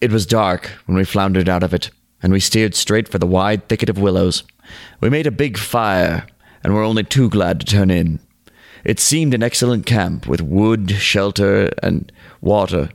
It 0.00 0.12
was 0.12 0.26
dark 0.26 0.70
when 0.86 0.96
we 0.96 1.04
floundered 1.04 1.48
out 1.48 1.62
of 1.62 1.74
it, 1.74 1.90
and 2.22 2.32
we 2.32 2.40
steered 2.40 2.74
straight 2.74 3.08
for 3.08 3.18
the 3.18 3.26
wide 3.26 3.68
thicket 3.68 3.88
of 3.88 3.98
willows. 3.98 4.44
We 5.00 5.10
made 5.10 5.26
a 5.26 5.32
big 5.32 5.58
fire, 5.58 6.26
and 6.62 6.74
were 6.74 6.82
only 6.82 7.04
too 7.04 7.28
glad 7.30 7.60
to 7.60 7.66
turn 7.66 7.90
in. 7.90 8.20
It 8.84 9.00
seemed 9.00 9.34
an 9.34 9.42
excellent 9.42 9.86
camp, 9.86 10.26
with 10.26 10.40
wood, 10.40 10.90
shelter, 10.92 11.70
and 11.82 12.10
water. 12.40 12.90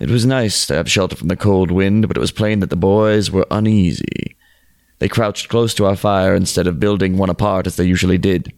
It 0.00 0.08
was 0.08 0.24
nice 0.24 0.66
to 0.66 0.74
have 0.74 0.90
shelter 0.90 1.14
from 1.14 1.28
the 1.28 1.36
cold 1.36 1.70
wind, 1.70 2.08
but 2.08 2.16
it 2.16 2.20
was 2.20 2.32
plain 2.32 2.60
that 2.60 2.70
the 2.70 2.76
boys 2.76 3.30
were 3.30 3.46
uneasy. 3.50 4.34
They 4.98 5.08
crouched 5.08 5.50
close 5.50 5.74
to 5.74 5.84
our 5.84 5.94
fire 5.94 6.34
instead 6.34 6.66
of 6.66 6.80
building 6.80 7.18
one 7.18 7.28
apart 7.28 7.66
as 7.66 7.76
they 7.76 7.84
usually 7.84 8.16
did. 8.16 8.50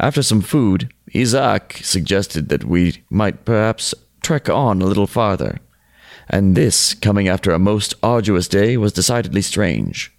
After 0.00 0.22
some 0.22 0.40
food, 0.40 0.92
Isaac 1.14 1.80
suggested 1.82 2.48
that 2.48 2.64
we 2.64 3.02
might 3.10 3.44
perhaps 3.44 3.94
trek 4.22 4.48
on 4.48 4.80
a 4.80 4.86
little 4.86 5.06
farther, 5.06 5.60
and 6.28 6.56
this, 6.56 6.94
coming 6.94 7.28
after 7.28 7.52
a 7.52 7.58
most 7.58 7.92
arduous 8.02 8.48
day, 8.48 8.78
was 8.78 8.94
decidedly 8.94 9.42
strange. 9.42 10.10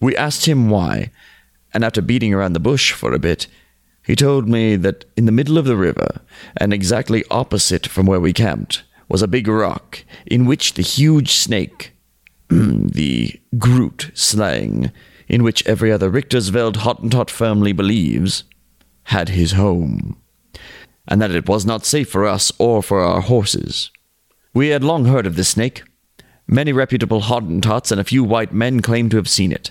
We 0.00 0.16
asked 0.16 0.46
him 0.46 0.70
why, 0.70 1.10
and 1.74 1.84
after 1.84 2.00
beating 2.00 2.32
around 2.32 2.52
the 2.52 2.60
bush 2.60 2.92
for 2.92 3.12
a 3.12 3.18
bit, 3.18 3.48
he 4.06 4.14
told 4.14 4.48
me 4.48 4.76
that 4.76 5.04
in 5.16 5.26
the 5.26 5.32
middle 5.32 5.58
of 5.58 5.64
the 5.64 5.76
river, 5.76 6.20
and 6.56 6.72
exactly 6.72 7.24
opposite 7.28 7.88
from 7.88 8.06
where 8.06 8.20
we 8.20 8.32
camped, 8.32 8.84
was 9.08 9.22
a 9.22 9.28
big 9.28 9.48
rock 9.48 10.04
in 10.26 10.46
which 10.46 10.74
the 10.74 10.82
huge 10.82 11.32
snake, 11.32 11.92
the 12.48 13.40
Groot 13.58 14.10
slang, 14.14 14.92
in 15.28 15.42
which 15.42 15.66
every 15.66 15.92
other 15.92 16.10
Richtersveld 16.10 16.76
Hottentot 16.76 17.30
firmly 17.30 17.72
believes, 17.72 18.44
had 19.04 19.30
his 19.30 19.52
home, 19.52 20.20
and 21.06 21.20
that 21.20 21.30
it 21.30 21.48
was 21.48 21.64
not 21.64 21.86
safe 21.86 22.10
for 22.10 22.26
us 22.26 22.52
or 22.58 22.82
for 22.82 23.00
our 23.00 23.20
horses. 23.20 23.90
We 24.54 24.68
had 24.68 24.84
long 24.84 25.06
heard 25.06 25.26
of 25.26 25.36
this 25.36 25.50
snake. 25.50 25.82
Many 26.46 26.72
reputable 26.72 27.22
Hottentots 27.22 27.92
and 27.92 28.00
a 28.00 28.04
few 28.04 28.24
white 28.24 28.52
men 28.52 28.80
claim 28.80 29.08
to 29.10 29.16
have 29.16 29.28
seen 29.28 29.52
it. 29.52 29.70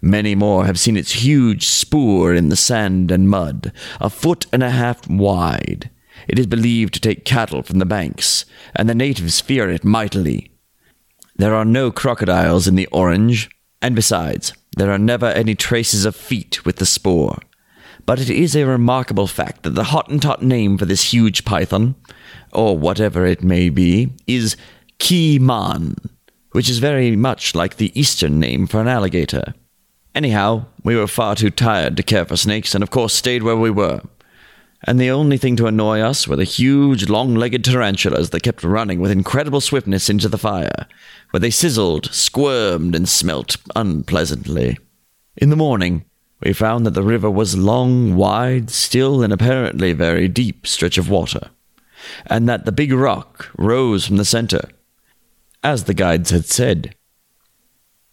Many 0.00 0.34
more 0.34 0.66
have 0.66 0.80
seen 0.80 0.96
its 0.96 1.24
huge 1.24 1.66
spoor 1.66 2.34
in 2.34 2.48
the 2.48 2.56
sand 2.56 3.12
and 3.12 3.28
mud, 3.28 3.72
a 4.00 4.10
foot 4.10 4.46
and 4.52 4.62
a 4.62 4.70
half 4.70 5.08
wide. 5.08 5.90
It 6.28 6.38
is 6.38 6.46
believed 6.46 6.94
to 6.94 7.00
take 7.00 7.24
cattle 7.24 7.62
from 7.62 7.78
the 7.78 7.86
banks, 7.86 8.44
and 8.74 8.88
the 8.88 8.94
natives 8.94 9.40
fear 9.40 9.70
it 9.70 9.84
mightily. 9.84 10.50
There 11.36 11.54
are 11.54 11.64
no 11.64 11.90
crocodiles 11.90 12.68
in 12.68 12.74
the 12.74 12.86
orange, 12.86 13.50
and 13.80 13.94
besides, 13.94 14.52
there 14.76 14.90
are 14.90 14.98
never 14.98 15.26
any 15.26 15.54
traces 15.54 16.04
of 16.04 16.14
feet 16.14 16.64
with 16.64 16.76
the 16.76 16.86
spoor. 16.86 17.38
But 18.04 18.20
it 18.20 18.30
is 18.30 18.56
a 18.56 18.64
remarkable 18.64 19.26
fact 19.26 19.62
that 19.62 19.74
the 19.74 19.84
Hottentot 19.84 20.42
name 20.42 20.76
for 20.78 20.84
this 20.84 21.12
huge 21.12 21.44
python, 21.44 21.94
or 22.52 22.76
whatever 22.76 23.26
it 23.26 23.42
may 23.42 23.68
be, 23.68 24.12
is 24.26 24.56
Ki 24.98 25.38
Man, 25.38 25.96
which 26.52 26.68
is 26.68 26.78
very 26.78 27.16
much 27.16 27.54
like 27.54 27.76
the 27.76 27.98
Eastern 27.98 28.38
name 28.38 28.66
for 28.66 28.80
an 28.80 28.88
alligator. 28.88 29.54
Anyhow, 30.14 30.66
we 30.84 30.94
were 30.94 31.06
far 31.06 31.34
too 31.34 31.50
tired 31.50 31.96
to 31.96 32.02
care 32.02 32.24
for 32.24 32.36
snakes, 32.36 32.74
and 32.74 32.82
of 32.82 32.90
course 32.90 33.14
stayed 33.14 33.42
where 33.42 33.56
we 33.56 33.70
were. 33.70 34.02
And 34.84 34.98
the 34.98 35.10
only 35.10 35.38
thing 35.38 35.54
to 35.56 35.66
annoy 35.66 36.00
us 36.00 36.26
were 36.26 36.36
the 36.36 36.44
huge, 36.44 37.08
long 37.08 37.36
legged 37.36 37.64
tarantulas 37.64 38.30
that 38.30 38.42
kept 38.42 38.64
running 38.64 38.98
with 38.98 39.12
incredible 39.12 39.60
swiftness 39.60 40.10
into 40.10 40.28
the 40.28 40.38
fire, 40.38 40.86
where 41.30 41.40
they 41.40 41.50
sizzled, 41.50 42.12
squirmed, 42.12 42.94
and 42.94 43.08
smelt 43.08 43.56
unpleasantly. 43.76 44.76
In 45.36 45.50
the 45.50 45.56
morning, 45.56 46.04
we 46.40 46.52
found 46.52 46.84
that 46.84 46.94
the 46.94 47.04
river 47.04 47.30
was 47.30 47.56
long, 47.56 48.16
wide, 48.16 48.70
still, 48.70 49.22
and 49.22 49.32
apparently 49.32 49.92
very 49.92 50.26
deep 50.26 50.66
stretch 50.66 50.98
of 50.98 51.08
water, 51.08 51.50
and 52.26 52.48
that 52.48 52.64
the 52.64 52.72
big 52.72 52.92
rock 52.92 53.50
rose 53.56 54.04
from 54.04 54.16
the 54.16 54.24
center, 54.24 54.68
as 55.62 55.84
the 55.84 55.94
guides 55.94 56.30
had 56.30 56.46
said. 56.46 56.96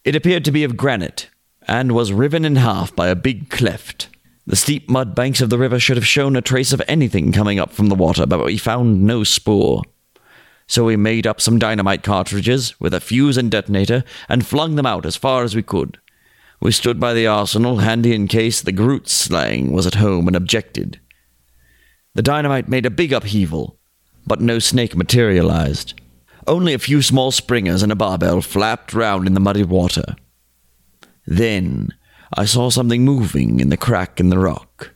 It 0.05 0.15
appeared 0.15 0.45
to 0.45 0.51
be 0.51 0.63
of 0.63 0.77
granite, 0.77 1.29
and 1.67 1.93
was 1.93 2.13
riven 2.13 2.45
in 2.45 2.57
half 2.57 2.95
by 2.95 3.07
a 3.07 3.15
big 3.15 3.49
cleft. 3.49 4.07
The 4.49 4.55
steep 4.55 4.89
mud 4.89 5.13
banks 5.13 5.41
of 5.41 5.51
the 5.51 5.59
river 5.59 5.79
should 5.79 5.95
have 5.95 6.07
shown 6.07 6.35
a 6.35 6.41
trace 6.41 6.73
of 6.73 6.81
anything 6.87 7.31
coming 7.31 7.59
up 7.59 7.71
from 7.71 7.85
the 7.85 7.93
water, 7.93 8.25
but 8.25 8.43
we 8.43 8.57
found 8.57 9.03
no 9.03 9.23
spoor. 9.23 9.83
So 10.65 10.85
we 10.85 10.97
made 10.97 11.27
up 11.27 11.39
some 11.39 11.59
dynamite 11.59 12.01
cartridges 12.01 12.79
with 12.79 12.95
a 12.95 12.99
fuse 12.99 13.37
and 13.37 13.51
detonator 13.51 14.03
and 14.27 14.43
flung 14.43 14.73
them 14.73 14.87
out 14.87 15.05
as 15.05 15.15
far 15.15 15.43
as 15.43 15.55
we 15.55 15.61
could. 15.61 15.99
We 16.59 16.71
stood 16.71 16.99
by 16.99 17.13
the 17.13 17.27
arsenal, 17.27 17.77
handy 17.77 18.11
in 18.11 18.27
case 18.27 18.59
the 18.59 18.71
Groot 18.71 19.07
slang 19.07 19.71
was 19.71 19.85
at 19.85 19.95
home 19.95 20.25
and 20.25 20.35
objected. 20.35 20.99
The 22.15 22.23
dynamite 22.23 22.67
made 22.67 22.87
a 22.87 22.89
big 22.89 23.13
upheaval, 23.13 23.77
but 24.25 24.41
no 24.41 24.57
snake 24.57 24.95
materialized. 24.95 25.93
Only 26.47 26.73
a 26.73 26.79
few 26.79 27.03
small 27.03 27.29
springers 27.29 27.83
and 27.83 27.91
a 27.91 27.95
barbel 27.95 28.41
flapped 28.41 28.95
round 28.95 29.27
in 29.27 29.35
the 29.35 29.39
muddy 29.39 29.63
water. 29.63 30.15
Then 31.27 31.93
I 32.33 32.45
saw 32.45 32.69
something 32.69 33.03
moving 33.03 33.59
in 33.59 33.69
the 33.69 33.77
crack 33.77 34.19
in 34.19 34.29
the 34.29 34.39
rock, 34.39 34.91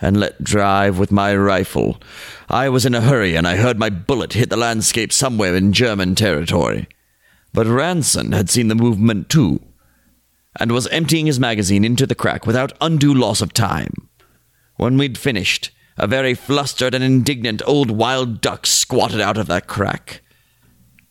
and 0.00 0.18
let 0.18 0.42
drive 0.42 0.98
with 0.98 1.12
my 1.12 1.34
rifle. 1.34 2.00
I 2.48 2.68
was 2.68 2.84
in 2.84 2.94
a 2.94 3.00
hurry, 3.00 3.36
and 3.36 3.46
I 3.46 3.56
heard 3.56 3.78
my 3.78 3.90
bullet 3.90 4.32
hit 4.32 4.50
the 4.50 4.56
landscape 4.56 5.12
somewhere 5.12 5.54
in 5.54 5.72
German 5.72 6.14
territory. 6.14 6.88
But 7.52 7.68
Ranson 7.68 8.32
had 8.32 8.50
seen 8.50 8.68
the 8.68 8.74
movement 8.74 9.28
too, 9.28 9.60
and 10.58 10.72
was 10.72 10.88
emptying 10.88 11.26
his 11.26 11.38
magazine 11.38 11.84
into 11.84 12.06
the 12.06 12.14
crack 12.14 12.46
without 12.46 12.76
undue 12.80 13.14
loss 13.14 13.40
of 13.40 13.52
time. 13.52 13.92
When 14.76 14.98
we'd 14.98 15.16
finished, 15.16 15.70
a 15.96 16.08
very 16.08 16.34
flustered 16.34 16.94
and 16.94 17.04
indignant 17.04 17.62
old 17.66 17.90
wild 17.90 18.40
duck 18.40 18.66
squatted 18.66 19.20
out 19.20 19.38
of 19.38 19.46
that 19.46 19.68
crack, 19.68 20.22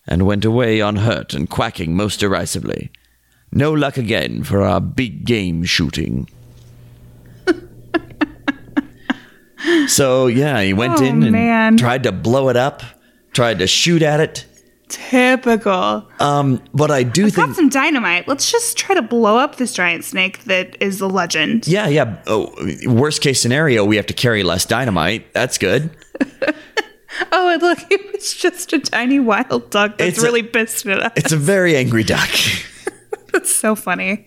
and 0.06 0.26
went 0.26 0.44
away 0.44 0.82
unhurt 0.82 1.34
and 1.34 1.50
quacking 1.50 1.96
most 1.96 2.20
derisively. 2.20 2.92
No 3.56 3.72
luck 3.72 3.98
again 3.98 4.44
for 4.44 4.62
our 4.64 4.82
big 4.82 5.26
game 5.26 5.64
shooting. 5.64 6.28
so 9.88 10.28
yeah, 10.28 10.62
he 10.62 10.74
went 10.74 11.00
Oh, 11.00 11.04
in 11.06 11.24
and 11.24 11.32
man. 11.32 11.78
tried 11.78 12.04
to 12.04 12.12
blow 12.12 12.50
it 12.50 12.58
up, 12.58 12.82
tried 13.34 13.60
to 13.60 13.68
shoot 13.68 14.02
at 14.02 14.20
it. 14.20 14.46
Typical. 14.90 16.08
Um, 16.20 16.62
but 16.74 16.92
I 16.92 17.04
do 17.04 17.24
Got 17.24 17.34
think, 17.34 17.48
got 17.48 17.56
some 17.56 17.70
dynamite. 17.70 18.28
Let's 18.28 18.52
just 18.52 18.78
try 18.78 18.94
to 18.96 19.02
blow 19.02 19.38
up 19.38 19.56
this 19.56 19.74
giant 19.74 20.04
snake 20.04 20.44
that 20.46 20.76
is 20.82 21.02
a 21.02 21.08
legend. 21.08 21.68
yeah, 21.68 21.88
yeah. 21.88 22.22
Oh, 22.28 22.54
worst 22.86 23.22
case 23.22 23.42
scenario, 23.42 23.86
we 23.86 23.96
have 23.96 24.06
to 24.08 24.14
carry 24.14 24.44
less 24.44 24.66
dynamite. 24.66 25.34
That's 25.34 25.58
good. 25.58 25.90
Oh, 27.32 27.54
and 27.54 27.62
look, 27.62 27.78
it 27.92 28.12
was 28.12 28.34
just 28.34 28.74
a 28.74 28.80
tiny 28.80 29.20
wild 29.20 29.70
duck 29.70 30.00
that's 30.00 30.16
It's 30.16 30.20
a- 30.20 30.24
really 30.24 30.42
pissed 30.42 30.84
at 30.88 31.00
us. 31.00 31.12
It's 31.16 31.32
a 31.32 31.38
very 31.38 31.76
angry 31.78 32.04
duck. 32.04 32.28
That's 33.34 33.54
so 33.54 33.76
funny. 33.76 34.26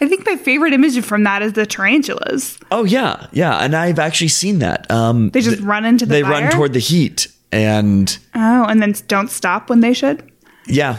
I 0.00 0.08
think 0.08 0.24
my 0.26 0.36
favorite 0.36 0.72
image 0.72 0.98
from 1.04 1.24
that 1.24 1.42
is 1.42 1.52
the 1.54 1.66
tarantulas. 1.66 2.58
oh 2.70 2.84
yeah, 2.84 3.26
yeah, 3.32 3.58
and 3.58 3.74
I've 3.74 3.98
actually 3.98 4.28
seen 4.28 4.60
that. 4.60 4.90
Um, 4.90 5.30
They 5.30 5.40
just 5.40 5.60
run 5.60 5.84
into 5.84 6.06
the 6.06 6.14
they 6.14 6.22
fire? 6.22 6.30
run 6.30 6.50
toward 6.52 6.72
the 6.72 6.78
heat, 6.80 7.26
and 7.52 8.16
Oh, 8.34 8.64
and 8.64 8.80
then 8.80 8.94
don't 9.08 9.28
stop 9.30 9.68
when 9.68 9.80
they 9.80 9.92
should. 9.92 10.30
yeah, 10.66 10.98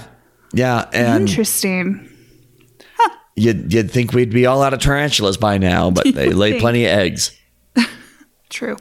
yeah, 0.54 0.90
and 0.94 1.28
Interesting. 1.30 2.10
You'd, 3.38 3.74
you'd 3.74 3.92
think 3.92 4.14
we'd 4.14 4.30
be 4.32 4.46
all 4.46 4.62
out 4.64 4.74
of 4.74 4.80
tarantulas 4.80 5.36
by 5.36 5.58
now, 5.58 5.92
but 5.92 6.06
they 6.16 6.30
lay 6.30 6.58
plenty 6.60 6.86
of 6.86 6.92
eggs. 6.98 7.38
True. 8.50 8.78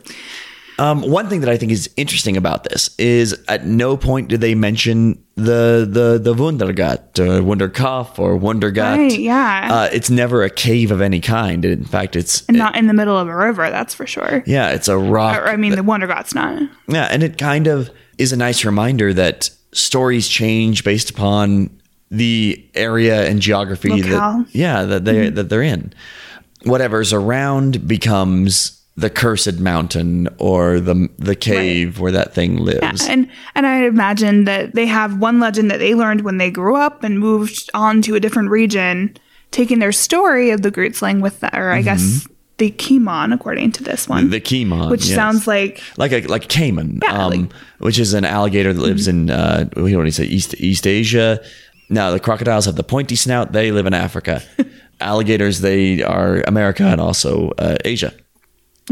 Um, 0.79 1.03
one 1.03 1.29
thing 1.29 1.41
that 1.41 1.49
I 1.49 1.57
think 1.57 1.70
is 1.70 1.89
interesting 1.97 2.37
about 2.37 2.64
this 2.64 2.95
is 2.99 3.33
at 3.49 3.64
no 3.64 3.97
point 3.97 4.29
did 4.29 4.41
they 4.41 4.55
mention 4.55 5.22
the 5.37 5.87
the 5.89 6.18
the 6.22 6.35
Wondergat 6.35 7.18
or 7.18 7.41
Wunderkopf 7.43 8.18
or 8.18 8.37
Wondergat. 8.39 8.97
Right, 8.97 9.18
yeah. 9.18 9.68
Uh, 9.70 9.89
it's 9.93 10.11
never 10.11 10.43
a 10.43 10.51
cave 10.51 10.91
of 10.91 11.01
any 11.01 11.20
kind. 11.20 11.64
In 11.64 11.85
fact, 11.85 12.16
it's 12.16 12.45
And 12.47 12.57
not 12.59 12.77
in 12.77 12.87
the 12.89 12.95
middle 12.95 13.16
of 13.16 13.29
a 13.29 13.37
river, 13.37 13.70
that's 13.70 13.95
for 13.95 14.07
sure. 14.07 14.43
yeah, 14.47 14.70
it's 14.70 14.89
a 14.89 14.97
rock. 14.99 15.41
Or, 15.43 15.47
I 15.47 15.57
mean, 15.57 15.77
the 15.77 15.83
Wondergat's 15.83 16.35
not. 16.35 16.61
Yeah, 16.89 17.05
and 17.11 17.22
it 17.22 17.39
kind 17.39 17.66
of 17.66 17.91
is 18.18 18.33
a 18.33 18.37
nice 18.37 18.64
reminder 18.64 19.12
that 19.14 19.51
stories 19.72 20.29
change 20.29 20.85
based 20.85 21.11
upon 21.11 21.70
the 22.11 22.64
area 22.75 23.29
and 23.29 23.41
geography 23.41 23.89
Locale. 23.89 24.45
that 24.45 24.55
yeah 24.55 24.85
that 24.85 25.05
they 25.05 25.31
that 25.31 25.49
they're 25.49 25.62
in. 25.62 25.93
Whatever's 26.64 27.12
around 27.12 27.87
becomes 27.89 28.81
the 28.97 29.11
cursed 29.11 29.59
mountain 29.59 30.28
or 30.38 30.78
the 30.78 31.09
the 31.18 31.34
cave 31.34 31.99
where 31.99 32.12
that 32.12 32.32
thing 32.32 32.59
lives. 32.59 33.07
And 33.09 33.28
and 33.55 33.66
I 33.66 33.84
imagine 33.84 34.45
that 34.45 34.74
they 34.74 34.86
have 34.86 35.18
one 35.18 35.40
legend 35.40 35.70
that 35.70 35.78
they 35.78 35.95
learned 35.95 36.20
when 36.22 36.38
they 36.38 36.51
grew 36.51 36.76
up 36.76 37.03
and 37.03 37.18
moved 37.18 37.70
on 37.74 38.03
to 38.03 38.14
a 38.14 38.20
different 38.20 38.51
region, 38.51 39.16
taking 39.51 39.80
their 39.80 39.92
story 39.92 40.51
of 40.51 40.62
the 40.62 40.70
Groot 40.70 40.95
slang 40.95 41.20
with 41.20 41.40
that, 41.40 41.55
or 41.59 41.70
I 41.70 41.82
guess 41.82 42.28
the 42.59 42.70
Kimon, 42.70 43.34
according 43.34 43.72
to 43.72 43.82
this 43.82 44.09
one. 44.09 44.24
Mm-hmm. 44.24 44.30
The 44.30 44.40
Kimon, 44.40 44.90
which 44.90 45.07
yes. 45.07 45.16
sounds 45.16 45.47
like 45.49 45.82
like 45.97 46.12
a 46.12 46.20
like 46.26 46.45
a 46.45 46.49
caiman, 46.49 47.01
Yeah, 47.03 47.24
um, 47.24 47.30
like- 47.32 47.53
which 47.78 47.99
is 47.99 48.14
an 48.14 48.24
alligator 48.24 48.72
that 48.72 48.80
lives 48.80 49.09
in 49.09 49.28
uh, 49.30 49.68
what 49.74 49.86
do 49.88 50.05
you 50.05 50.11
say 50.12 50.24
East 50.24 50.55
East 50.61 50.86
Asia. 50.86 51.42
Now 51.90 52.12
the 52.12 52.20
crocodiles 52.20 52.66
have 52.66 52.76
the 52.76 52.84
pointy 52.84 53.16
snout; 53.16 53.53
they 53.53 53.72
live 53.72 53.86
in 53.86 53.95
Africa. 53.95 54.42
Alligators, 55.01 55.61
they 55.61 56.03
are 56.03 56.42
America 56.47 56.84
and 56.84 57.01
also 57.01 57.51
uh, 57.59 57.76
Asia, 57.84 58.14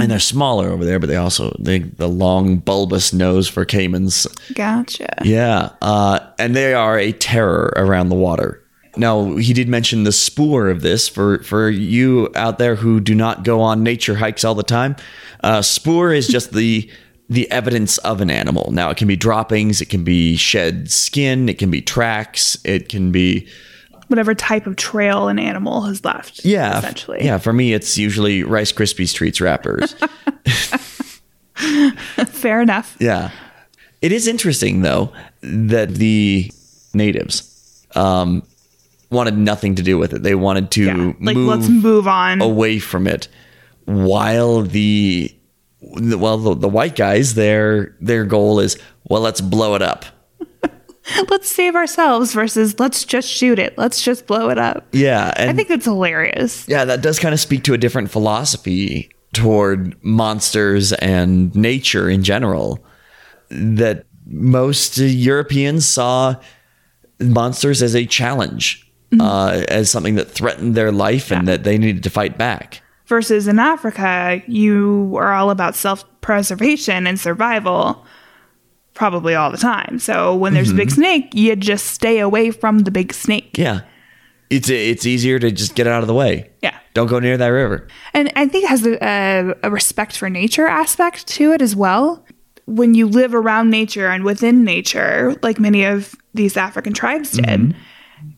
and 0.01 0.11
they're 0.11 0.19
smaller 0.19 0.69
over 0.69 0.85
there, 0.85 0.99
but 0.99 1.09
they 1.09 1.17
also 1.17 1.55
they 1.59 1.81
the 1.81 2.09
long 2.09 2.57
bulbous 2.57 3.13
nose 3.13 3.49
for 3.49 3.65
caimans. 3.65 4.27
gotcha. 4.55 5.23
Yeah, 5.23 5.71
uh, 5.83 6.21
and 6.39 6.57
they 6.57 6.75
are 6.75 6.99
a 6.99 7.13
terror 7.13 7.73
around 7.77 8.09
the 8.09 8.17
water. 8.17 8.63
Now 8.97 9.37
he 9.37 9.53
did 9.53 9.69
mention 9.69 10.05
the 10.05 10.13
spoor 10.13 10.69
of 10.69 10.83
this 10.83 11.09
for 11.09 11.43
for 11.43 11.69
you 11.69 12.31
out 12.35 12.59
there 12.59 12.77
who 12.77 13.01
do 13.01 13.15
not 13.15 13.45
go 13.45 13.61
on 13.61 13.83
nature 13.83 14.17
hikes 14.17 14.45
all 14.45 14.55
the 14.55 14.63
time. 14.63 14.97
Uh, 15.43 15.63
spoor 15.63 16.13
is 16.13 16.29
just 16.29 16.53
the 16.53 16.91
the 17.29 17.51
evidence 17.51 17.99
of 17.99 18.21
an 18.21 18.31
animal. 18.31 18.71
Now 18.73 18.91
it 18.91 18.97
can 18.97 19.09
be 19.09 19.17
droppings, 19.17 19.81
it 19.81 19.87
can 19.87 20.05
be 20.05 20.37
shed 20.37 20.91
skin, 20.91 21.49
it 21.49 21.59
can 21.59 21.71
be 21.71 21.81
tracks, 21.81 22.57
it 22.65 22.89
can 22.89 23.11
be 23.11 23.49
Whatever 24.13 24.35
type 24.35 24.67
of 24.67 24.77
trail 24.77 25.29
an 25.29 25.39
animal 25.39 25.81
has 25.83 26.05
left. 26.05 26.45
yeah, 26.45 26.79
Essentially. 26.79 27.25
yeah. 27.25 27.39
For 27.39 27.53
me, 27.53 27.73
it's 27.73 27.97
usually 27.99 28.43
Rice 28.45 28.71
Krispies 28.71 29.13
treats 29.15 29.41
wrappers. 29.41 29.95
Fair 31.55 32.61
enough. 32.61 32.97
Yeah. 33.01 33.31
It 34.01 34.13
is 34.13 34.27
interesting, 34.27 34.83
though, 34.83 35.13
that 35.43 35.95
the 35.95 36.51
natives 36.93 37.87
um, 37.95 38.43
wanted 39.11 39.37
nothing 39.39 39.77
to 39.77 39.83
do 39.83 39.97
with 39.99 40.13
it. 40.13 40.23
They 40.23 40.35
wanted 40.35 40.71
to 40.73 40.85
Yeah. 40.85 41.13
Like 41.21 41.37
move 41.37 41.49
let's 41.49 41.69
move 41.69 42.07
on. 42.09 42.43
away 42.43 42.79
from 42.79 43.07
it, 43.07 43.29
while 43.85 44.63
the 44.63 45.35
well, 45.81 46.39
the, 46.39 46.55
the 46.55 46.69
white 46.69 46.97
guys, 46.97 47.35
their 47.35 47.97
their 48.01 48.25
goal 48.25 48.61
is 48.61 48.77
well, 49.05 49.21
let's 49.23 49.41
blow 49.41 49.75
it 49.75 49.83
up. 49.83 50.05
let's 51.31 51.49
save 51.49 51.75
ourselves 51.75 52.33
versus 52.33 52.79
let's 52.79 53.05
just 53.05 53.29
shoot 53.29 53.59
it. 53.59 53.77
Let's 53.77 54.03
just 54.03 54.27
blow 54.27 54.51
it 54.51 54.59
up. 54.59 54.87
Yeah, 54.93 55.33
and 55.37 55.51
I 55.51 55.53
think 55.55 55.71
it's 55.71 55.85
hilarious. 55.85 56.67
yeah, 56.69 56.85
that 56.85 57.03
does 57.03 57.19
kind 57.19 57.35
of 57.35 57.41
speak 57.41 57.65
to 57.65 57.75
a 57.75 57.79
different 57.79 58.11
philosophy 58.11 59.11
toward 59.33 60.03
monsters 60.05 60.93
and 60.95 61.55
nature 61.55 62.09
in 62.09 62.23
general. 62.23 62.85
That 63.51 64.07
most 64.27 64.99
Europeans 64.99 65.87
saw 65.87 66.37
monsters 67.21 67.83
as 67.83 67.95
a 67.95 68.07
challenge, 68.07 68.91
uh, 69.21 69.65
as 69.69 69.91
something 69.91 70.15
that 70.15 70.31
threatened 70.31 70.75
their 70.75 70.93
life 70.93 71.31
and 71.31 71.47
that 71.49 71.65
they 71.65 71.79
needed 71.79 72.03
to 72.05 72.11
fight 72.11 72.39
back. 72.39 72.81
Versus 73.07 73.47
in 73.47 73.59
Africa, 73.59 74.43
you 74.47 75.15
are 75.19 75.33
all 75.33 75.51
about 75.51 75.75
self 75.75 76.05
preservation 76.23 77.07
and 77.07 77.19
survival 77.19 78.07
probably 78.95 79.35
all 79.35 79.51
the 79.51 79.59
time. 79.59 79.99
So 79.99 80.35
when 80.35 80.55
there's 80.55 80.71
a 80.71 80.75
big 80.75 80.89
mm-hmm. 80.89 81.01
snake, 81.01 81.35
you 81.35 81.57
just 81.57 81.87
stay 81.87 82.19
away 82.19 82.51
from 82.51 82.81
the 82.81 82.91
big 82.91 83.13
snake. 83.13 83.57
Yeah, 83.57 83.81
it's 84.51 84.69
it's 84.69 85.07
easier 85.07 85.39
to 85.39 85.51
just 85.51 85.75
get 85.75 85.87
out 85.87 86.03
of 86.03 86.07
the 86.07 86.15
way. 86.15 86.51
Yeah. 86.63 86.79
Don't 86.95 87.07
go 87.07 87.19
near 87.19 87.37
that 87.39 87.49
river. 87.49 87.89
And 88.13 88.31
I 88.37 88.47
think 88.47 88.65
it 88.65 88.69
has 88.69 88.87
a, 88.87 89.03
a, 89.03 89.55
a 89.63 89.71
respect 89.71 90.17
for 90.17 90.29
nature 90.29 90.67
aspect 90.67 91.27
to 91.29 91.53
it 91.53 91.63
as 91.63 91.75
well. 91.75 92.25
When 92.67 92.95
you 92.95 93.09
live 93.09 93.35
around 93.35 93.71
nature 93.71 94.09
and 94.09 94.25
within 94.25 94.63
nature, 94.63 95.35
like 95.43 95.59
many 95.59 95.85
of 95.85 96.15
these 96.35 96.57
African 96.57 96.93
tribes 96.93 97.33
did, 97.33 97.45
mm-hmm. 97.45 98.31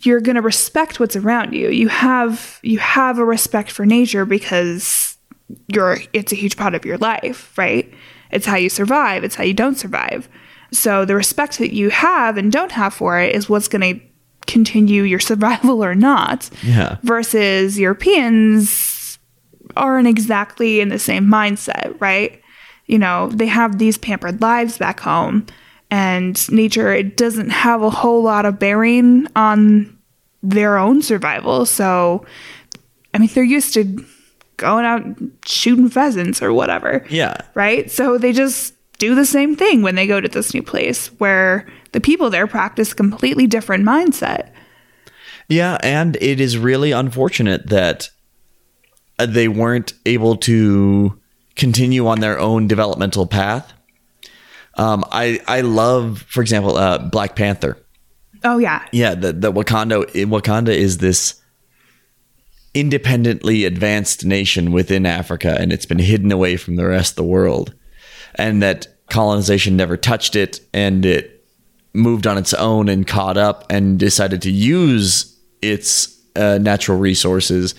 you're 0.00 0.20
going 0.20 0.36
to 0.36 0.42
respect 0.42 0.98
what's 0.98 1.16
around 1.16 1.52
you. 1.52 1.68
You 1.68 1.88
have 1.88 2.60
you 2.62 2.78
have 2.78 3.18
a 3.18 3.24
respect 3.24 3.70
for 3.70 3.84
nature 3.84 4.24
because 4.24 5.16
you're 5.68 5.98
it's 6.12 6.32
a 6.32 6.36
huge 6.36 6.56
part 6.56 6.74
of 6.74 6.84
your 6.84 6.98
life, 6.98 7.56
right? 7.58 7.92
It's 8.30 8.46
how 8.46 8.56
you 8.56 8.68
survive, 8.68 9.24
it's 9.24 9.34
how 9.34 9.44
you 9.44 9.54
don't 9.54 9.76
survive. 9.78 10.28
So 10.72 11.04
the 11.04 11.14
respect 11.14 11.58
that 11.58 11.74
you 11.74 11.90
have 11.90 12.36
and 12.36 12.52
don't 12.52 12.72
have 12.72 12.92
for 12.92 13.18
it 13.20 13.34
is 13.34 13.48
what's 13.48 13.68
going 13.68 13.98
to 13.98 14.04
continue 14.46 15.02
your 15.02 15.20
survival 15.30 15.84
or 15.84 15.94
not 15.94 16.50
Yeah. 16.62 16.96
versus 17.02 17.78
Europeans 17.78 19.18
aren't 19.76 20.08
exactly 20.08 20.80
in 20.80 20.88
the 20.88 20.98
same 20.98 21.26
mindset, 21.26 21.98
right? 22.00 22.40
You 22.86 22.98
know, 22.98 23.28
they 23.28 23.46
have 23.46 23.78
these 23.78 23.98
pampered 23.98 24.40
lives 24.40 24.78
back 24.78 25.00
home, 25.00 25.46
and 25.90 26.50
nature 26.50 26.92
it 26.92 27.16
doesn't 27.16 27.50
have 27.50 27.82
a 27.82 27.90
whole 27.90 28.22
lot 28.22 28.46
of 28.46 28.58
bearing 28.58 29.26
on 29.36 29.96
their 30.42 30.78
own 30.78 31.02
survival. 31.02 31.66
So, 31.66 32.24
I 33.12 33.18
mean, 33.18 33.28
they're 33.34 33.44
used 33.44 33.74
to 33.74 34.04
going 34.58 34.84
out 34.84 35.02
shooting 35.46 35.88
pheasants 35.88 36.42
or 36.42 36.52
whatever 36.52 37.04
Yeah, 37.08 37.38
right? 37.54 37.90
So 37.90 38.18
they 38.18 38.32
just 38.32 38.74
do 38.98 39.14
the 39.14 39.24
same 39.24 39.56
thing 39.56 39.82
when 39.82 39.94
they 39.94 40.06
go 40.06 40.20
to 40.20 40.28
this 40.28 40.52
new 40.52 40.62
place 40.62 41.08
where 41.18 41.66
the 41.92 42.00
people 42.00 42.28
there 42.30 42.46
practice 42.46 42.92
completely 42.92 43.46
different 43.46 43.84
mindset. 43.84 44.50
Yeah, 45.48 45.78
and 45.82 46.16
it 46.20 46.40
is 46.40 46.58
really 46.58 46.92
unfortunate 46.92 47.68
that 47.68 48.10
uh, 49.18 49.26
they 49.26 49.48
weren't 49.48 49.94
able 50.04 50.36
to 50.36 51.18
continue 51.56 52.06
on 52.06 52.20
their 52.20 52.38
own 52.38 52.66
developmental 52.66 53.26
path. 53.26 53.72
Um, 54.74 55.04
I 55.10 55.40
I 55.48 55.62
love, 55.62 56.22
for 56.28 56.40
example, 56.40 56.76
uh, 56.76 56.98
Black 56.98 57.34
Panther. 57.34 57.78
Oh 58.44 58.58
yeah, 58.58 58.84
Yeah, 58.92 59.14
the 59.14 59.32
the 59.32 59.52
Wakanda 59.52 60.04
Wakanda 60.26 60.68
is 60.68 60.98
this 60.98 61.40
independently 62.78 63.64
advanced 63.64 64.24
nation 64.24 64.72
within 64.72 65.06
Africa, 65.06 65.56
and 65.58 65.72
it's 65.72 65.86
been 65.86 65.98
hidden 65.98 66.32
away 66.32 66.56
from 66.56 66.76
the 66.76 66.86
rest 66.86 67.12
of 67.12 67.16
the 67.16 67.24
world, 67.24 67.74
and 68.34 68.62
that 68.62 68.86
colonization 69.08 69.76
never 69.76 69.96
touched 69.96 70.36
it, 70.36 70.60
and 70.72 71.04
it 71.04 71.44
moved 71.94 72.26
on 72.26 72.38
its 72.38 72.54
own 72.54 72.88
and 72.88 73.06
caught 73.06 73.36
up 73.36 73.64
and 73.70 73.98
decided 73.98 74.42
to 74.42 74.50
use 74.50 75.36
its 75.62 76.16
uh, 76.36 76.58
natural 76.58 76.98
resources 76.98 77.74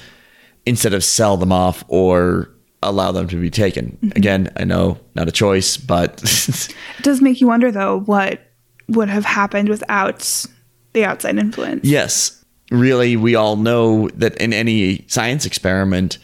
instead 0.65 0.93
of 0.93 1.03
sell 1.03 1.37
them 1.37 1.51
off 1.51 1.83
or 1.87 2.49
allow 2.83 3.11
them 3.11 3.27
to 3.27 3.39
be 3.39 3.49
taken. 3.49 3.97
Again, 4.15 4.51
I 4.57 4.63
know 4.63 4.97
not 5.15 5.27
a 5.27 5.31
choice, 5.31 5.77
but 5.77 6.21
it 6.23 6.75
does 7.03 7.21
make 7.21 7.41
you 7.41 7.47
wonder 7.47 7.71
though 7.71 7.99
what 8.01 8.41
would 8.87 9.09
have 9.09 9.25
happened 9.25 9.69
without 9.69 10.45
the 10.93 11.05
outside 11.05 11.37
influence. 11.37 11.85
yes, 11.85 12.38
really, 12.71 13.15
we 13.15 13.35
all 13.35 13.55
know 13.55 14.09
that 14.09 14.35
in 14.37 14.53
any 14.53 15.05
science 15.07 15.45
experiment, 15.45 16.17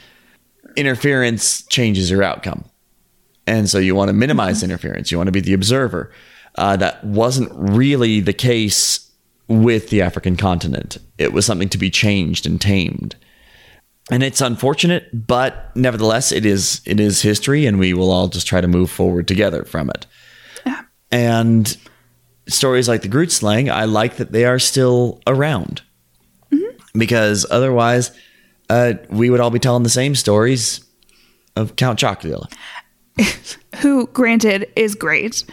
interference 0.76 1.64
changes 1.64 2.10
your 2.12 2.24
outcome. 2.24 2.66
And 3.48 3.70
so 3.70 3.78
you 3.78 3.96
want 3.96 4.10
to 4.10 4.14
minimize 4.14 4.64
interference. 4.64 5.12
You 5.12 5.18
want 5.18 5.28
to 5.28 5.32
be 5.32 5.42
the 5.42 5.54
observer. 5.54 6.12
Uh, 6.56 6.78
that 6.78 7.04
wasn't 7.04 7.52
really 7.54 8.20
the 8.20 8.34
case 8.34 9.12
with 9.48 9.90
the 9.90 10.02
African 10.02 10.36
continent. 10.36 10.98
It 11.18 11.34
was 11.34 11.46
something 11.46 11.70
to 11.70 11.78
be 11.78 11.90
changed 11.90 12.46
and 12.46 12.60
tamed. 12.60 13.16
And 14.12 14.24
it's 14.24 14.42
unfortunate, 14.42 15.10
but 15.28 15.76
nevertheless, 15.76 16.32
it 16.32 16.46
is 16.46 16.82
it 16.86 17.00
is 17.00 17.24
history, 17.24 17.66
and 17.66 17.80
we 17.80 17.94
will 17.94 18.12
all 18.12 18.28
just 18.28 18.46
try 18.46 18.62
to 18.62 18.68
move 18.68 18.92
forward 18.92 19.28
together 19.28 19.64
from 19.64 19.90
it. 19.90 20.06
Yeah. 20.64 20.82
And 21.12 21.76
stories 22.48 22.88
like 22.88 23.02
the 23.02 23.08
Groot 23.08 23.32
slang, 23.32 23.70
I 23.70 23.86
like 23.86 24.18
that 24.18 24.32
they 24.32 24.46
are 24.46 24.60
still 24.60 25.22
around 25.26 25.82
because 26.98 27.46
otherwise, 27.50 28.12
uh, 28.70 28.94
we 29.10 29.30
would 29.30 29.40
all 29.40 29.52
be 29.52 29.60
telling 29.60 29.84
the 29.84 29.90
same 29.90 30.16
stories 30.16 30.86
of 31.56 31.76
Count 31.76 32.00
Chocula. 32.00 32.52
Who, 33.82 34.08
granted, 34.08 34.72
is 34.76 34.96
great, 34.96 35.44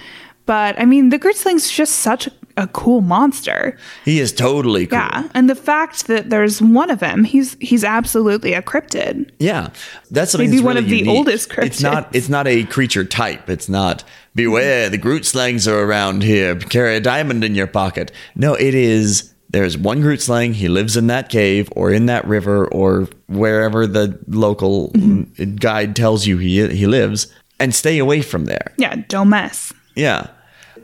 but 0.47 0.78
I 0.80 0.84
mean, 0.84 1.11
the 1.11 1.18
Groot 1.18 1.36
slang's 1.36 1.70
just 1.70 1.97
such 1.97 2.28
a, 2.57 2.66
cool 2.66 3.01
monster. 3.01 3.78
He 4.05 4.20
is 4.20 4.32
totally 4.32 4.86
cool. 4.86 4.99
Yeah, 4.99 5.28
and 5.34 5.49
the 5.49 5.55
fact 5.55 6.07
that 6.09 6.30
there's 6.30 6.61
one 6.61 6.90
of 6.90 7.01
him, 7.01 7.24
he's 7.24 7.57
he's 7.61 7.84
absolutely 7.84 8.53
a 8.53 8.62
cryptid. 8.62 9.30
Yeah, 9.38 9.70
that's 10.11 10.36
Maybe 10.36 10.53
that's 10.53 10.62
one 10.62 10.74
really 10.74 10.84
of 10.84 10.90
the 10.90 10.99
unique. 10.99 11.16
oldest 11.16 11.53
It's 11.59 11.80
not. 11.80 12.14
It's 12.14 12.28
not 12.28 12.47
a 12.47 12.64
creature 12.64 13.05
type. 13.05 13.49
It's 13.49 13.68
not. 13.68 14.05
Beware, 14.34 14.88
the 14.88 14.99
Groot 14.99 15.24
slangs 15.26 15.68
are 15.68 15.80
around 15.80 16.22
here. 16.22 16.57
Carry 16.57 16.97
a 16.97 17.01
diamond 17.01 17.45
in 17.45 17.55
your 17.55 17.66
pocket. 17.66 18.11
No, 18.34 18.55
it 18.55 18.74
is. 18.74 19.31
There's 19.53 19.76
one 19.76 20.00
Groot 20.00 20.22
slang. 20.22 20.55
He 20.55 20.68
lives 20.68 20.96
in 20.96 21.07
that 21.09 21.28
cave 21.28 21.68
or 21.76 21.92
in 21.92 22.07
that 22.07 22.26
river 22.26 22.66
or 22.68 23.09
wherever 23.28 23.86
the 23.86 24.18
local 24.26 24.90
Mm-hmm. 24.92 25.57
guide 25.57 25.94
tells 25.94 26.26
you 26.26 26.38
he 26.38 26.66
he 26.68 26.86
lives, 26.86 27.26
and 27.61 27.74
stay 27.74 27.98
away 27.98 28.22
from 28.22 28.46
there. 28.46 28.72
Yeah, 28.78 28.96
don't 29.09 29.28
mess. 29.28 29.72
Yeah. 29.94 30.28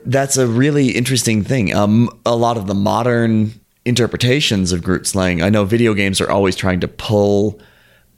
That's 0.04 0.36
a 0.36 0.46
really 0.46 0.90
interesting 0.90 1.42
thing. 1.44 1.74
Um, 1.74 2.08
a 2.24 2.36
lot 2.36 2.56
of 2.56 2.66
the 2.66 2.74
modern 2.74 3.52
interpretations 3.84 4.70
of 4.72 4.82
Groot 4.82 5.06
slang. 5.06 5.42
I 5.42 5.48
know 5.50 5.64
video 5.64 5.92
games 5.94 6.20
are 6.20 6.30
always 6.30 6.54
trying 6.56 6.80
to 6.80 6.88
pull 6.88 7.60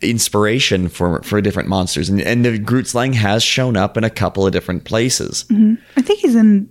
inspiration 0.03 0.89
for 0.89 1.23
for 1.23 1.41
different 1.41 1.69
monsters, 1.69 2.09
and, 2.09 2.21
and 2.21 2.45
the 2.45 2.59
Groot 2.59 2.87
slang 2.89 3.13
has 3.15 3.43
shown 3.43 3.77
up 3.77 3.97
in 3.97 4.05
a 4.05 4.11
couple 4.11 4.47
of 4.47 4.53
different 4.53 4.85
places. 4.85 5.45
I 5.97 6.03
think 6.03 6.21
he's 6.21 6.35
in 6.35 6.71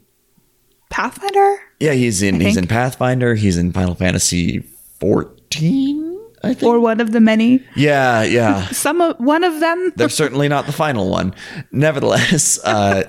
Pathfinder. 0.90 1.58
Yeah, 1.80 1.94
he's 1.94 2.22
in 2.22 2.36
I 2.42 2.46
he's 2.46 2.56
think. 2.56 2.66
in 2.66 2.68
Pathfinder. 2.68 3.36
He's 3.36 3.58
in 3.58 3.72
Final 3.72 3.96
Fantasy 3.96 4.60
fourteen. 5.00 6.08
I 6.44 6.54
think. 6.54 6.64
Or 6.64 6.80
one 6.80 7.02
of 7.02 7.12
the 7.12 7.20
many. 7.20 7.64
yeah, 7.76 8.24
yeah. 8.24 8.66
Some 8.72 9.02
of 9.02 9.18
one 9.20 9.44
of 9.44 9.60
them. 9.60 9.92
They're 9.98 10.08
certainly 10.10 10.48
not 10.48 10.66
the 10.66 10.72
final 10.72 11.10
one. 11.10 11.34
Nevertheless, 11.72 12.60
uh, 12.64 13.04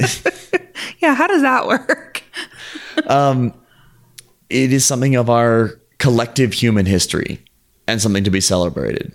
Yeah, 0.98 1.14
how 1.14 1.26
does 1.26 1.42
that 1.42 1.66
work? 1.66 2.22
um, 3.06 3.54
it 4.48 4.72
is 4.72 4.84
something 4.84 5.14
of 5.14 5.30
our 5.30 5.78
collective 5.98 6.52
human 6.54 6.86
history 6.86 7.38
and 7.86 8.00
something 8.02 8.24
to 8.24 8.30
be 8.30 8.40
celebrated. 8.40 9.12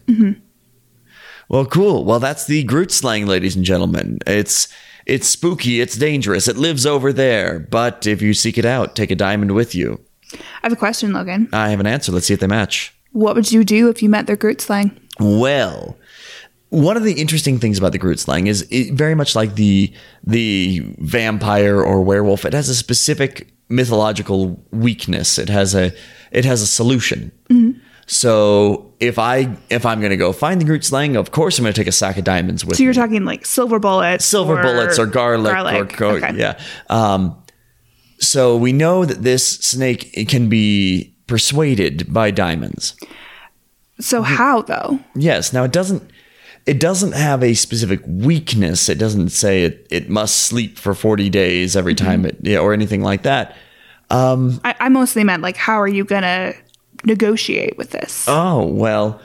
Well, 1.49 1.65
cool. 1.65 2.05
Well, 2.05 2.19
that's 2.19 2.45
the 2.45 2.63
Groot 2.63 2.91
slang, 2.91 3.25
ladies 3.27 3.55
and 3.55 3.65
gentlemen. 3.65 4.19
It's 4.25 4.67
it's 5.05 5.27
spooky, 5.27 5.81
it's 5.81 5.95
dangerous, 5.95 6.47
it 6.47 6.57
lives 6.57 6.85
over 6.85 7.13
there. 7.13 7.59
But 7.59 8.07
if 8.07 8.21
you 8.21 8.33
seek 8.33 8.57
it 8.57 8.65
out, 8.65 8.95
take 8.95 9.11
a 9.11 9.15
diamond 9.15 9.51
with 9.51 9.75
you. 9.75 9.99
I 10.33 10.37
have 10.63 10.73
a 10.73 10.77
question, 10.77 11.13
Logan. 11.13 11.49
I 11.53 11.69
have 11.69 11.79
an 11.79 11.87
answer. 11.87 12.11
Let's 12.11 12.25
see 12.27 12.33
if 12.33 12.39
they 12.39 12.47
match. 12.47 12.93
What 13.11 13.35
would 13.35 13.51
you 13.51 13.63
do 13.63 13.89
if 13.89 14.01
you 14.03 14.09
met 14.09 14.27
their 14.27 14.35
Groot 14.35 14.59
slang? 14.59 14.99
Well, 15.19 15.97
one 16.69 16.97
of 16.97 17.03
the 17.03 17.13
interesting 17.13 17.59
things 17.59 17.77
about 17.77 17.93
the 17.93 17.97
Groot 17.97 18.19
slang 18.19 18.47
is 18.47 18.67
it, 18.69 18.93
very 18.93 19.15
much 19.15 19.35
like 19.35 19.55
the 19.55 19.93
the 20.25 20.81
vampire 20.97 21.81
or 21.81 22.01
werewolf. 22.01 22.43
It 22.43 22.53
has 22.53 22.67
a 22.67 22.75
specific 22.75 23.53
mythological 23.69 24.61
weakness. 24.71 25.37
It 25.37 25.49
has 25.49 25.73
a 25.73 25.93
it 26.31 26.43
has 26.43 26.61
a 26.61 26.67
solution. 26.67 27.31
Mm-hmm. 27.49 27.79
So 28.07 28.93
if 28.99 29.17
I 29.17 29.55
if 29.69 29.85
I'm 29.85 29.99
going 29.99 30.11
to 30.11 30.17
go 30.17 30.31
find 30.31 30.61
the 30.61 30.65
Groot 30.65 30.83
slang, 30.85 31.15
of 31.15 31.31
course 31.31 31.57
I'm 31.57 31.63
going 31.63 31.73
to 31.73 31.79
take 31.79 31.87
a 31.87 31.91
sack 31.91 32.17
of 32.17 32.23
diamonds 32.23 32.63
with 32.63 32.77
So 32.77 32.83
you're 32.83 32.91
me. 32.93 32.97
talking 32.97 33.25
like 33.25 33.45
silver 33.45 33.79
bullets, 33.79 34.23
silver 34.25 34.61
bullets 34.61 34.99
or 34.99 35.05
garlic, 35.07 35.55
or 35.73 35.85
co- 35.85 36.09
Okay. 36.11 36.33
yeah. 36.35 36.59
Um, 36.89 37.35
so 38.19 38.55
we 38.57 38.73
know 38.73 39.05
that 39.05 39.23
this 39.23 39.45
snake 39.45 40.27
can 40.29 40.49
be 40.49 41.15
persuaded 41.27 42.13
by 42.13 42.31
diamonds. 42.31 42.95
So 43.99 44.21
how 44.21 44.61
though? 44.61 44.99
Yes. 45.15 45.51
Now 45.53 45.63
it 45.63 45.71
doesn't. 45.71 46.11
It 46.67 46.79
doesn't 46.79 47.11
have 47.13 47.43
a 47.43 47.53
specific 47.53 48.01
weakness. 48.07 48.89
It 48.89 48.97
doesn't 48.97 49.29
say 49.29 49.65
it, 49.65 49.85
it 49.91 50.09
must 50.09 50.37
sleep 50.37 50.77
for 50.79 50.93
forty 50.95 51.29
days 51.29 51.75
every 51.75 51.93
Mm-hmm. 51.95 52.05
time 52.05 52.25
it 52.25 52.37
yeah, 52.41 52.57
or 52.59 52.73
anything 52.73 53.01
like 53.03 53.23
that. 53.23 53.55
I, 54.09 54.75
I 54.79 54.89
mostly 54.89 55.23
meant 55.23 55.41
like 55.43 55.57
how 55.57 55.79
are 55.81 55.87
you 55.87 56.03
gonna 56.05 56.53
negotiate 57.05 57.77
with 57.77 57.91
this? 57.91 58.25
Oh 58.27 58.65
well. 58.65 59.21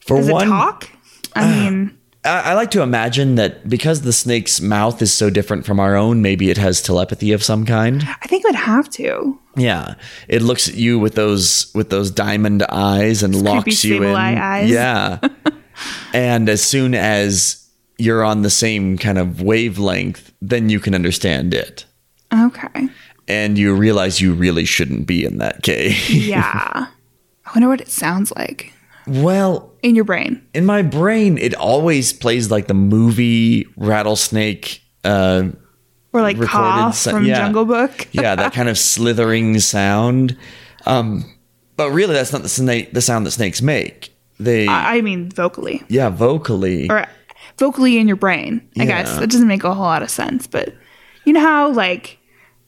For 0.00 0.18
Does 0.18 0.30
one, 0.30 0.46
it 0.46 0.50
talk? 0.50 0.88
I 1.34 1.42
ah. 1.44 1.48
mean, 1.70 1.98
I, 2.24 2.40
I 2.50 2.54
like 2.54 2.70
to 2.72 2.82
imagine 2.82 3.36
that 3.36 3.68
because 3.68 4.02
the 4.02 4.12
snake's 4.12 4.60
mouth 4.60 5.00
is 5.00 5.12
so 5.12 5.30
different 5.30 5.64
from 5.64 5.80
our 5.80 5.96
own, 5.96 6.22
maybe 6.22 6.50
it 6.50 6.56
has 6.58 6.82
telepathy 6.82 7.32
of 7.32 7.42
some 7.42 7.64
kind. 7.64 8.02
I 8.22 8.26
think 8.26 8.44
it 8.44 8.48
would 8.48 8.54
have 8.56 8.90
to. 8.90 9.38
Yeah, 9.56 9.94
it 10.28 10.42
looks 10.42 10.68
at 10.68 10.74
you 10.74 10.98
with 10.98 11.14
those 11.14 11.72
with 11.74 11.90
those 11.90 12.10
diamond 12.10 12.62
eyes 12.64 13.22
and 13.22 13.34
locks 13.42 13.84
you 13.84 14.02
in. 14.02 14.14
eye 14.14 14.58
eyes. 14.58 14.70
Yeah, 14.70 15.18
and 16.12 16.48
as 16.48 16.62
soon 16.62 16.94
as 16.94 17.66
you're 17.98 18.24
on 18.24 18.42
the 18.42 18.50
same 18.50 18.98
kind 18.98 19.18
of 19.18 19.40
wavelength, 19.40 20.32
then 20.42 20.68
you 20.68 20.78
can 20.78 20.94
understand 20.94 21.54
it, 21.54 21.86
Okay. 22.32 22.88
and 23.26 23.56
you 23.56 23.74
realize 23.74 24.20
you 24.20 24.34
really 24.34 24.66
shouldn't 24.66 25.06
be 25.06 25.24
in 25.24 25.38
that 25.38 25.62
cave. 25.62 26.10
Yeah. 26.10 26.88
I 27.56 27.58
wonder 27.58 27.68
what 27.70 27.80
it 27.80 27.88
sounds 27.88 28.30
like 28.36 28.74
well, 29.06 29.72
in 29.82 29.94
your 29.94 30.04
brain. 30.04 30.44
in 30.52 30.66
my 30.66 30.82
brain, 30.82 31.38
it 31.38 31.54
always 31.54 32.12
plays 32.12 32.50
like 32.50 32.66
the 32.66 32.74
movie 32.74 33.66
rattlesnake. 33.76 34.82
Uh, 35.04 35.50
Or 36.12 36.20
like 36.22 36.38
cough 36.42 36.96
so- 36.96 37.12
from 37.12 37.24
yeah. 37.24 37.36
Jungle 37.38 37.64
Book. 37.64 38.08
yeah, 38.12 38.34
that 38.34 38.52
kind 38.52 38.68
of 38.68 38.76
slithering 38.76 39.58
sound. 39.60 40.36
Um, 40.84 41.24
but 41.76 41.92
really, 41.92 42.14
that's 42.14 42.32
not 42.32 42.42
the 42.42 42.48
snake. 42.48 42.92
The 42.92 43.00
sound 43.00 43.24
that 43.26 43.30
snakes 43.30 43.62
make. 43.62 44.12
They, 44.38 44.66
I 44.66 44.96
I 44.96 45.00
mean 45.00 45.30
vocally. 45.30 45.82
yeah, 45.88 46.10
vocally. 46.10 46.90
Or 46.90 47.06
vocally 47.58 47.96
in 47.98 48.06
your 48.08 48.16
brain. 48.16 48.68
I 48.78 48.84
guess. 48.84 49.16
That 49.18 49.30
doesn't 49.30 49.48
make 49.48 49.64
a 49.64 49.72
whole 49.72 49.84
lot 49.84 50.02
of 50.02 50.10
sense. 50.10 50.46
But 50.46 50.74
you 51.24 51.32
know 51.32 51.40
how 51.40 51.70
like 51.70 52.18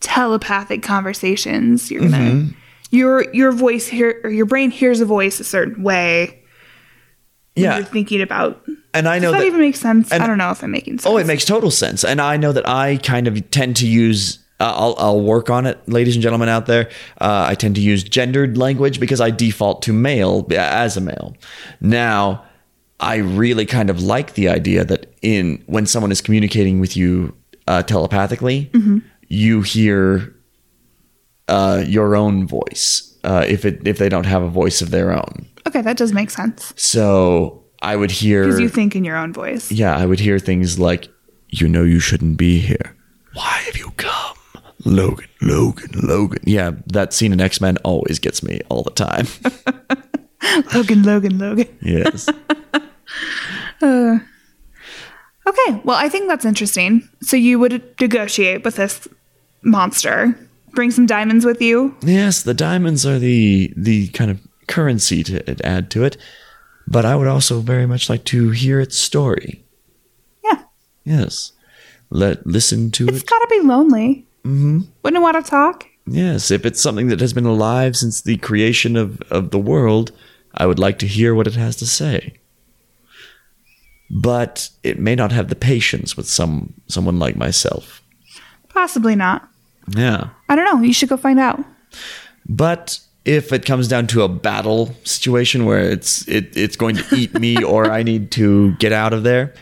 telepathic 0.00 0.82
conversations, 0.82 1.90
you're 1.90 2.02
gonna 2.02 2.16
Mm-hmm. 2.16 2.52
Your 2.90 3.32
your 3.34 3.52
voice 3.52 3.86
here 3.86 4.20
or 4.24 4.30
your 4.30 4.46
brain 4.46 4.70
hears 4.70 5.00
a 5.00 5.04
voice 5.06 5.40
a 5.40 5.44
certain 5.44 5.82
way 5.82 6.42
yeah, 7.54 7.76
you're 7.78 7.84
thinking 7.86 8.22
about 8.22 8.64
and 8.94 9.08
I 9.08 9.18
know 9.18 9.26
Does 9.26 9.32
that, 9.32 9.38
that. 9.40 9.46
even 9.46 9.60
makes 9.60 9.80
sense? 9.80 10.12
I 10.12 10.26
don't 10.26 10.38
know 10.38 10.50
if 10.50 10.62
I'm 10.62 10.70
making 10.70 10.98
sense. 10.98 11.06
oh, 11.06 11.18
it 11.18 11.26
makes 11.26 11.44
total 11.44 11.70
sense, 11.70 12.04
and 12.04 12.20
I 12.20 12.36
know 12.36 12.52
that 12.52 12.66
I 12.68 12.96
kind 12.98 13.26
of 13.28 13.50
tend 13.50 13.76
to 13.76 13.86
use. 13.86 14.38
Uh, 14.60 14.72
I'll, 14.74 14.94
I'll 14.98 15.20
work 15.20 15.50
on 15.50 15.66
it, 15.66 15.78
ladies 15.88 16.16
and 16.16 16.22
gentlemen 16.22 16.48
out 16.48 16.66
there. 16.66 16.88
Uh, 17.20 17.46
I 17.48 17.54
tend 17.54 17.74
to 17.76 17.80
use 17.80 18.02
gendered 18.02 18.56
language 18.56 18.98
because 18.98 19.20
I 19.20 19.30
default 19.30 19.82
to 19.82 19.92
male 19.92 20.46
as 20.50 20.96
a 20.96 21.00
male. 21.00 21.36
Now, 21.80 22.44
I 22.98 23.16
really 23.16 23.66
kind 23.66 23.88
of 23.90 24.02
like 24.02 24.34
the 24.34 24.48
idea 24.48 24.84
that 24.84 25.14
in 25.22 25.62
when 25.66 25.86
someone 25.86 26.10
is 26.10 26.20
communicating 26.20 26.80
with 26.80 26.96
you 26.96 27.36
uh, 27.68 27.82
telepathically, 27.82 28.70
you 29.28 29.62
hear 29.62 30.34
uh, 31.48 31.82
your 31.86 32.14
own 32.16 32.46
voice 32.46 33.16
uh, 33.24 33.44
if 33.48 33.64
it 33.64 33.86
if 33.86 33.98
they 33.98 34.08
don't 34.08 34.26
have 34.26 34.42
a 34.42 34.48
voice 34.48 34.80
of 34.82 34.90
their 34.90 35.12
own. 35.12 35.46
Okay, 35.66 35.82
that 35.82 35.96
does 35.96 36.12
make 36.12 36.30
sense. 36.30 36.72
So 36.76 37.62
I 37.82 37.96
would 37.96 38.10
hear 38.10 38.44
Because 38.44 38.60
you 38.60 38.68
think 38.68 38.94
in 38.96 39.04
your 39.04 39.16
own 39.16 39.32
voice. 39.32 39.70
yeah, 39.70 39.96
I 39.96 40.06
would 40.06 40.20
hear 40.20 40.38
things 40.38 40.78
like, 40.78 41.08
"You 41.48 41.68
know, 41.68 41.82
you 41.84 42.00
shouldn't 42.00 42.36
be 42.38 42.58
here. 42.60 42.94
Why 43.34 43.62
have 43.66 43.76
you 43.76 43.90
come, 43.96 44.36
Logan? 44.84 45.28
Logan, 45.42 45.90
Logan." 46.02 46.40
Yeah, 46.44 46.72
that 46.86 47.12
scene 47.12 47.32
in 47.32 47.40
X 47.40 47.60
Men 47.60 47.76
always 47.84 48.18
gets 48.18 48.42
me 48.42 48.60
all 48.68 48.82
the 48.82 48.90
time. 48.92 49.26
Logan, 50.74 51.02
Logan, 51.02 51.38
Logan. 51.38 51.68
yes. 51.82 52.28
Okay, 55.46 55.80
well, 55.82 55.96
I 55.96 56.08
think 56.10 56.28
that's 56.28 56.44
interesting. 56.44 57.08
So 57.22 57.36
you 57.36 57.58
would 57.58 57.82
negotiate 58.00 58.64
with 58.64 58.76
this 58.76 59.08
monster, 59.62 60.34
bring 60.72 60.90
some 60.90 61.06
diamonds 61.06 61.44
with 61.44 61.60
you. 61.60 61.96
Yes, 62.02 62.42
the 62.42 62.54
diamonds 62.54 63.06
are 63.06 63.18
the 63.18 63.72
the 63.76 64.08
kind 64.08 64.30
of 64.30 64.40
currency 64.66 65.22
to 65.24 65.66
add 65.66 65.90
to 65.92 66.04
it, 66.04 66.16
but 66.86 67.04
I 67.04 67.16
would 67.16 67.28
also 67.28 67.60
very 67.60 67.86
much 67.86 68.08
like 68.08 68.24
to 68.24 68.50
hear 68.50 68.80
its 68.80 68.98
story. 68.98 69.64
Yeah, 70.44 70.62
Yes, 71.04 71.52
let 72.10 72.46
listen 72.46 72.90
to 72.92 73.04
it's 73.04 73.18
it. 73.18 73.22
It's 73.22 73.30
gotta 73.30 73.48
be 73.50 73.60
lonely. 73.60 74.26
Mm-hmm. 74.44 74.80
Wouldn't 75.02 75.18
it 75.18 75.22
want 75.22 75.44
to 75.44 75.50
talk? 75.50 75.86
Yes, 76.06 76.50
if 76.50 76.64
it's 76.64 76.80
something 76.80 77.08
that 77.08 77.20
has 77.20 77.32
been 77.34 77.44
alive 77.44 77.96
since 77.96 78.22
the 78.22 78.38
creation 78.38 78.96
of, 78.96 79.20
of 79.30 79.50
the 79.50 79.58
world, 79.58 80.10
I 80.54 80.64
would 80.64 80.78
like 80.78 80.98
to 81.00 81.06
hear 81.06 81.34
what 81.34 81.46
it 81.46 81.54
has 81.54 81.76
to 81.76 81.86
say. 81.86 82.34
But 84.10 84.70
it 84.82 84.98
may 84.98 85.14
not 85.14 85.32
have 85.32 85.48
the 85.48 85.54
patience 85.54 86.16
with 86.16 86.26
some 86.26 86.72
someone 86.86 87.18
like 87.18 87.36
myself. 87.36 88.02
Possibly 88.68 89.14
not. 89.14 89.47
Yeah. 89.90 90.28
I 90.48 90.56
don't 90.56 90.64
know. 90.64 90.82
You 90.86 90.92
should 90.92 91.08
go 91.08 91.16
find 91.16 91.38
out. 91.38 91.64
But 92.48 93.00
if 93.24 93.52
it 93.52 93.64
comes 93.66 93.88
down 93.88 94.06
to 94.08 94.22
a 94.22 94.28
battle 94.28 94.94
situation 95.04 95.64
where 95.64 95.80
it's 95.80 96.26
it, 96.28 96.56
it's 96.56 96.76
going 96.76 96.96
to 96.96 97.16
eat 97.16 97.34
me 97.38 97.62
or 97.64 97.90
I 97.90 98.02
need 98.02 98.30
to 98.32 98.74
get 98.76 98.92
out 98.92 99.12
of 99.12 99.22
there, 99.22 99.54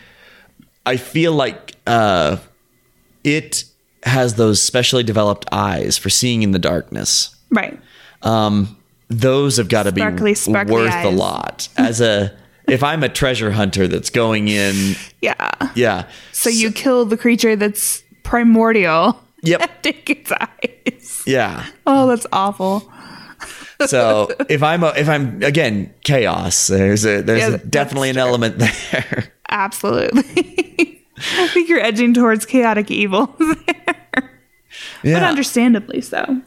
I 0.85 0.97
feel 0.97 1.33
like 1.33 1.75
uh, 1.87 2.37
it 3.25 3.65
has 4.05 4.35
those 4.35 4.63
specially 4.63 5.03
developed 5.03 5.47
eyes 5.51 5.99
for 5.99 6.11
seeing 6.11 6.43
in 6.43 6.53
the 6.53 6.59
darkness. 6.61 7.35
Right. 7.51 7.79
um, 8.23 8.77
those 9.09 9.57
have 9.59 9.69
got 9.69 9.85
to 9.85 9.93
be 9.93 10.01
Sparkly, 10.01 10.35
sparkly 10.35 10.75
worth 10.75 11.05
a 11.05 11.11
lot. 11.11 11.69
As 11.77 12.01
a, 12.01 12.37
if 12.67 12.83
I'm 12.83 13.05
a 13.05 13.09
treasure 13.09 13.53
hunter 13.53 13.87
that's 13.87 14.11
going 14.11 14.49
in, 14.49 14.97
Yeah. 15.23 15.53
yeah, 15.77 16.09
So 16.33 16.51
you 16.51 16.73
kill 16.73 17.05
the 17.05 17.17
creature 17.17 17.55
that's 17.55 18.03
primordial. 18.25 19.21
Yep. 19.47 19.71
Take 19.83 20.11
its 20.11 20.33
eyes. 20.33 21.23
yeah. 21.27 21.67
Oh, 21.87 22.07
that's 22.07 22.27
awful. 22.33 22.91
So 23.87 24.29
if 24.49 24.63
I'm 24.63 24.83
a, 24.83 24.89
if 24.97 25.09
I'm 25.09 25.43
again 25.43 25.93
chaos, 26.03 26.67
there's 26.69 27.05
a 27.05 27.21
there's 27.23 27.41
Yeah, 27.41 27.55
a- 27.57 27.59
definitely 27.59 28.09
an 28.09 28.15
true. 28.15 28.23
element 28.23 28.59
there. 28.93 29.33
Absolutely. 29.51 31.03
I 31.19 31.49
think 31.49 31.69
you're 31.69 31.81
edging 31.81 32.15
towards 32.15 32.45
chaotic 32.47 32.91
evil 32.91 33.27
there. 33.39 33.97
But 34.15 34.25
Yeah. 35.03 35.29
understandably 35.29 36.01
so. 36.01 36.41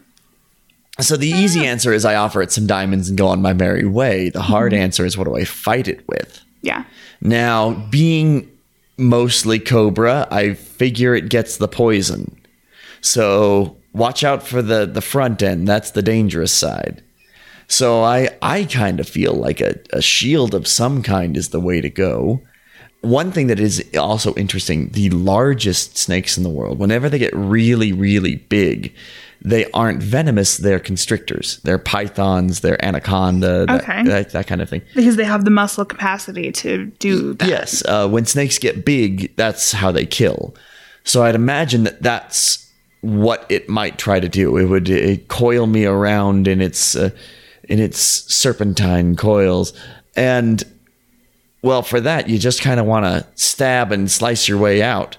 So 1.00 1.16
the 1.16 1.30
easy 1.30 1.66
answer 1.66 1.93
is 1.93 2.04
I 2.04 2.16
offer 2.16 2.41
it 2.41 2.52
some 2.52 2.68
diamonds 2.68 3.08
and 3.10 3.18
go 3.18 3.28
on 3.28 3.41
my 3.41 3.54
merry 3.54 3.86
way. 3.86 4.30
The 4.30 4.41
hard 4.41 4.74
mm-hmm. 4.74 4.82
answer 4.82 5.06
is 5.06 5.18
what 5.18 5.26
do 5.26 5.36
I 5.36 5.45
fight 5.45 5.88
it 5.88 6.04
with? 6.08 6.41
Yeah. 6.62 6.84
Now, 7.22 7.72
being 7.89 8.52
mostly 8.97 9.60
cobra, 9.60 10.28
I 10.30 10.54
figure 10.56 11.16
it 11.16 11.30
gets 11.30 11.56
the 11.58 11.68
poison. 11.70 12.36
So 13.02 13.78
watch 13.93 14.24
out 14.24 14.43
for 14.45 14.62
the 14.62 14.86
the 14.86 15.02
front 15.02 15.41
end. 15.41 15.68
That's 15.68 15.91
the 15.91 16.02
dangerous 16.02 16.52
side. 16.52 17.04
So 17.68 18.04
I 18.04 18.30
I 18.41 18.64
kind 18.66 19.00
of 19.00 19.08
feel 19.08 19.34
like 19.34 19.62
a, 19.62 19.76
a 19.93 20.02
shield 20.02 20.54
of 20.56 20.68
some 20.68 21.04
kind 21.04 21.38
is 21.38 21.50
the 21.50 21.60
way 21.60 21.82
to 21.82 21.89
go. 21.89 22.41
One 23.02 23.32
thing 23.32 23.47
that 23.47 23.62
is 23.62 23.82
also 23.97 24.34
interesting, 24.36 24.89
the 24.89 25.10
largest 25.12 25.97
snakes 25.97 26.36
in 26.36 26.43
the 26.43 26.50
world, 26.50 26.80
whenever 26.80 27.08
they 27.08 27.18
get 27.18 27.34
really, 27.34 27.93
really 27.93 28.36
big, 28.36 28.93
they 29.41 29.72
aren't 29.72 30.04
venomous, 30.04 30.58
they're 30.58 30.82
constrictors. 30.82 31.62
They're 31.64 31.78
pythons, 31.78 32.60
they're 32.60 32.84
anaconda, 32.84 33.66
that, 33.68 33.82
Okay. 33.84 34.04
that, 34.04 34.32
that 34.32 34.47
kind 34.47 34.62
of 34.62 34.70
thing. 34.70 34.82
Because 34.95 35.16
they 35.16 35.24
have 35.24 35.45
the 35.45 35.50
muscle 35.52 35.86
capacity 35.86 36.52
to 36.52 36.88
do 37.00 37.36
that. 37.36 37.47
Yes, 37.47 37.82
uh, 37.86 38.10
when 38.10 38.26
snakes 38.26 38.58
get 38.58 38.84
big, 38.84 39.34
that's 39.38 39.72
how 39.72 39.93
they 39.93 40.06
kill. 40.06 40.54
So 41.06 41.24
I'd 41.24 41.36
imagine 41.36 41.86
that 41.86 42.02
that's 42.02 42.69
what 43.02 43.45
it 43.50 43.70
might 43.70 43.97
try 43.97 44.20
to 44.20 44.28
do. 44.30 44.58
It 44.58 44.66
would 44.66 44.89
uh 44.91 45.16
coil 45.28 45.68
me 45.68 45.86
around 45.86 46.47
in 46.47 46.62
its 46.62 46.95
uh, 46.95 47.10
in 47.70 47.80
its 47.80 48.00
serpentine 48.00 49.16
coils, 49.16 49.74
and 50.16 50.64
well, 51.62 51.82
for 51.82 52.00
that 52.02 52.30
you 52.30 52.38
just 52.39 52.62
kind 52.62 52.80
of 52.80 52.86
want 52.86 53.06
to 53.06 53.26
stab 53.36 53.91
and 53.91 54.10
slice 54.10 54.47
your 54.47 54.58
way 54.58 54.82
out. 54.82 55.18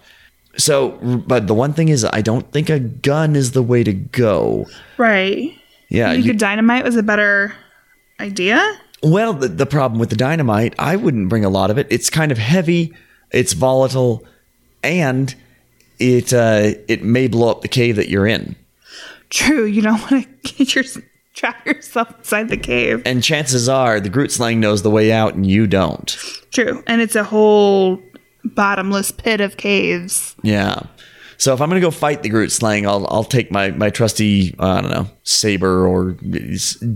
So, 0.56 0.90
but 1.26 1.46
the 1.46 1.54
one 1.54 1.72
thing 1.72 1.88
is, 1.90 2.04
I 2.04 2.22
don't 2.22 2.50
think 2.52 2.68
a 2.68 2.80
gun 2.80 3.36
is 3.36 3.52
the 3.52 3.62
way 3.62 3.84
to 3.84 3.92
go. 3.92 4.66
Right. 4.98 5.54
Yeah, 5.88 6.12
you 6.12 6.22
you- 6.22 6.30
could 6.30 6.38
dynamite 6.38 6.84
was 6.84 6.96
a 6.96 7.02
better 7.02 7.54
idea. 8.18 8.60
Well, 9.02 9.32
the, 9.32 9.48
the 9.48 9.64
problem 9.64 9.98
with 9.98 10.10
the 10.10 10.16
dynamite, 10.16 10.74
I 10.78 10.96
wouldn't 10.96 11.30
bring 11.30 11.44
a 11.44 11.48
lot 11.48 11.70
of 11.70 11.78
it. 11.78 11.86
It's 11.88 12.10
kind 12.10 12.30
of 12.30 12.36
heavy, 12.36 12.92
it's 13.30 13.54
volatile, 13.54 14.26
and 14.82 15.34
it 16.00 16.32
uh, 16.32 16.72
it 16.88 17.04
may 17.04 17.28
blow 17.28 17.50
up 17.50 17.62
the 17.62 17.68
cave 17.68 17.96
that 17.96 18.08
you're 18.08 18.26
in. 18.26 18.56
True. 19.28 19.64
You 19.64 19.82
don't 19.82 20.00
want 20.10 20.26
to 20.42 20.52
get 20.54 20.74
your 20.74 20.84
trap 21.34 21.64
yourself 21.66 22.10
inside 22.18 22.48
the 22.48 22.56
cave. 22.56 23.02
And 23.06 23.22
chances 23.22 23.68
are 23.68 24.00
the 24.00 24.08
Groot 24.08 24.32
Slang 24.32 24.58
knows 24.60 24.82
the 24.82 24.90
way 24.90 25.12
out, 25.12 25.34
and 25.34 25.46
you 25.46 25.66
don't. 25.66 26.08
True. 26.52 26.82
And 26.86 27.00
it's 27.00 27.14
a 27.14 27.24
whole 27.24 28.02
bottomless 28.44 29.12
pit 29.12 29.40
of 29.40 29.56
caves. 29.56 30.34
Yeah. 30.42 30.80
So 31.36 31.54
if 31.54 31.60
I'm 31.62 31.68
gonna 31.70 31.80
go 31.80 31.90
fight 31.90 32.22
the 32.22 32.28
Groot 32.28 32.50
Slang, 32.52 32.86
I'll 32.86 33.06
I'll 33.08 33.24
take 33.24 33.50
my 33.50 33.70
my 33.70 33.88
trusty 33.90 34.54
uh, 34.58 34.66
I 34.66 34.80
don't 34.82 34.90
know 34.90 35.06
saber 35.22 35.86
or 35.86 36.12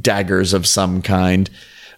daggers 0.01 0.53
of 0.53 0.67
some 0.67 1.01
kind. 1.03 1.49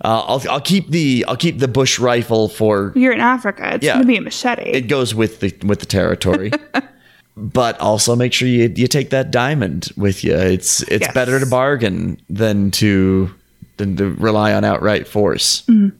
Uh, 0.04 0.22
I'll 0.26 0.42
I'll 0.50 0.60
keep 0.60 0.90
the 0.90 1.24
I'll 1.26 1.36
keep 1.36 1.58
the 1.58 1.66
bush 1.68 1.98
rifle 1.98 2.48
for 2.48 2.92
You're 2.94 3.12
in 3.14 3.20
Africa. 3.20 3.74
It's 3.76 3.84
Yeah. 3.84 3.94
going 3.94 4.02
to 4.02 4.08
be 4.08 4.16
a 4.18 4.20
machete. 4.20 4.70
it 4.70 4.82
goes 4.82 5.14
with 5.14 5.40
the 5.40 5.54
with 5.66 5.80
the 5.80 5.86
territory. 5.86 6.52
but 7.36 7.78
also 7.80 8.16
make 8.16 8.32
sure 8.32 8.48
you 8.48 8.72
you 8.74 8.86
take 8.88 9.10
that 9.10 9.30
diamond 9.30 9.90
with 9.96 10.24
you. 10.24 10.34
It's 10.34 10.82
it's 10.82 11.02
Yes. 11.06 11.14
better 11.14 11.38
to 11.38 11.46
bargain 11.46 12.18
than 12.30 12.70
to 12.72 13.30
than 13.76 13.96
to 13.96 14.10
rely 14.14 14.52
on 14.54 14.64
outright 14.64 15.06
force. 15.06 15.62
Mm-hmm. 15.68 15.96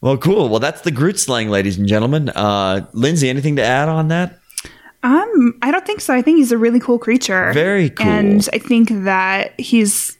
Well, 0.00 0.16
cool. 0.16 0.48
Well, 0.48 0.60
that's 0.60 0.80
the 0.80 0.90
Groot 0.90 1.18
slang, 1.18 1.50
ladies 1.50 1.76
and 1.76 1.86
gentlemen. 1.86 2.30
Uh, 2.30 2.86
Lindsay, 2.94 3.28
anything 3.28 3.56
to 3.56 3.62
add 3.62 3.90
on 3.90 4.08
that? 4.08 4.38
Um, 5.02 5.58
I 5.60 5.70
don't 5.70 5.84
think 5.86 6.00
so. 6.00 6.14
I 6.14 6.22
think 6.22 6.38
he's 6.38 6.52
a 6.52 6.56
really 6.58 6.80
cool 6.80 6.98
creature. 6.98 7.52
Very 7.52 7.90
cool. 7.90 8.06
And 8.06 8.48
I 8.54 8.58
think 8.58 8.88
that 9.04 9.58
he's 9.60 10.16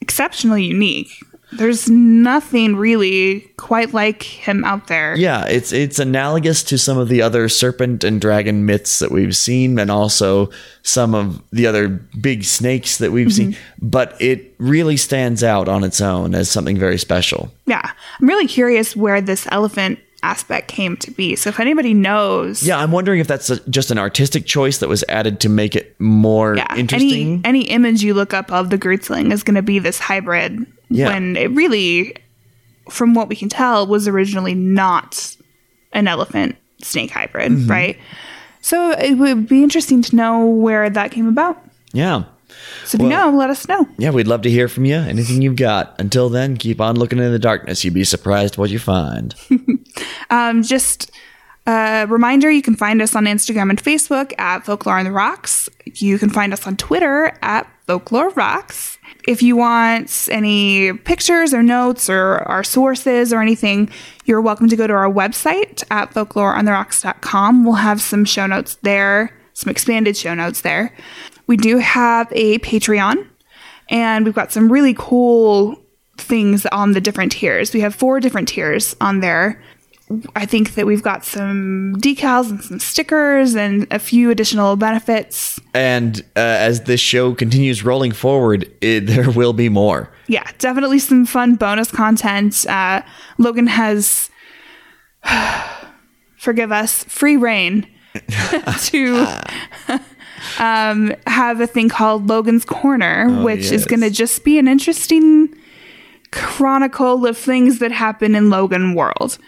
exceptionally 0.00 0.64
unique. 0.64 1.10
There's 1.52 1.90
nothing 1.90 2.76
really 2.76 3.40
quite 3.56 3.92
like 3.92 4.22
him 4.22 4.64
out 4.64 4.86
there. 4.86 5.16
Yeah, 5.16 5.46
it's 5.46 5.72
it's 5.72 5.98
analogous 5.98 6.62
to 6.64 6.78
some 6.78 6.98
of 6.98 7.08
the 7.08 7.22
other 7.22 7.48
serpent 7.48 8.04
and 8.04 8.20
dragon 8.20 8.66
myths 8.66 9.00
that 9.00 9.10
we've 9.10 9.36
seen, 9.36 9.78
and 9.78 9.90
also 9.90 10.50
some 10.82 11.14
of 11.14 11.42
the 11.50 11.66
other 11.66 11.88
big 11.88 12.44
snakes 12.44 12.98
that 12.98 13.12
we've 13.12 13.32
seen. 13.32 13.52
Mm-hmm. 13.52 13.88
But 13.88 14.16
it 14.20 14.54
really 14.58 14.96
stands 14.96 15.42
out 15.42 15.68
on 15.68 15.84
its 15.84 16.00
own 16.00 16.34
as 16.34 16.50
something 16.50 16.78
very 16.78 16.98
special. 16.98 17.52
Yeah. 17.66 17.90
I'm 18.20 18.28
really 18.28 18.46
curious 18.46 18.94
where 18.94 19.20
this 19.20 19.46
elephant 19.50 19.98
aspect 20.22 20.68
came 20.68 20.96
to 20.98 21.10
be. 21.10 21.34
So 21.36 21.48
if 21.48 21.60
anybody 21.60 21.94
knows, 21.94 22.62
Yeah, 22.62 22.78
I'm 22.78 22.92
wondering 22.92 23.20
if 23.20 23.26
that's 23.26 23.50
a, 23.50 23.60
just 23.70 23.90
an 23.90 23.98
artistic 23.98 24.46
choice 24.46 24.78
that 24.78 24.88
was 24.88 25.04
added 25.08 25.40
to 25.40 25.48
make 25.48 25.74
it 25.74 25.98
more 25.98 26.56
yeah, 26.56 26.74
interesting. 26.76 27.40
any 27.44 27.60
any 27.60 27.62
image 27.70 28.02
you 28.02 28.14
look 28.14 28.34
up 28.34 28.52
of 28.52 28.70
the 28.70 28.78
Groot 28.78 29.04
slang 29.04 29.32
is 29.32 29.42
going 29.42 29.54
to 29.54 29.62
be 29.62 29.78
this 29.78 29.98
hybrid. 29.98 30.66
Yeah. 30.90 31.08
When 31.08 31.36
it 31.36 31.50
really, 31.52 32.14
from 32.90 33.14
what 33.14 33.28
we 33.28 33.36
can 33.36 33.48
tell, 33.48 33.86
was 33.86 34.06
originally 34.08 34.54
not 34.54 35.36
an 35.92 36.08
elephant 36.08 36.56
snake 36.82 37.10
hybrid, 37.10 37.52
Mm-hmm. 37.52 37.70
right? 37.70 37.98
So 38.60 38.90
it 38.90 39.14
would 39.14 39.48
be 39.48 39.62
interesting 39.62 40.02
to 40.02 40.16
know 40.16 40.44
where 40.46 40.90
that 40.90 41.10
came 41.12 41.26
about. 41.28 41.58
yeah. 41.92 42.24
So 42.84 42.96
if 42.96 43.02
you 43.02 43.08
know, 43.08 43.30
let 43.30 43.48
us 43.48 43.68
know. 43.68 43.86
Yeah, 43.96 44.10
we'd 44.10 44.26
love 44.26 44.42
to 44.42 44.50
hear 44.50 44.66
from 44.66 44.84
you. 44.84 44.96
Anything 44.96 45.40
you've 45.40 45.54
got. 45.56 45.94
Until 46.00 46.28
then, 46.28 46.56
keep 46.56 46.80
on 46.80 46.96
looking 46.96 47.18
in 47.20 47.30
the 47.30 47.38
darkness. 47.38 47.84
You'd 47.84 47.94
be 47.94 48.02
surprised 48.04 48.58
what 48.58 48.70
you 48.70 48.78
find. 48.78 49.34
Um, 50.30 50.62
just 50.62 51.10
a 51.66 52.06
reminder 52.08 52.50
you 52.50 52.62
can 52.62 52.76
find 52.76 53.02
us 53.02 53.14
on 53.16 53.24
Instagram 53.24 53.68
and 53.70 53.82
Facebook 53.82 54.32
at 54.38 54.64
Folklore 54.64 54.98
on 54.98 55.04
the 55.04 55.10
Rocks. 55.12 55.68
You 55.86 56.18
can 56.18 56.30
find 56.30 56.52
us 56.52 56.66
on 56.66 56.76
Twitter 56.76 57.36
at 57.42 57.66
Folklore 57.86 58.30
Rocks. 58.30 58.96
If 59.26 59.42
you 59.42 59.56
want 59.56 60.28
any 60.30 60.92
pictures 60.92 61.52
or 61.52 61.62
notes 61.62 62.08
or 62.08 62.38
our 62.48 62.64
sources 62.64 63.32
or 63.32 63.40
anything, 63.40 63.90
you're 64.24 64.40
welcome 64.40 64.68
to 64.68 64.76
go 64.76 64.86
to 64.86 64.92
our 64.92 65.10
website 65.10 65.84
at 65.90 66.12
folkloreontherocks.com. 66.12 67.64
We'll 67.64 67.74
have 67.74 68.00
some 68.00 68.24
show 68.24 68.46
notes 68.46 68.76
there, 68.82 69.36
some 69.52 69.70
expanded 69.70 70.16
show 70.16 70.34
notes 70.34 70.62
there. 70.62 70.94
We 71.46 71.56
do 71.56 71.78
have 71.78 72.28
a 72.32 72.58
Patreon, 72.60 73.26
and 73.88 74.24
we've 74.24 74.34
got 74.34 74.52
some 74.52 74.70
really 74.70 74.94
cool 74.96 75.76
things 76.16 76.66
on 76.66 76.92
the 76.92 77.00
different 77.00 77.32
tiers. 77.32 77.72
We 77.74 77.80
have 77.80 77.94
four 77.94 78.20
different 78.20 78.48
tiers 78.48 78.94
on 79.00 79.20
there. 79.20 79.60
I 80.34 80.44
think 80.44 80.74
that 80.74 80.86
we've 80.86 81.02
got 81.02 81.24
some 81.24 81.94
decals 81.98 82.50
and 82.50 82.62
some 82.62 82.80
stickers 82.80 83.54
and 83.54 83.86
a 83.92 83.98
few 83.98 84.30
additional 84.30 84.74
benefits. 84.76 85.60
And 85.72 86.20
uh, 86.36 86.40
as 86.40 86.82
this 86.82 87.00
show 87.00 87.34
continues 87.34 87.84
rolling 87.84 88.12
forward, 88.12 88.70
it, 88.80 89.00
there 89.06 89.30
will 89.30 89.52
be 89.52 89.68
more. 89.68 90.10
Yeah, 90.26 90.50
definitely 90.58 90.98
some 90.98 91.26
fun 91.26 91.54
bonus 91.54 91.90
content. 91.90 92.66
Uh, 92.66 93.02
Logan 93.38 93.68
has, 93.68 94.30
forgive 96.38 96.72
us, 96.72 97.04
free 97.04 97.36
reign 97.36 97.86
to 98.86 99.26
um, 100.58 101.14
have 101.28 101.60
a 101.60 101.66
thing 101.68 101.88
called 101.88 102.28
Logan's 102.28 102.64
Corner, 102.64 103.44
which 103.44 103.70
is 103.70 103.86
going 103.86 104.00
to 104.00 104.10
just 104.10 104.44
be 104.44 104.58
an 104.58 104.66
interesting 104.66 105.54
chronicle 106.32 107.26
of 107.26 107.36
things 107.36 107.78
that 107.78 107.92
happen 107.92 108.34
in 108.34 108.50
Logan 108.50 108.94
World. 108.94 109.38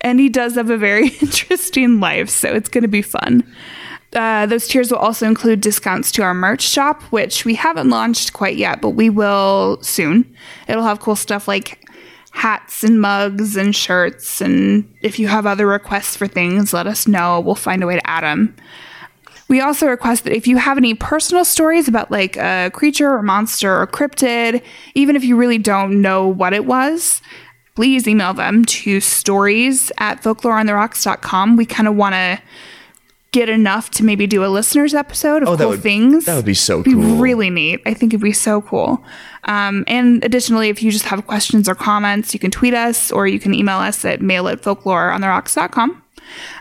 And 0.00 0.20
he 0.20 0.28
does 0.28 0.54
have 0.54 0.70
a 0.70 0.76
very 0.76 1.08
interesting 1.20 2.00
life, 2.00 2.28
so 2.28 2.52
it's 2.52 2.68
going 2.68 2.82
to 2.82 2.88
be 2.88 3.02
fun. 3.02 3.44
Uh, 4.14 4.46
those 4.46 4.68
tiers 4.68 4.90
will 4.90 4.98
also 4.98 5.26
include 5.26 5.60
discounts 5.60 6.10
to 6.12 6.22
our 6.22 6.32
merch 6.32 6.62
shop, 6.62 7.02
which 7.04 7.44
we 7.44 7.54
haven't 7.54 7.90
launched 7.90 8.32
quite 8.32 8.56
yet, 8.56 8.80
but 8.80 8.90
we 8.90 9.10
will 9.10 9.78
soon. 9.82 10.34
It'll 10.68 10.84
have 10.84 11.00
cool 11.00 11.16
stuff 11.16 11.48
like 11.48 11.86
hats 12.30 12.84
and 12.84 13.00
mugs 13.00 13.56
and 13.56 13.74
shirts. 13.74 14.40
And 14.40 14.90
if 15.00 15.18
you 15.18 15.26
have 15.28 15.46
other 15.46 15.66
requests 15.66 16.16
for 16.16 16.26
things, 16.26 16.72
let 16.72 16.86
us 16.86 17.08
know. 17.08 17.40
We'll 17.40 17.54
find 17.54 17.82
a 17.82 17.86
way 17.86 17.96
to 17.96 18.06
add 18.06 18.24
them. 18.24 18.54
We 19.48 19.60
also 19.60 19.86
request 19.86 20.24
that 20.24 20.34
if 20.34 20.46
you 20.46 20.56
have 20.56 20.76
any 20.76 20.94
personal 20.94 21.44
stories 21.44 21.86
about 21.86 22.10
like 22.10 22.36
a 22.36 22.70
creature 22.74 23.10
or 23.10 23.22
monster 23.22 23.80
or 23.80 23.86
cryptid, 23.86 24.62
even 24.94 25.14
if 25.14 25.24
you 25.24 25.36
really 25.36 25.58
don't 25.58 26.02
know 26.02 26.26
what 26.26 26.52
it 26.52 26.66
was, 26.66 27.22
please 27.76 28.08
email 28.08 28.34
them 28.34 28.64
to 28.64 29.00
stories 29.00 29.92
at 29.98 30.22
folkloreontherocks.com. 30.22 31.56
We 31.56 31.66
kind 31.66 31.86
of 31.88 31.94
want 31.94 32.14
to 32.14 32.40
get 33.32 33.48
enough 33.50 33.90
to 33.90 34.02
maybe 34.04 34.26
do 34.26 34.42
a 34.44 34.48
listener's 34.48 34.94
episode 34.94 35.42
of 35.42 35.48
Oh, 35.50 35.56
cool 35.58 35.68
would- 35.70 35.82
things. 35.82 36.24
that 36.24 36.36
would 36.36 36.44
be 36.46 36.54
so 36.54 36.82
Be 36.82 36.92
cool. 36.94 37.16
really 37.18 37.50
neat. 37.50 37.82
I 37.84 37.92
think 37.92 38.14
it'd 38.14 38.22
be 38.24 38.32
so 38.32 38.62
cool. 38.62 39.04
Um, 39.44 39.84
and 39.86 40.24
additionally, 40.24 40.70
if 40.70 40.82
you 40.82 40.90
just 40.90 41.04
have 41.04 41.26
questions 41.26 41.68
or 41.68 41.74
comments, 41.74 42.32
you 42.32 42.40
can 42.40 42.50
tweet 42.50 42.72
us 42.72 43.12
or 43.12 43.26
you 43.26 43.38
can 43.38 43.52
email 43.54 43.76
us 43.78 44.04
at 44.06 44.22
mail 44.22 44.48
at 44.48 44.62
folkloreontherocks.com. 44.62 46.02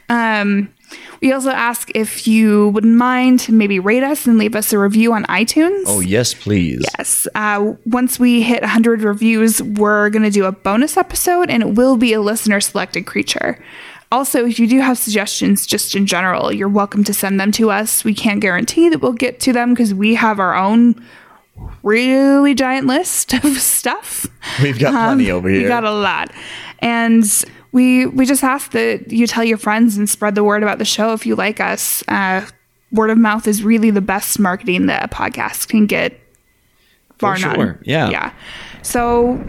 Um, 0.09 0.70
we 1.21 1.31
also 1.31 1.49
ask 1.49 1.89
if 1.95 2.27
you 2.27 2.69
wouldn't 2.69 2.95
mind 2.95 3.39
to 3.41 3.51
maybe 3.51 3.79
rate 3.79 4.03
us 4.03 4.27
and 4.27 4.38
leave 4.38 4.55
us 4.55 4.71
a 4.73 4.79
review 4.79 5.13
on 5.13 5.23
iTunes. 5.25 5.83
Oh, 5.88 5.99
yes, 5.99 6.33
please. 6.33 6.83
Yes. 6.97 7.27
Uh, 7.36 7.73
once 7.86 8.19
we 8.19 8.41
hit 8.41 8.61
100 8.61 9.01
reviews, 9.01 9.61
we're 9.61 10.09
going 10.09 10.23
to 10.23 10.29
do 10.29 10.45
a 10.45 10.51
bonus 10.51 10.97
episode 10.97 11.49
and 11.49 11.63
it 11.63 11.69
will 11.75 11.97
be 11.97 12.13
a 12.13 12.21
listener 12.21 12.59
selected 12.61 13.05
creature. 13.05 13.63
Also, 14.11 14.45
if 14.45 14.59
you 14.59 14.67
do 14.67 14.79
have 14.79 14.97
suggestions 14.97 15.65
just 15.65 15.95
in 15.95 16.05
general, 16.05 16.53
you're 16.53 16.69
welcome 16.69 17.03
to 17.03 17.13
send 17.13 17.39
them 17.39 17.51
to 17.53 17.71
us. 17.71 18.03
We 18.03 18.13
can't 18.13 18.39
guarantee 18.39 18.88
that 18.89 18.99
we'll 19.01 19.13
get 19.13 19.39
to 19.41 19.51
them 19.53 19.73
because 19.73 19.93
we 19.93 20.15
have 20.15 20.39
our 20.39 20.55
own 20.55 21.03
really 21.83 22.53
giant 22.53 22.88
list 22.88 23.33
of 23.43 23.57
stuff. 23.57 24.27
We've 24.61 24.77
got 24.79 24.91
plenty 24.91 25.31
over 25.31 25.49
here. 25.49 25.59
Um, 25.59 25.63
We 25.63 25.67
got 25.69 25.83
a 25.83 25.91
lot. 25.91 26.31
And 26.79 27.23
we 27.76 28.05
we 28.05 28.26
just 28.26 28.41
ask 28.41 28.71
that 28.71 29.11
you 29.11 29.28
tell 29.28 29.43
your 29.43 29.57
friends 29.57 29.97
and 29.97 30.09
spread 30.09 30.34
the 30.34 30.45
word 30.45 30.63
about 30.63 30.78
the 30.78 30.86
show 30.86 31.11
if 31.11 31.26
you 31.26 31.36
like 31.36 31.59
us. 31.59 32.05
Uh, 32.07 32.47
word 32.89 33.09
of 33.09 33.17
mouth 33.17 33.49
is 33.49 33.63
really 33.63 33.91
the 33.91 33.99
best 33.99 34.39
marketing 34.39 34.86
that 34.86 35.03
a 35.03 35.07
podcast 35.13 35.67
can 35.67 35.86
get. 35.86 36.17
Bar 37.19 37.38
none. 37.38 37.55
sure. 37.55 37.80
Yeah. 37.84 38.09
Yeah. 38.09 38.34
So 38.82 39.43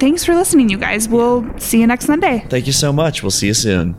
thanks 0.00 0.24
for 0.24 0.34
listening, 0.34 0.68
you 0.70 0.76
guys. 0.76 1.08
We'll 1.08 1.46
see 1.60 1.80
you 1.80 1.86
next 1.86 2.06
Sunday. 2.06 2.44
Thank 2.48 2.66
you 2.66 2.72
so 2.72 2.92
much. 2.92 3.22
We'll 3.22 3.30
see 3.30 3.46
you 3.46 3.54
soon. 3.54 3.94